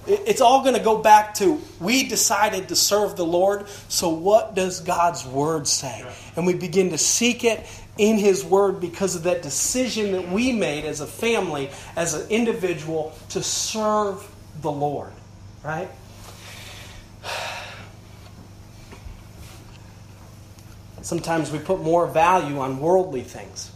it's 0.08 0.40
all 0.40 0.62
going 0.62 0.74
to 0.74 0.82
go 0.82 0.98
back 0.98 1.34
to 1.34 1.60
we 1.80 2.08
decided 2.08 2.68
to 2.68 2.76
serve 2.76 3.16
the 3.16 3.26
Lord, 3.26 3.68
so 3.88 4.08
what 4.08 4.54
does 4.54 4.80
God's 4.80 5.26
Word 5.26 5.68
say? 5.68 6.04
And 6.34 6.46
we 6.46 6.54
begin 6.54 6.90
to 6.90 6.98
seek 6.98 7.44
it 7.44 7.66
in 7.98 8.16
His 8.16 8.44
Word 8.44 8.80
because 8.80 9.16
of 9.16 9.24
that 9.24 9.42
decision 9.42 10.12
that 10.12 10.28
we 10.28 10.52
made 10.52 10.84
as 10.84 11.00
a 11.00 11.06
family, 11.06 11.70
as 11.96 12.14
an 12.14 12.30
individual, 12.30 13.12
to 13.30 13.42
serve 13.42 14.26
the 14.62 14.70
Lord. 14.72 15.12
Right? 15.62 15.90
Sometimes 21.02 21.50
we 21.50 21.58
put 21.58 21.80
more 21.80 22.06
value 22.06 22.58
on 22.60 22.78
worldly 22.80 23.22
things. 23.22 23.72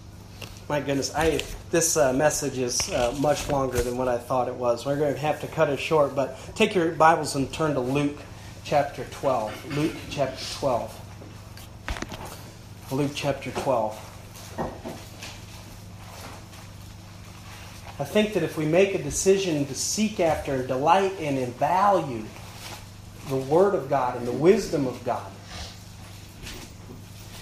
My 0.72 0.80
goodness, 0.80 1.14
I 1.14 1.38
this 1.70 1.98
uh, 1.98 2.14
message 2.14 2.56
is 2.56 2.90
uh, 2.92 3.14
much 3.20 3.50
longer 3.50 3.82
than 3.82 3.98
what 3.98 4.08
I 4.08 4.16
thought 4.16 4.48
it 4.48 4.54
was. 4.54 4.87
We're 4.87 4.96
going 4.96 5.12
to 5.12 5.20
have 5.20 5.38
to 5.42 5.46
cut 5.46 5.68
it 5.68 5.78
short, 5.78 6.14
but 6.14 6.38
take 6.54 6.74
your 6.74 6.92
Bibles 6.92 7.35
and 7.35 7.52
turn 7.52 7.74
to 7.74 7.80
Luke 7.80 8.16
chapter 8.64 9.04
12. 9.11 9.76
Luke 9.76 9.92
chapter 10.08 10.42
12. 10.61 11.00
Luke 12.90 13.11
chapter 13.14 13.50
12. 13.50 14.56
I 18.00 18.04
think 18.04 18.32
that 18.32 18.42
if 18.42 18.56
we 18.56 18.64
make 18.64 18.94
a 18.94 19.02
decision 19.02 19.66
to 19.66 19.74
seek 19.74 20.20
after 20.20 20.54
and 20.54 20.66
delight 20.66 21.12
in 21.20 21.37
and 21.37 21.54
value 21.56 22.24
the 23.28 23.37
Word 23.37 23.74
of 23.74 23.90
God 23.90 24.16
and 24.16 24.26
the 24.26 24.32
wisdom 24.32 24.87
of 24.87 25.04
God, 25.04 25.31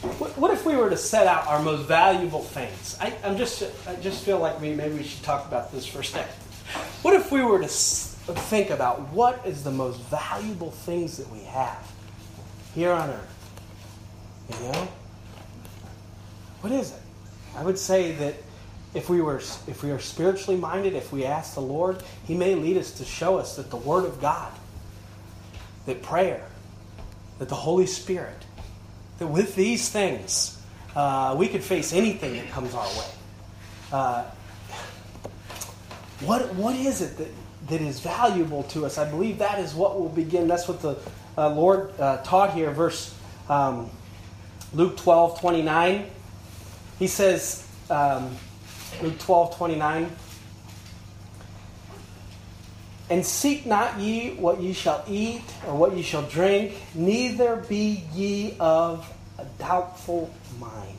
what, 0.03 0.37
what 0.39 0.51
if 0.51 0.65
we 0.65 0.77
were 0.77 0.89
to 0.89 0.97
set 0.97 1.27
out 1.27 1.47
our 1.47 1.63
most 1.63 1.87
valuable 1.87 2.43
things? 2.43 2.97
I, 3.01 3.13
am 3.23 3.37
just, 3.37 3.63
I 3.87 3.97
just 3.97 4.25
feel 4.25 4.39
like 4.39 4.61
maybe 4.61 4.95
we 4.95 5.03
should 5.03 5.23
talk 5.23 5.47
about 5.47 5.73
this 5.73 5.87
for 5.87 6.01
a 6.01 6.05
second. 6.05 6.33
What 7.03 7.15
if 7.15 7.31
we 7.31 7.43
were 7.43 7.61
to 7.61 7.69
think 7.69 8.71
about 8.71 9.13
what 9.13 9.45
is 9.45 9.63
the 9.63 9.71
most 9.71 10.01
valuable 10.03 10.71
things 10.71 11.17
that 11.17 11.29
we 11.31 11.41
have 11.41 11.93
here 12.75 12.93
on 12.93 13.11
earth? 13.11 14.61
You 14.61 14.73
know? 14.73 14.89
What 16.61 16.73
is 16.73 16.93
it? 16.93 17.01
I 17.57 17.65
would 17.65 17.79
say 17.79 18.13
that 18.13 18.35
if 18.95 19.09
we 19.09 19.21
were 19.21 19.37
if 19.37 19.83
we 19.83 19.91
are 19.91 19.99
spiritually 19.99 20.59
minded, 20.59 20.95
if 20.95 21.13
we 21.13 21.25
ask 21.25 21.55
the 21.55 21.61
Lord, 21.61 22.03
He 22.27 22.35
may 22.35 22.55
lead 22.55 22.77
us 22.77 22.93
to 22.93 23.05
show 23.05 23.39
us 23.39 23.57
that 23.57 23.71
the 23.71 23.77
Word 23.77 24.05
of 24.05 24.21
God, 24.21 24.53
that 25.87 26.03
prayer, 26.03 26.47
that 27.39 27.49
the 27.49 27.55
Holy 27.55 27.87
Spirit, 27.87 28.45
that 29.21 29.27
with 29.27 29.55
these 29.55 29.89
things, 29.89 30.59
uh, 30.97 31.37
we 31.39 31.47
could 31.47 31.63
face 31.63 31.93
anything 31.93 32.35
that 32.35 32.51
comes 32.51 32.75
our 32.75 32.89
way. 32.89 33.07
Uh, 33.93 34.25
what, 36.21 36.55
what 36.55 36.75
is 36.75 37.03
it 37.03 37.17
that, 37.19 37.29
that 37.69 37.81
is 37.81 38.01
valuable 38.01 38.65
to 38.65 38.87
us? 38.87 38.99
I 38.99 39.09
believe 39.09 39.39
that 39.39 39.59
is 39.59 39.75
what 39.75 40.01
will 40.01 40.09
begin. 40.09 40.49
That's 40.49 40.67
what 40.67 40.81
the 40.81 40.97
uh, 41.37 41.51
Lord 41.51 41.93
uh, 42.01 42.23
taught 42.23 42.55
here, 42.55 42.71
verse 42.71 43.15
um, 43.49 43.91
Luke 44.73 44.97
12 44.97 45.39
29. 45.39 46.07
He 46.99 47.07
says, 47.07 47.69
um, 47.91 48.35
Luke 49.03 49.19
12 49.19 49.57
29. 49.57 50.11
And 53.11 53.27
seek 53.27 53.66
not 53.66 53.99
ye 53.99 54.35
what 54.35 54.61
ye 54.61 54.73
shall 54.73 55.05
eat 55.09 55.42
or 55.66 55.75
what 55.75 55.96
ye 55.96 56.03
shall 56.03 56.23
drink, 56.23 56.75
neither 56.94 57.57
be 57.57 58.05
ye 58.14 58.55
of 58.61 59.12
a 59.37 59.44
doubtful 59.59 60.33
mind. 60.61 60.96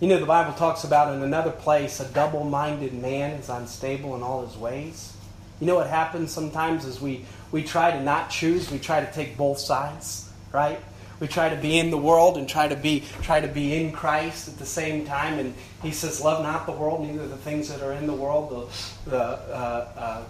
You 0.00 0.08
know, 0.08 0.18
the 0.18 0.26
Bible 0.26 0.52
talks 0.54 0.82
about 0.84 1.14
in 1.14 1.22
another 1.22 1.52
place 1.52 2.00
a 2.00 2.04
double 2.06 2.44
minded 2.44 2.94
man 2.94 3.32
is 3.32 3.48
unstable 3.48 4.16
in 4.16 4.22
all 4.22 4.44
his 4.44 4.56
ways. 4.56 5.12
You 5.60 5.66
know 5.66 5.76
what 5.76 5.88
happens 5.88 6.32
sometimes 6.32 6.84
is 6.84 7.00
we, 7.00 7.24
we 7.50 7.62
try 7.62 7.90
to 7.90 8.02
not 8.02 8.30
choose, 8.30 8.70
we 8.70 8.78
try 8.78 9.04
to 9.04 9.12
take 9.12 9.36
both 9.36 9.58
sides, 9.58 10.30
right? 10.52 10.80
We 11.20 11.26
try 11.26 11.48
to 11.48 11.56
be 11.56 11.78
in 11.78 11.90
the 11.90 11.98
world 11.98 12.38
and 12.38 12.48
try 12.48 12.68
to 12.68 12.76
be 12.76 13.02
try 13.22 13.40
to 13.40 13.48
be 13.48 13.74
in 13.74 13.90
Christ 13.90 14.46
at 14.46 14.58
the 14.58 14.66
same 14.66 15.04
time. 15.04 15.40
And 15.40 15.52
he 15.82 15.90
says, 15.90 16.20
"Love 16.20 16.44
not 16.44 16.64
the 16.66 16.72
world, 16.72 17.04
neither 17.04 17.26
the 17.26 17.36
things 17.36 17.68
that 17.70 17.82
are 17.82 17.92
in 17.92 18.06
the 18.06 18.14
world." 18.14 18.50
The, 19.04 19.10
the 19.10 19.22
uh, 19.22 19.88
uh, 19.96 20.22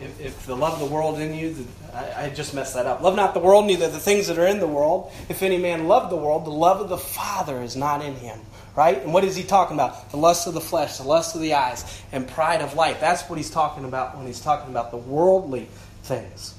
if, 0.00 0.20
if, 0.20 0.46
the 0.46 0.56
love 0.56 0.74
of 0.74 0.88
the 0.88 0.94
world 0.94 1.18
in 1.18 1.34
you, 1.34 1.54
the, 1.54 1.64
I, 1.94 2.24
I, 2.24 2.30
just 2.30 2.54
messed 2.54 2.74
that 2.74 2.86
up. 2.86 3.00
Love 3.00 3.16
not 3.16 3.34
the 3.34 3.40
world, 3.40 3.66
neither 3.66 3.88
the 3.88 3.98
things 3.98 4.26
that 4.28 4.38
are 4.38 4.46
in 4.46 4.60
the 4.60 4.66
world. 4.66 5.12
If 5.28 5.42
any 5.42 5.58
man 5.58 5.88
love 5.88 6.10
the 6.10 6.16
world, 6.16 6.44
the 6.44 6.50
love 6.50 6.80
of 6.80 6.88
the 6.88 6.98
Father 6.98 7.62
is 7.62 7.76
not 7.76 8.04
in 8.04 8.14
him. 8.14 8.38
Right? 8.74 9.02
And 9.02 9.14
what 9.14 9.24
is 9.24 9.34
he 9.34 9.42
talking 9.42 9.76
about? 9.76 10.10
The 10.10 10.18
lust 10.18 10.46
of 10.46 10.54
the 10.54 10.60
flesh, 10.60 10.98
the 10.98 11.04
lust 11.04 11.34
of 11.34 11.40
the 11.40 11.54
eyes, 11.54 12.02
and 12.12 12.28
pride 12.28 12.60
of 12.60 12.74
life. 12.74 13.00
That's 13.00 13.22
what 13.22 13.36
he's 13.36 13.50
talking 13.50 13.84
about 13.84 14.16
when 14.16 14.26
he's 14.26 14.40
talking 14.40 14.70
about 14.70 14.90
the 14.90 14.98
worldly 14.98 15.68
things. 16.02 16.54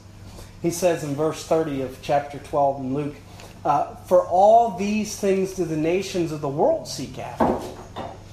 He 0.62 0.72
says 0.72 1.04
in 1.04 1.14
verse 1.16 1.44
30 1.46 1.84
of 1.84 2.00
chapter 2.02 2.40
12 2.40 2.82
in 2.82 2.94
Luke, 2.94 3.16
uh, 3.64 3.96
For 4.08 4.26
all 4.26 4.78
these 4.78 5.16
things 5.20 5.54
do 5.54 5.66
the 5.66 5.78
nations 5.78 6.32
of 6.32 6.42
the 6.42 6.50
world 6.50 6.88
seek 6.88 7.20
after. 7.20 7.60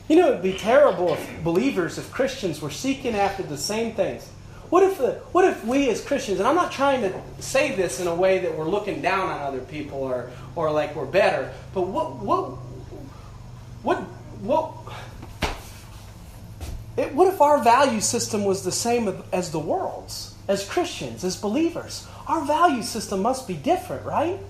You 0.08 0.16
know, 0.16 0.28
it 0.28 0.32
would 0.32 0.42
be 0.42 0.54
terrible 0.54 1.14
if 1.14 1.44
believers, 1.44 1.98
if 1.98 2.10
Christians 2.10 2.60
were 2.60 2.70
seeking 2.70 3.14
after 3.14 3.42
the 3.42 3.56
same 3.56 3.94
things 3.94 4.28
what 4.74 4.82
if, 4.82 4.98
the, 4.98 5.12
what 5.30 5.44
if 5.44 5.64
we 5.64 5.88
as 5.88 6.00
Christians, 6.00 6.40
and 6.40 6.48
I'm 6.48 6.56
not 6.56 6.72
trying 6.72 7.02
to 7.02 7.14
say 7.38 7.76
this 7.76 8.00
in 8.00 8.08
a 8.08 8.14
way 8.14 8.40
that 8.40 8.58
we're 8.58 8.68
looking 8.68 9.00
down 9.00 9.28
on 9.28 9.40
other 9.40 9.60
people 9.60 9.98
or, 9.98 10.32
or 10.56 10.72
like 10.72 10.96
we're 10.96 11.06
better, 11.06 11.52
but 11.72 11.82
what, 11.82 12.16
what, 12.16 12.56
what, 13.84 13.98
what, 14.42 14.72
it, 16.96 17.14
what 17.14 17.32
if 17.32 17.40
our 17.40 17.62
value 17.62 18.00
system 18.00 18.44
was 18.44 18.64
the 18.64 18.72
same 18.72 19.22
as 19.32 19.52
the 19.52 19.60
world's, 19.60 20.34
as 20.48 20.68
Christians, 20.68 21.22
as 21.22 21.37
believers? 21.37 22.08
Our 22.26 22.44
value 22.44 22.82
system 22.82 23.22
must 23.22 23.46
be 23.46 23.54
different, 23.54 24.04
right? 24.04 24.40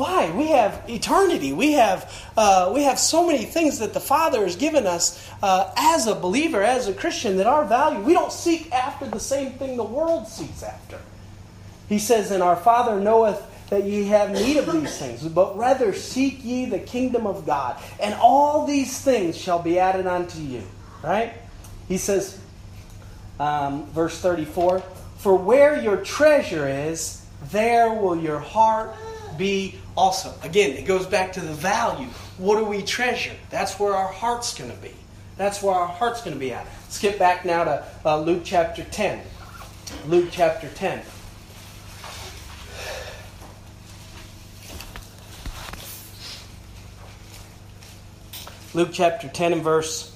Why? 0.00 0.30
We 0.30 0.46
have 0.46 0.82
eternity. 0.88 1.52
We 1.52 1.72
have, 1.72 2.10
uh, 2.34 2.72
we 2.74 2.84
have 2.84 2.98
so 2.98 3.26
many 3.26 3.44
things 3.44 3.80
that 3.80 3.92
the 3.92 4.00
Father 4.00 4.44
has 4.44 4.56
given 4.56 4.86
us 4.86 5.30
uh, 5.42 5.74
as 5.76 6.06
a 6.06 6.14
believer, 6.14 6.62
as 6.62 6.88
a 6.88 6.94
Christian, 6.94 7.36
that 7.36 7.46
our 7.46 7.66
value, 7.66 8.00
we 8.00 8.14
don't 8.14 8.32
seek 8.32 8.72
after 8.72 9.04
the 9.04 9.20
same 9.20 9.52
thing 9.52 9.76
the 9.76 9.84
world 9.84 10.26
seeks 10.26 10.62
after. 10.62 10.98
He 11.86 11.98
says, 11.98 12.30
And 12.30 12.42
our 12.42 12.56
Father 12.56 12.98
knoweth 12.98 13.42
that 13.68 13.84
ye 13.84 14.06
have 14.06 14.30
need 14.30 14.56
of 14.56 14.72
these 14.72 14.96
things, 14.96 15.22
but 15.28 15.58
rather 15.58 15.92
seek 15.92 16.42
ye 16.42 16.64
the 16.64 16.78
kingdom 16.78 17.26
of 17.26 17.44
God, 17.44 17.78
and 18.00 18.14
all 18.14 18.64
these 18.64 19.02
things 19.02 19.36
shall 19.36 19.58
be 19.58 19.78
added 19.78 20.06
unto 20.06 20.40
you. 20.40 20.62
Right? 21.02 21.34
He 21.88 21.98
says, 21.98 22.40
um, 23.38 23.84
verse 23.88 24.18
34 24.18 24.80
For 25.18 25.36
where 25.36 25.78
your 25.78 25.98
treasure 25.98 26.66
is, 26.66 27.22
there 27.50 27.92
will 27.92 28.16
your 28.16 28.38
heart 28.38 28.94
be 29.36 29.79
also. 29.96 30.34
Again, 30.42 30.76
it 30.76 30.86
goes 30.86 31.06
back 31.06 31.32
to 31.34 31.40
the 31.40 31.52
value. 31.52 32.08
What 32.38 32.58
do 32.58 32.64
we 32.64 32.82
treasure? 32.82 33.34
That's 33.50 33.78
where 33.78 33.94
our 33.94 34.12
heart's 34.12 34.56
going 34.56 34.70
to 34.70 34.76
be. 34.78 34.94
That's 35.36 35.62
where 35.62 35.74
our 35.74 35.86
heart's 35.86 36.20
going 36.20 36.34
to 36.34 36.40
be 36.40 36.52
at. 36.52 36.66
Skip 36.88 37.18
back 37.18 37.44
now 37.44 37.64
to 37.64 37.86
uh, 38.04 38.20
Luke 38.20 38.42
chapter 38.44 38.84
10. 38.84 39.22
Luke 40.06 40.28
chapter 40.30 40.68
10. 40.68 41.02
Luke 48.72 48.90
chapter 48.92 49.28
10 49.28 49.52
and 49.54 49.62
verse 49.64 50.14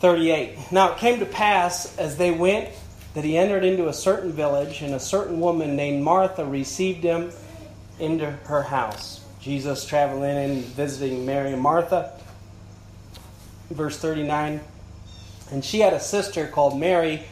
38. 0.00 0.58
Now 0.70 0.92
it 0.92 0.98
came 0.98 1.20
to 1.20 1.26
pass 1.26 1.96
as 1.96 2.16
they 2.16 2.30
went 2.30 2.68
that 3.18 3.24
he 3.24 3.36
entered 3.36 3.64
into 3.64 3.88
a 3.88 3.92
certain 3.92 4.30
village, 4.30 4.80
and 4.80 4.94
a 4.94 5.00
certain 5.00 5.40
woman 5.40 5.74
named 5.74 6.04
Martha 6.04 6.44
received 6.44 7.02
him 7.02 7.32
into 7.98 8.30
her 8.30 8.62
house. 8.62 9.24
Jesus 9.40 9.84
traveling 9.84 10.36
and 10.36 10.64
visiting 10.64 11.26
Mary 11.26 11.52
and 11.52 11.60
Martha. 11.60 12.12
Verse 13.70 13.98
39 13.98 14.60
And 15.50 15.64
she 15.64 15.80
had 15.80 15.94
a 15.94 15.98
sister 15.98 16.46
called 16.46 16.78
Mary, 16.78 17.24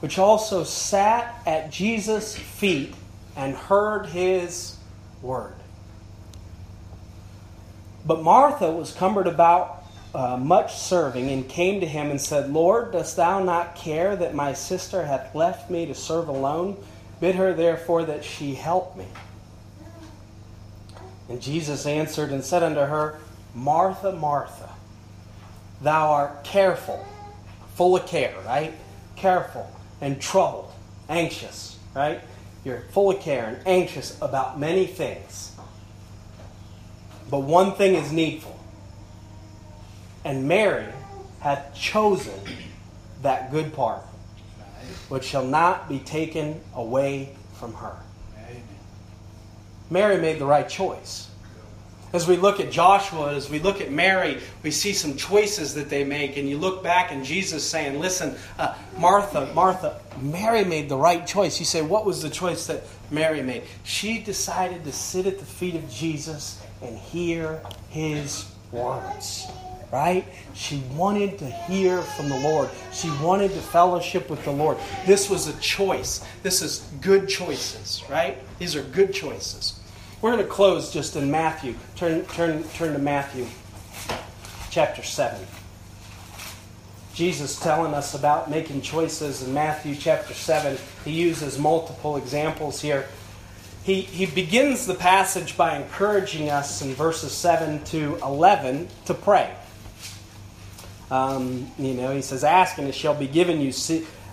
which 0.00 0.18
also 0.18 0.64
sat 0.64 1.40
at 1.46 1.70
Jesus' 1.70 2.36
feet 2.36 2.94
and 3.36 3.54
heard 3.54 4.06
his 4.06 4.76
word. 5.22 5.54
But 8.04 8.24
Martha 8.24 8.72
was 8.72 8.90
cumbered 8.90 9.28
about 9.28 9.77
uh, 10.14 10.36
much 10.36 10.76
serving 10.76 11.30
and 11.30 11.48
came 11.48 11.80
to 11.80 11.86
him 11.86 12.10
and 12.10 12.20
said, 12.20 12.50
Lord, 12.50 12.92
dost 12.92 13.16
thou 13.16 13.42
not 13.42 13.76
care 13.76 14.16
that 14.16 14.34
my 14.34 14.52
sister 14.52 15.04
hath 15.04 15.34
left 15.34 15.70
me 15.70 15.86
to 15.86 15.94
serve 15.94 16.28
alone? 16.28 16.76
Bid 17.20 17.34
her 17.34 17.52
therefore 17.52 18.04
that 18.04 18.24
she 18.24 18.54
help 18.54 18.96
me. 18.96 19.06
And 21.28 21.42
Jesus 21.42 21.84
answered 21.84 22.30
and 22.30 22.42
said 22.42 22.62
unto 22.62 22.80
her, 22.80 23.18
Martha, 23.54 24.12
Martha, 24.12 24.70
thou 25.82 26.10
art 26.10 26.44
careful, 26.44 27.04
full 27.74 27.96
of 27.96 28.06
care, 28.06 28.34
right? 28.46 28.72
Careful 29.16 29.70
and 30.00 30.20
troubled, 30.20 30.72
anxious, 31.08 31.78
right? 31.94 32.20
You're 32.64 32.82
full 32.92 33.10
of 33.10 33.20
care 33.20 33.46
and 33.46 33.66
anxious 33.66 34.16
about 34.22 34.58
many 34.58 34.86
things. 34.86 35.54
But 37.30 37.40
one 37.40 37.74
thing 37.74 37.94
is 37.94 38.10
needful. 38.10 38.57
And 40.24 40.46
Mary 40.46 40.86
hath 41.40 41.74
chosen 41.74 42.38
that 43.22 43.50
good 43.50 43.72
part, 43.72 44.02
which 45.08 45.24
shall 45.24 45.44
not 45.44 45.88
be 45.88 45.98
taken 46.00 46.60
away 46.74 47.34
from 47.54 47.74
her. 47.74 47.96
Mary 49.90 50.18
made 50.18 50.38
the 50.38 50.44
right 50.44 50.68
choice. 50.68 51.28
As 52.12 52.26
we 52.26 52.36
look 52.36 52.58
at 52.58 52.70
Joshua, 52.70 53.34
as 53.34 53.50
we 53.50 53.58
look 53.58 53.82
at 53.82 53.92
Mary, 53.92 54.40
we 54.62 54.70
see 54.70 54.94
some 54.94 55.14
choices 55.16 55.74
that 55.74 55.90
they 55.90 56.04
make. 56.04 56.38
And 56.38 56.48
you 56.48 56.56
look 56.56 56.82
back 56.82 57.12
and 57.12 57.22
Jesus 57.22 57.68
saying, 57.68 58.00
Listen, 58.00 58.34
uh, 58.58 58.74
Martha, 58.96 59.52
Martha, 59.54 60.00
Mary 60.20 60.64
made 60.64 60.88
the 60.88 60.96
right 60.96 61.26
choice. 61.26 61.58
You 61.58 61.66
say, 61.66 61.82
What 61.82 62.06
was 62.06 62.22
the 62.22 62.30
choice 62.30 62.66
that 62.66 62.84
Mary 63.10 63.42
made? 63.42 63.64
She 63.84 64.18
decided 64.18 64.84
to 64.84 64.92
sit 64.92 65.26
at 65.26 65.38
the 65.38 65.44
feet 65.44 65.74
of 65.74 65.88
Jesus 65.90 66.62
and 66.80 66.96
hear 66.96 67.60
his 67.90 68.50
words. 68.72 69.46
Right? 69.90 70.26
She 70.52 70.82
wanted 70.94 71.38
to 71.38 71.46
hear 71.46 72.02
from 72.02 72.28
the 72.28 72.38
Lord. 72.40 72.68
She 72.92 73.10
wanted 73.22 73.52
to 73.52 73.60
fellowship 73.60 74.28
with 74.28 74.44
the 74.44 74.50
Lord. 74.50 74.76
This 75.06 75.30
was 75.30 75.48
a 75.48 75.58
choice. 75.60 76.24
This 76.42 76.60
is 76.60 76.86
good 77.00 77.28
choices, 77.28 78.02
right? 78.10 78.38
These 78.58 78.76
are 78.76 78.82
good 78.82 79.14
choices. 79.14 79.80
We're 80.20 80.32
going 80.32 80.44
to 80.44 80.50
close 80.50 80.92
just 80.92 81.16
in 81.16 81.30
Matthew. 81.30 81.74
Turn, 81.96 82.24
turn, 82.26 82.64
turn 82.74 82.92
to 82.92 82.98
Matthew 82.98 83.46
chapter 84.70 85.02
7. 85.02 85.40
Jesus 87.14 87.58
telling 87.58 87.94
us 87.94 88.14
about 88.14 88.50
making 88.50 88.82
choices 88.82 89.42
in 89.42 89.52
Matthew 89.52 89.96
chapter 89.96 90.34
7. 90.34 90.76
He 91.04 91.10
uses 91.12 91.58
multiple 91.58 92.16
examples 92.16 92.80
here. 92.80 93.06
He, 93.82 94.02
he 94.02 94.26
begins 94.26 94.86
the 94.86 94.94
passage 94.94 95.56
by 95.56 95.78
encouraging 95.78 96.50
us 96.50 96.82
in 96.82 96.94
verses 96.94 97.32
7 97.32 97.82
to 97.86 98.18
11 98.22 98.88
to 99.06 99.14
pray. 99.14 99.52
Um, 101.10 101.70
you 101.78 101.94
know, 101.94 102.14
he 102.14 102.22
says, 102.22 102.44
Ask 102.44 102.78
and 102.78 102.88
it 102.88 102.94
shall 102.94 103.14
be 103.14 103.26
given 103.26 103.60
you. 103.60 103.72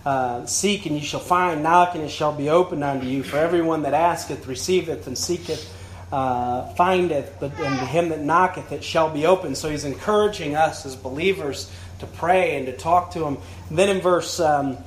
Uh, 0.06 0.46
seek 0.46 0.86
and 0.86 0.96
you 0.96 1.02
shall 1.02 1.20
find. 1.20 1.64
Knock 1.64 1.96
and 1.96 2.04
it 2.04 2.10
shall 2.10 2.32
be 2.32 2.50
opened 2.50 2.84
unto 2.84 3.08
you. 3.08 3.24
For 3.24 3.38
everyone 3.38 3.82
that 3.84 3.94
asketh 3.94 4.46
receiveth, 4.48 5.08
and 5.08 5.18
seeketh 5.18 5.74
uh, 6.12 6.68
findeth, 6.76 7.36
but 7.40 7.52
and 7.60 7.80
to 7.80 7.86
him 7.86 8.10
that 8.10 8.22
knocketh 8.22 8.72
it 8.72 8.84
shall 8.84 9.10
be 9.10 9.26
opened. 9.26 9.58
So 9.58 9.70
he's 9.70 9.86
encouraging 9.86 10.56
us 10.56 10.86
as 10.86 10.96
believers 10.96 11.72
to 12.00 12.06
pray 12.06 12.58
and 12.58 12.66
to 12.68 12.74
talk 12.74 13.12
to 13.12 13.26
him. 13.26 13.38
And 13.70 13.78
then 13.78 13.90
in 13.90 14.02
verse, 14.02 14.40
um, 14.40 14.78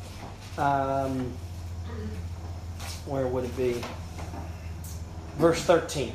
um, 0.56 1.32
where 3.06 3.26
would 3.26 3.44
it 3.44 3.56
be? 3.56 3.82
Verse 5.36 5.62
13. 5.62 6.12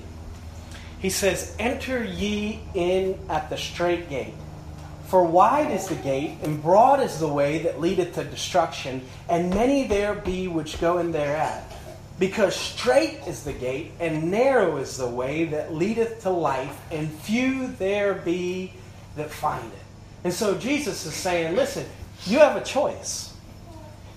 He 1.00 1.10
says, 1.10 1.56
Enter 1.60 2.04
ye 2.04 2.62
in 2.74 3.20
at 3.30 3.50
the 3.50 3.58
straight 3.58 4.10
gate. 4.10 4.34
For 5.14 5.24
wide 5.24 5.70
is 5.70 5.90
the 5.90 5.94
gate, 5.94 6.40
and 6.42 6.60
broad 6.60 7.00
is 7.00 7.20
the 7.20 7.28
way 7.28 7.60
that 7.60 7.80
leadeth 7.80 8.16
to 8.16 8.24
destruction, 8.24 9.00
and 9.30 9.52
many 9.52 9.86
there 9.86 10.16
be 10.16 10.48
which 10.48 10.82
go 10.82 10.98
in 10.98 11.12
thereat. 11.12 11.72
Because 12.18 12.56
straight 12.56 13.20
is 13.28 13.44
the 13.44 13.54
gate, 13.54 13.92
and 14.00 14.32
narrow 14.32 14.78
is 14.78 14.98
the 14.98 15.08
way 15.08 15.46
that 15.46 15.72
leadeth 15.72 16.24
to 16.24 16.32
life, 16.32 16.82
and 16.90 17.12
few 17.12 17.68
there 17.78 18.16
be 18.16 18.74
that 19.16 19.30
find 19.30 19.72
it. 19.72 19.86
And 20.24 20.34
so 20.34 20.58
Jesus 20.58 21.06
is 21.06 21.14
saying, 21.14 21.56
listen, 21.56 21.86
you 22.26 22.40
have 22.40 22.58
a 22.58 22.64
choice. 22.64 23.36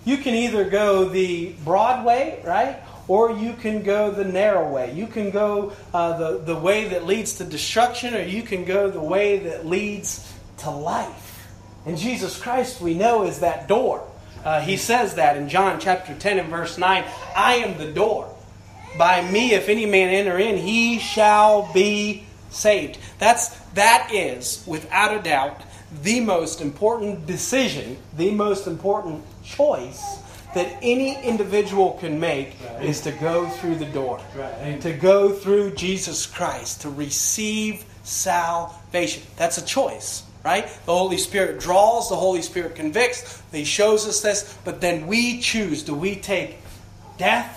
You 0.06 0.16
can 0.16 0.34
either 0.34 0.64
go 0.64 1.10
the 1.10 1.52
broad 1.62 2.06
way, 2.06 2.40
right? 2.42 2.78
Or 3.06 3.32
you 3.32 3.52
can 3.52 3.82
go 3.82 4.10
the 4.10 4.24
narrow 4.24 4.72
way. 4.72 4.94
You 4.94 5.08
can 5.08 5.30
go 5.30 5.74
uh, 5.92 6.16
the, 6.16 6.38
the 6.38 6.56
way 6.56 6.88
that 6.88 7.04
leads 7.04 7.34
to 7.34 7.44
destruction, 7.44 8.14
or 8.14 8.22
you 8.22 8.42
can 8.42 8.64
go 8.64 8.90
the 8.90 9.02
way 9.02 9.40
that 9.40 9.66
leads 9.66 10.32
to 10.66 10.70
life. 10.72 11.46
And 11.86 11.96
Jesus 11.96 12.40
Christ, 12.40 12.80
we 12.80 12.94
know, 12.94 13.22
is 13.22 13.38
that 13.38 13.68
door. 13.68 14.04
Uh, 14.44 14.60
he 14.60 14.76
says 14.76 15.14
that 15.14 15.36
in 15.36 15.48
John 15.48 15.78
chapter 15.78 16.12
10 16.12 16.40
and 16.40 16.48
verse 16.48 16.76
9 16.76 17.04
I 17.36 17.54
am 17.54 17.78
the 17.78 17.92
door. 17.92 18.34
By 18.98 19.28
me, 19.30 19.52
if 19.54 19.68
any 19.68 19.86
man 19.86 20.08
enter 20.08 20.38
in, 20.38 20.56
he 20.56 20.98
shall 20.98 21.72
be 21.72 22.26
saved. 22.50 22.98
That's, 23.20 23.56
that 23.74 24.10
is, 24.12 24.64
without 24.66 25.16
a 25.16 25.22
doubt, 25.22 25.62
the 26.02 26.18
most 26.18 26.60
important 26.60 27.26
decision, 27.26 27.98
the 28.16 28.32
most 28.32 28.66
important 28.66 29.22
choice 29.44 30.02
that 30.54 30.78
any 30.82 31.22
individual 31.22 31.92
can 32.00 32.18
make 32.18 32.56
right. 32.64 32.84
is 32.84 33.02
to 33.02 33.12
go 33.12 33.48
through 33.48 33.76
the 33.76 33.86
door, 33.86 34.20
right. 34.34 34.80
to 34.80 34.92
go 34.92 35.32
through 35.32 35.74
Jesus 35.74 36.26
Christ, 36.26 36.80
to 36.80 36.90
receive 36.90 37.84
salvation. 38.02 39.22
That's 39.36 39.58
a 39.58 39.64
choice 39.64 40.25
right? 40.46 40.68
The 40.86 40.94
Holy 40.94 41.18
Spirit 41.18 41.58
draws, 41.58 42.08
the 42.08 42.14
Holy 42.14 42.40
Spirit 42.40 42.76
convicts, 42.76 43.42
He 43.50 43.64
shows 43.64 44.06
us 44.06 44.20
this, 44.20 44.56
but 44.64 44.80
then 44.80 45.08
we 45.08 45.40
choose 45.40 45.82
do 45.82 45.92
we 45.92 46.14
take 46.14 46.58
death 47.18 47.50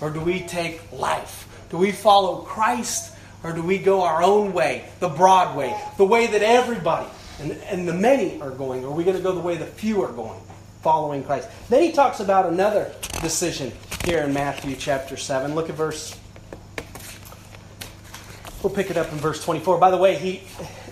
or 0.00 0.08
do 0.08 0.20
we 0.20 0.40
take 0.40 0.80
life? 0.90 1.46
Do 1.68 1.76
we 1.76 1.92
follow 1.92 2.38
Christ 2.40 3.14
or 3.44 3.52
do 3.52 3.62
we 3.62 3.76
go 3.76 4.00
our 4.00 4.22
own 4.22 4.54
way, 4.54 4.88
the 5.00 5.08
broad 5.10 5.54
way, 5.54 5.78
the 5.98 6.06
way 6.06 6.28
that 6.28 6.40
everybody 6.40 7.10
and, 7.40 7.52
and 7.68 7.86
the 7.86 7.92
many 7.92 8.40
are 8.40 8.50
going? 8.50 8.86
Or 8.86 8.88
are 8.88 8.94
we 8.94 9.04
going 9.04 9.18
to 9.18 9.22
go 9.22 9.32
the 9.32 9.40
way 9.40 9.58
the 9.58 9.66
few 9.66 10.02
are 10.02 10.12
going, 10.12 10.40
following 10.80 11.22
Christ? 11.22 11.46
Then 11.68 11.82
he 11.82 11.92
talks 11.92 12.20
about 12.20 12.46
another 12.46 12.90
decision 13.20 13.70
here 14.06 14.20
in 14.20 14.32
Matthew 14.32 14.76
chapter 14.76 15.18
7. 15.18 15.54
Look 15.54 15.68
at 15.68 15.74
verse. 15.74 16.18
We'll 18.62 18.72
pick 18.72 18.90
it 18.90 18.96
up 18.96 19.12
in 19.12 19.18
verse 19.18 19.44
24. 19.44 19.76
By 19.76 19.90
the 19.90 19.98
way, 19.98 20.16
he 20.16 20.42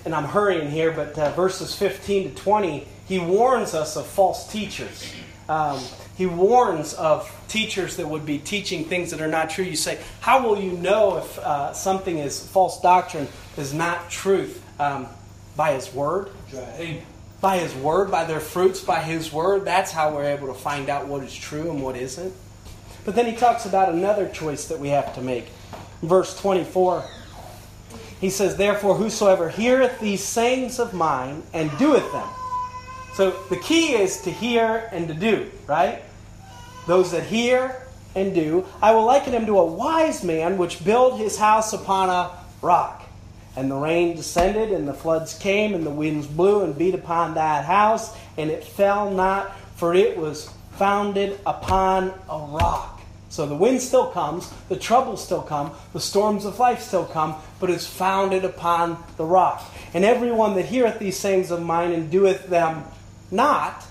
and 0.08 0.14
I'm 0.14 0.24
hurrying 0.24 0.70
here, 0.70 0.90
but 0.90 1.18
uh, 1.18 1.32
verses 1.32 1.74
15 1.74 2.30
to 2.30 2.34
20, 2.34 2.88
he 3.08 3.18
warns 3.18 3.74
us 3.74 3.94
of 3.94 4.06
false 4.06 4.50
teachers. 4.50 5.12
Um, 5.50 5.84
he 6.16 6.24
warns 6.24 6.94
of 6.94 7.30
teachers 7.46 7.96
that 7.96 8.08
would 8.08 8.24
be 8.24 8.38
teaching 8.38 8.86
things 8.86 9.10
that 9.10 9.20
are 9.20 9.28
not 9.28 9.50
true. 9.50 9.66
You 9.66 9.76
say, 9.76 9.98
How 10.20 10.48
will 10.48 10.58
you 10.58 10.72
know 10.72 11.18
if 11.18 11.38
uh, 11.40 11.74
something 11.74 12.16
is 12.16 12.42
false 12.42 12.80
doctrine, 12.80 13.28
is 13.58 13.74
not 13.74 14.08
truth? 14.08 14.64
Um, 14.80 15.08
by 15.56 15.72
his 15.72 15.92
word. 15.92 16.30
By 17.42 17.58
his 17.58 17.74
word, 17.74 18.10
by 18.10 18.24
their 18.24 18.40
fruits, 18.40 18.80
by 18.80 19.02
his 19.02 19.30
word. 19.30 19.66
That's 19.66 19.92
how 19.92 20.14
we're 20.14 20.24
able 20.24 20.46
to 20.46 20.54
find 20.54 20.88
out 20.88 21.06
what 21.06 21.22
is 21.22 21.34
true 21.36 21.70
and 21.70 21.82
what 21.82 21.96
isn't. 21.96 22.32
But 23.04 23.14
then 23.14 23.26
he 23.26 23.36
talks 23.36 23.66
about 23.66 23.92
another 23.92 24.26
choice 24.26 24.68
that 24.68 24.78
we 24.78 24.88
have 24.88 25.14
to 25.16 25.20
make. 25.20 25.48
Verse 26.00 26.34
24 26.40 27.04
he 28.20 28.30
says, 28.30 28.56
Therefore, 28.56 28.94
whosoever 28.94 29.48
heareth 29.48 30.00
these 30.00 30.22
sayings 30.22 30.78
of 30.78 30.94
mine 30.94 31.42
and 31.52 31.70
doeth 31.78 32.10
them. 32.12 32.28
So 33.14 33.30
the 33.50 33.56
key 33.56 33.94
is 33.94 34.22
to 34.22 34.30
hear 34.30 34.88
and 34.92 35.08
to 35.08 35.14
do, 35.14 35.50
right? 35.66 36.02
Those 36.86 37.10
that 37.12 37.24
hear 37.24 37.82
and 38.14 38.34
do. 38.34 38.64
I 38.82 38.92
will 38.92 39.04
liken 39.04 39.32
him 39.32 39.46
to 39.46 39.58
a 39.58 39.66
wise 39.66 40.24
man 40.24 40.58
which 40.58 40.84
built 40.84 41.18
his 41.18 41.36
house 41.38 41.72
upon 41.72 42.08
a 42.08 42.30
rock. 42.62 43.04
And 43.56 43.70
the 43.70 43.76
rain 43.76 44.14
descended, 44.14 44.70
and 44.70 44.86
the 44.86 44.94
floods 44.94 45.36
came, 45.36 45.74
and 45.74 45.84
the 45.84 45.90
winds 45.90 46.26
blew 46.26 46.62
and 46.62 46.78
beat 46.78 46.94
upon 46.94 47.34
that 47.34 47.64
house, 47.64 48.16
and 48.36 48.50
it 48.50 48.62
fell 48.62 49.10
not, 49.10 49.52
for 49.76 49.94
it 49.94 50.16
was 50.16 50.48
founded 50.72 51.40
upon 51.44 52.14
a 52.30 52.38
rock. 52.38 53.00
So 53.30 53.46
the 53.46 53.56
wind 53.56 53.82
still 53.82 54.06
comes, 54.06 54.50
the 54.68 54.76
troubles 54.76 55.24
still 55.24 55.42
come, 55.42 55.72
the 55.92 56.00
storms 56.00 56.44
of 56.44 56.58
life 56.58 56.80
still 56.80 57.04
come, 57.04 57.34
but 57.60 57.70
is 57.70 57.86
founded 57.86 58.44
upon 58.44 59.02
the 59.16 59.24
rock. 59.24 59.62
And 59.94 60.04
everyone 60.04 60.54
that 60.56 60.66
heareth 60.66 60.98
these 60.98 61.16
sayings 61.16 61.50
of 61.50 61.62
mine 61.62 61.92
and 61.92 62.10
doeth 62.10 62.46
them 62.46 62.84
not 63.30 63.84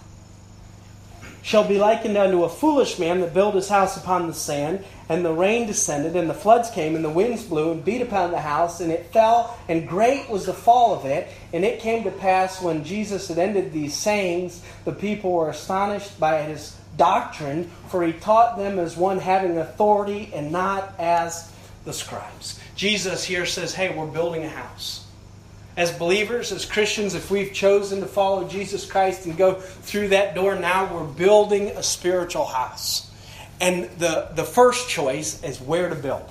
shall 1.47 1.65
be 1.65 1.80
likened 1.80 2.18
unto 2.18 2.43
a 2.43 2.49
foolish 2.49 2.99
man 2.99 3.22
that 3.22 3.34
built 3.34 3.55
his 3.55 3.70
house 3.70 3.95
upon 3.95 4.28
the 4.28 4.34
sand, 4.34 4.84
and 5.07 5.24
the 5.24 5.32
rain 5.32 5.65
descended, 5.65 6.13
and 6.13 6.30
the 6.30 6.34
floods 6.34 6.70
came, 6.72 6.93
and 6.93 7.05
the 7.05 7.09
winds 7.09 7.43
blew 7.43 7.72
and 7.72 7.86
beat 7.86 8.01
upon 8.01 8.32
the 8.32 8.41
house, 8.41 8.82
and 8.82 8.91
it 8.91 9.05
fell, 9.13 9.57
and 9.70 9.88
great 9.88 10.30
was 10.30 10.45
the 10.45 10.53
fall 10.53 10.93
of 10.93 11.05
it. 11.05 11.30
And 11.53 11.63
it 11.63 11.80
came 11.80 12.03
to 12.03 12.11
pass 12.11 12.61
when 12.61 12.84
Jesus 12.84 13.30
had 13.30 13.38
ended 13.38 13.72
these 13.72 13.95
sayings, 13.95 14.61
the 14.84 14.91
people 14.91 15.32
were 15.32 15.49
astonished 15.49 16.20
by 16.20 16.41
his 16.41 16.76
doctrine, 16.97 17.72
for 17.88 18.03
he 18.03 18.11
taught 18.11 18.57
them 18.57 18.78
as 18.78 18.97
one 18.97 19.20
having 19.20 19.57
authority 19.57 20.30
and 20.34 20.51
not 20.51 20.95
as 20.99 21.49
the 21.86 21.93
scribes. 21.93 22.57
Jesus 22.78 23.24
here 23.24 23.48
says, 23.48 23.74
hey, 23.74 23.94
we're 23.94 24.06
building 24.06 24.46
a 24.46 24.50
house. 24.50 25.04
As 25.76 25.92
believers, 25.92 26.52
as 26.52 26.64
Christians, 26.64 27.16
if 27.16 27.30
we've 27.30 27.52
chosen 27.52 28.00
to 28.02 28.06
follow 28.06 28.48
Jesus 28.48 28.90
Christ 28.90 29.26
and 29.26 29.36
go 29.36 29.56
through 29.56 30.10
that 30.10 30.36
door, 30.36 30.56
now 30.56 30.94
we're 30.94 31.04
building 31.04 31.70
a 31.70 31.84
spiritual 31.84 32.46
house. 32.46 33.12
And 33.60 33.90
the, 33.98 34.30
the 34.36 34.44
first 34.44 34.90
choice 34.90 35.44
is 35.44 35.60
where 35.60 35.90
to 35.90 35.96
build. 35.96 36.30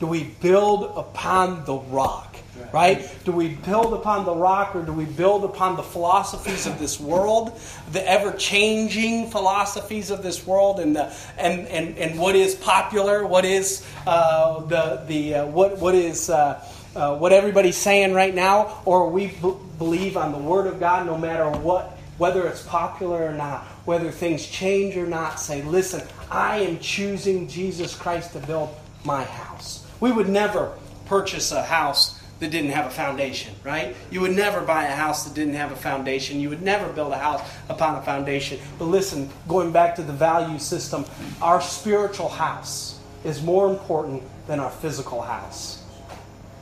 Do 0.00 0.06
we 0.08 0.24
build 0.24 0.92
upon 0.96 1.64
the 1.64 1.74
rock? 1.74 2.35
Right? 2.72 3.10
Do 3.24 3.32
we 3.32 3.48
build 3.48 3.94
upon 3.94 4.24
the 4.24 4.34
rock 4.34 4.74
or 4.76 4.82
do 4.82 4.92
we 4.92 5.04
build 5.04 5.44
upon 5.44 5.76
the 5.76 5.82
philosophies 5.82 6.66
of 6.66 6.78
this 6.78 7.00
world, 7.00 7.58
the 7.92 8.06
ever 8.08 8.32
changing 8.32 9.30
philosophies 9.30 10.10
of 10.10 10.22
this 10.22 10.46
world, 10.46 10.80
and, 10.80 10.94
the, 10.94 11.14
and, 11.38 11.66
and, 11.68 11.96
and 11.96 12.18
what 12.18 12.36
is 12.36 12.54
popular, 12.54 13.26
what 13.26 13.44
is 13.44 13.86
uh, 14.06 14.60
the, 14.60 15.04
the 15.06 15.34
uh, 15.34 15.46
what, 15.46 15.78
what 15.78 15.94
is 15.94 16.28
uh, 16.28 16.62
uh 16.94 17.16
what 17.16 17.32
everybody's 17.32 17.76
saying 17.76 18.14
right 18.14 18.34
now, 18.34 18.82
or 18.84 19.10
we 19.10 19.28
b- 19.28 19.54
believe 19.78 20.16
on 20.16 20.32
the 20.32 20.38
Word 20.38 20.66
of 20.66 20.80
God 20.80 21.06
no 21.06 21.16
matter 21.16 21.48
what, 21.50 21.96
whether 22.18 22.46
it's 22.46 22.62
popular 22.62 23.26
or 23.26 23.32
not, 23.32 23.64
whether 23.84 24.10
things 24.10 24.46
change 24.46 24.96
or 24.96 25.06
not, 25.06 25.38
say, 25.38 25.62
listen, 25.62 26.06
I 26.30 26.58
am 26.58 26.78
choosing 26.80 27.48
Jesus 27.48 27.94
Christ 27.94 28.32
to 28.32 28.40
build 28.40 28.74
my 29.04 29.24
house. 29.24 29.86
We 30.00 30.12
would 30.12 30.28
never 30.28 30.72
purchase 31.06 31.52
a 31.52 31.62
house 31.62 32.15
that 32.38 32.50
didn't 32.50 32.70
have 32.70 32.86
a 32.86 32.90
foundation, 32.90 33.54
right? 33.64 33.96
You 34.10 34.20
would 34.20 34.36
never 34.36 34.60
buy 34.60 34.84
a 34.84 34.94
house 34.94 35.24
that 35.24 35.34
didn't 35.34 35.54
have 35.54 35.72
a 35.72 35.76
foundation. 35.76 36.40
You 36.40 36.50
would 36.50 36.62
never 36.62 36.92
build 36.92 37.12
a 37.12 37.18
house 37.18 37.42
upon 37.68 37.96
a 37.96 38.02
foundation. 38.02 38.58
But 38.78 38.86
listen, 38.86 39.30
going 39.48 39.72
back 39.72 39.94
to 39.96 40.02
the 40.02 40.12
value 40.12 40.58
system, 40.58 41.06
our 41.40 41.60
spiritual 41.60 42.28
house 42.28 43.00
is 43.24 43.42
more 43.42 43.70
important 43.70 44.22
than 44.46 44.60
our 44.60 44.70
physical 44.70 45.22
house. 45.22 45.82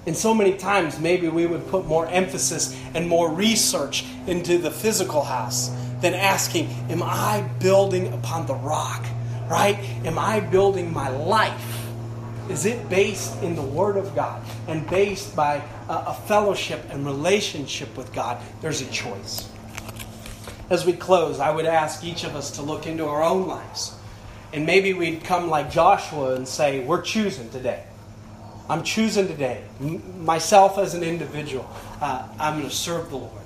And 0.07 0.17
so 0.17 0.35
many 0.35 0.57
times, 0.57 1.01
maybe 1.01 1.29
we 1.29 1.47
would 1.47 1.67
put 1.69 1.87
more 1.87 2.07
emphasis 2.07 2.79
and 2.95 3.09
more 3.09 3.31
research 3.33 4.05
into 4.27 4.59
the 4.59 4.71
physical 4.71 5.25
house 5.25 5.71
than 6.01 6.15
asking, 6.15 6.69
Am 6.91 7.03
I 7.03 7.49
building 7.59 8.13
upon 8.13 8.47
the 8.47 8.55
rock? 8.55 9.05
Right? 9.49 9.79
Am 10.05 10.19
I 10.19 10.41
building 10.41 10.93
my 10.93 11.09
life? 11.09 11.74
Is 12.49 12.67
it 12.67 12.91
based 12.91 13.43
in 13.43 13.57
the 13.57 13.63
Word 13.63 13.97
of 13.97 14.15
God 14.15 14.43
and 14.69 14.89
based 14.91 15.35
by 15.35 15.63
a, 15.89 15.93
a 15.93 16.15
fellowship 16.27 16.85
and 16.91 17.07
relationship 17.07 17.97
with 17.97 18.13
God? 18.13 18.43
There's 18.61 18.83
a 18.83 18.91
choice. 18.91 19.49
As 20.69 20.85
we 20.85 20.93
close, 20.93 21.41
I 21.41 21.51
would 21.51 21.65
ask 21.65 22.05
each 22.05 22.25
of 22.25 22.37
us 22.37 22.51
to 22.53 22.63
look 22.63 22.87
into 22.87 23.07
our 23.07 23.23
own 23.23 23.47
lives. 23.47 23.95
And 24.53 24.67
maybe 24.67 24.93
we'd 24.93 25.25
come 25.25 25.49
like 25.49 25.71
Joshua 25.71 26.35
and 26.35 26.47
say, 26.47 26.85
We're 26.85 27.03
choosing 27.03 27.49
today. 27.51 27.83
I'm 28.69 28.83
choosing 28.83 29.27
today, 29.27 29.63
M- 29.81 30.25
myself 30.25 30.79
as 30.79 30.95
an 30.95 31.03
individual, 31.03 31.69
uh, 32.01 32.27
I'm 32.39 32.59
going 32.59 32.69
to 32.69 32.75
serve 32.75 33.11
the 33.11 33.17
Lord. 33.17 33.43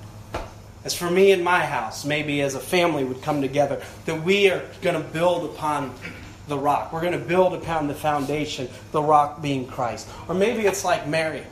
As 0.85 0.93
for 0.93 1.09
me 1.09 1.31
and 1.31 1.43
my 1.43 1.59
house, 1.59 2.05
maybe 2.05 2.41
as 2.41 2.55
a 2.55 2.59
family 2.59 3.03
would 3.03 3.21
come 3.21 3.41
together, 3.41 3.81
that 4.05 4.23
we 4.23 4.49
are 4.49 4.63
going 4.81 4.95
to 4.95 5.07
build 5.09 5.49
upon 5.53 5.93
the 6.49 6.57
rock. 6.57 6.91
We're 6.91 7.01
going 7.01 7.13
to 7.13 7.25
build 7.25 7.53
upon 7.53 7.87
the 7.87 7.93
foundation, 7.93 8.67
the 8.91 9.01
rock 9.01 9.41
being 9.41 9.67
Christ. 9.67 10.09
Or 10.27 10.35
maybe 10.35 10.65
it's 10.65 10.83
like 10.83 11.07
Mary, 11.07 11.43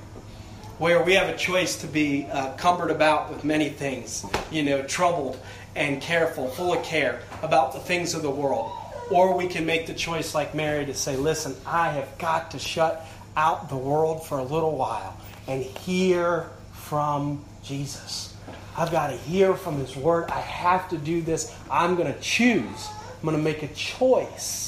where 0.80 1.02
we 1.04 1.14
have 1.14 1.30
a 1.30 1.38
choice 1.38 1.80
to 1.82 1.88
be 1.88 2.26
uh, 2.26 2.54
cumbered 2.54 2.92
about 2.92 3.30
with 3.30 3.44
many 3.44 3.70
things, 3.70 4.26
you 4.52 4.64
know, 4.64 4.82
troubled 4.84 5.40
and 5.76 6.02
careful, 6.02 6.48
full 6.50 6.74
of 6.74 6.84
care 6.84 7.22
about 7.44 7.74
the 7.74 7.80
things 7.80 8.14
of 8.14 8.24
the 8.24 8.32
world. 8.32 8.72
Or 9.10 9.38
we 9.38 9.48
can 9.48 9.66
make 9.66 9.88
the 9.88 9.94
choice 9.94 10.36
like 10.36 10.54
Mary 10.54 10.86
to 10.86 10.94
say, 10.94 11.16
listen, 11.16 11.56
I 11.66 11.92
have 11.92 12.18
got 12.18 12.52
to 12.52 12.60
shut 12.60 13.06
out 13.38 13.70
the 13.70 13.78
world 13.78 14.26
for 14.26 14.40
a 14.40 14.44
little 14.44 14.76
while 14.76 15.16
and 15.48 15.64
hear 15.64 16.50
from 16.74 17.46
Jesus. 17.64 18.36
I've 18.76 18.92
got 18.92 19.08
to 19.08 19.16
hear 19.16 19.54
from 19.54 19.78
His 19.78 19.96
Word. 19.96 20.30
I 20.30 20.42
have 20.42 20.90
to 20.90 20.98
do 20.98 21.22
this. 21.22 21.56
I'm 21.70 21.96
going 21.96 22.14
to 22.14 22.20
choose. 22.20 22.90
I'm 23.18 23.24
going 23.24 23.38
to 23.38 23.42
make 23.42 23.64
a 23.64 23.74
choice 23.74 24.67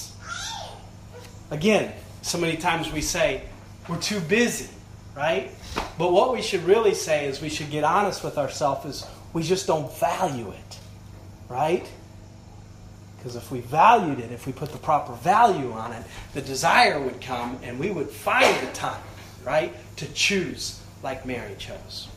Again, 1.51 1.91
so 2.21 2.37
many 2.37 2.57
times 2.57 2.91
we 2.91 3.01
say, 3.01 3.43
we're 3.87 3.99
too 3.99 4.19
busy, 4.19 4.69
right? 5.15 5.51
But 5.97 6.11
what 6.11 6.31
we 6.31 6.41
should 6.41 6.63
really 6.63 6.93
say 6.93 7.25
is 7.25 7.41
we 7.41 7.49
should 7.49 7.71
get 7.71 7.83
honest 7.83 8.23
with 8.23 8.37
ourselves 8.37 8.85
is 8.85 9.07
we 9.33 9.41
just 9.41 9.65
don't 9.65 9.91
value 9.97 10.51
it, 10.51 10.79
right? 11.47 11.89
Because 13.17 13.35
if 13.35 13.51
we 13.51 13.61
valued 13.61 14.19
it, 14.19 14.31
if 14.31 14.45
we 14.45 14.53
put 14.53 14.71
the 14.71 14.77
proper 14.77 15.13
value 15.13 15.71
on 15.73 15.91
it, 15.91 16.03
the 16.33 16.41
desire 16.41 17.01
would 17.01 17.19
come 17.19 17.59
and 17.63 17.79
we 17.79 17.89
would 17.89 18.09
find 18.09 18.55
the 18.65 18.71
time, 18.73 19.01
right, 19.43 19.73
to 19.97 20.05
choose 20.13 20.79
like 21.01 21.25
Mary 21.25 21.55
chose. 21.57 22.07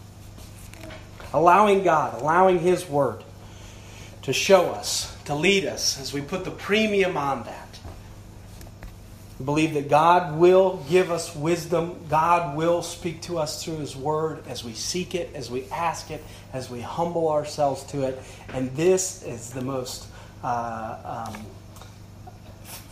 Allowing 1.33 1.83
God, 1.83 2.21
allowing 2.21 2.59
His 2.59 2.87
Word 2.87 3.25
to 4.23 4.33
show 4.33 4.71
us, 4.71 5.17
to 5.25 5.35
lead 5.35 5.65
us 5.65 5.99
as 5.99 6.13
we 6.13 6.21
put 6.21 6.45
the 6.45 6.51
premium 6.51 7.17
on 7.17 7.45
that 7.45 7.62
believe 9.43 9.75
that 9.75 9.89
God 9.89 10.39
will 10.39 10.85
give 10.89 11.11
us 11.11 11.35
wisdom. 11.35 11.97
God 12.09 12.57
will 12.57 12.83
speak 12.83 13.23
to 13.23 13.39
us 13.39 13.65
through 13.65 13.79
His 13.79 13.97
Word 13.97 14.47
as 14.47 14.65
we 14.65 14.73
seek 14.73 15.15
it, 15.15 15.31
as 15.35 15.51
we 15.51 15.65
ask 15.71 16.11
it, 16.11 16.23
as 16.53 16.71
we 16.71 16.81
humble 16.81 17.29
ourselves 17.29 17.85
to 17.85 18.03
it. 18.03 18.23
And 18.53 18.75
this 18.77 19.23
is 19.23 19.51
the 19.51 19.63
most 19.63 20.07
uh, 20.43 21.27
um, 21.29 21.47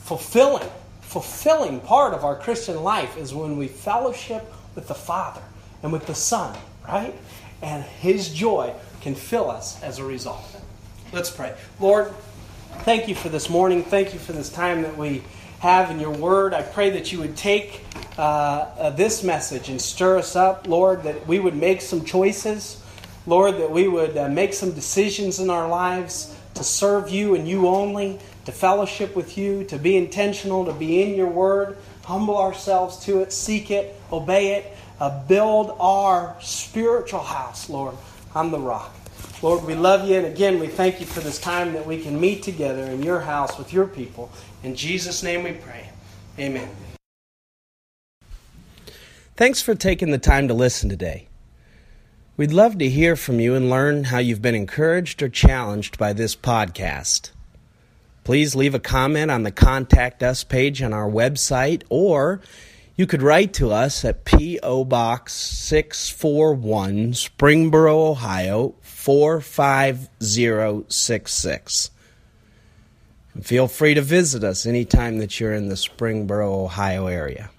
fulfilling, 0.02 0.68
fulfilling 1.02 1.80
part 1.80 2.14
of 2.14 2.24
our 2.24 2.36
Christian 2.36 2.82
life 2.82 3.16
is 3.16 3.34
when 3.34 3.56
we 3.56 3.68
fellowship 3.68 4.44
with 4.74 4.88
the 4.88 4.94
Father 4.94 5.42
and 5.82 5.92
with 5.92 6.06
the 6.06 6.14
Son, 6.14 6.56
right? 6.86 7.14
And 7.62 7.84
His 7.84 8.32
joy 8.32 8.74
can 9.00 9.14
fill 9.14 9.50
us 9.50 9.82
as 9.82 9.98
a 9.98 10.04
result. 10.04 10.44
Let's 11.12 11.30
pray. 11.30 11.54
Lord, 11.80 12.12
thank 12.80 13.08
you 13.08 13.14
for 13.14 13.28
this 13.28 13.50
morning. 13.50 13.82
Thank 13.82 14.12
you 14.14 14.18
for 14.20 14.32
this 14.32 14.50
time 14.50 14.82
that 14.82 14.96
we 14.96 15.22
have 15.60 15.90
in 15.90 16.00
your 16.00 16.10
word. 16.10 16.54
I 16.54 16.62
pray 16.62 16.90
that 16.90 17.12
you 17.12 17.18
would 17.20 17.36
take 17.36 17.84
uh, 18.18 18.22
uh, 18.22 18.90
this 18.90 19.22
message 19.22 19.68
and 19.68 19.80
stir 19.80 20.18
us 20.18 20.34
up, 20.34 20.66
Lord, 20.66 21.02
that 21.04 21.26
we 21.26 21.38
would 21.38 21.54
make 21.54 21.82
some 21.82 22.04
choices, 22.04 22.82
Lord, 23.26 23.58
that 23.58 23.70
we 23.70 23.86
would 23.86 24.16
uh, 24.16 24.28
make 24.28 24.54
some 24.54 24.72
decisions 24.72 25.38
in 25.38 25.50
our 25.50 25.68
lives 25.68 26.34
to 26.54 26.64
serve 26.64 27.10
you 27.10 27.34
and 27.34 27.46
you 27.46 27.68
only, 27.68 28.18
to 28.46 28.52
fellowship 28.52 29.14
with 29.14 29.36
you, 29.36 29.64
to 29.64 29.78
be 29.78 29.96
intentional, 29.96 30.64
to 30.64 30.72
be 30.72 31.02
in 31.02 31.14
your 31.14 31.28
word, 31.28 31.76
humble 32.04 32.38
ourselves 32.38 33.04
to 33.04 33.20
it, 33.20 33.32
seek 33.32 33.70
it, 33.70 34.00
obey 34.10 34.54
it, 34.54 34.76
uh, 34.98 35.22
build 35.26 35.76
our 35.78 36.36
spiritual 36.40 37.22
house, 37.22 37.68
Lord, 37.68 37.96
on 38.34 38.50
the 38.50 38.58
rock. 38.58 38.94
Lord, 39.42 39.64
we 39.64 39.74
love 39.74 40.06
you, 40.06 40.16
and 40.16 40.26
again, 40.26 40.60
we 40.60 40.66
thank 40.66 41.00
you 41.00 41.06
for 41.06 41.20
this 41.20 41.38
time 41.38 41.72
that 41.72 41.86
we 41.86 42.02
can 42.02 42.20
meet 42.20 42.42
together 42.42 42.84
in 42.84 43.02
your 43.02 43.20
house 43.20 43.56
with 43.56 43.72
your 43.72 43.86
people. 43.86 44.30
In 44.62 44.76
Jesus' 44.76 45.22
name 45.22 45.44
we 45.44 45.52
pray. 45.52 45.88
Amen. 46.38 46.68
Thanks 49.36 49.62
for 49.62 49.74
taking 49.74 50.10
the 50.10 50.18
time 50.18 50.48
to 50.48 50.54
listen 50.54 50.90
today. 50.90 51.28
We'd 52.36 52.52
love 52.52 52.76
to 52.78 52.88
hear 52.88 53.16
from 53.16 53.40
you 53.40 53.54
and 53.54 53.70
learn 53.70 54.04
how 54.04 54.18
you've 54.18 54.42
been 54.42 54.54
encouraged 54.54 55.22
or 55.22 55.30
challenged 55.30 55.96
by 55.96 56.12
this 56.12 56.36
podcast. 56.36 57.30
Please 58.24 58.54
leave 58.54 58.74
a 58.74 58.78
comment 58.78 59.30
on 59.30 59.42
the 59.42 59.50
Contact 59.50 60.22
Us 60.22 60.44
page 60.44 60.82
on 60.82 60.92
our 60.92 61.08
website, 61.08 61.82
or 61.88 62.42
you 62.94 63.06
could 63.06 63.22
write 63.22 63.54
to 63.54 63.72
us 63.72 64.04
at 64.04 64.26
P.O. 64.26 64.84
Box 64.84 65.32
641, 65.32 67.12
Springboro, 67.12 68.10
Ohio 68.10 68.74
45066. 69.00 71.90
And 73.32 73.46
feel 73.46 73.66
free 73.66 73.94
to 73.94 74.02
visit 74.02 74.44
us 74.44 74.66
anytime 74.66 75.16
that 75.18 75.40
you're 75.40 75.54
in 75.54 75.68
the 75.68 75.74
Springboro, 75.74 76.64
Ohio 76.64 77.06
area. 77.06 77.50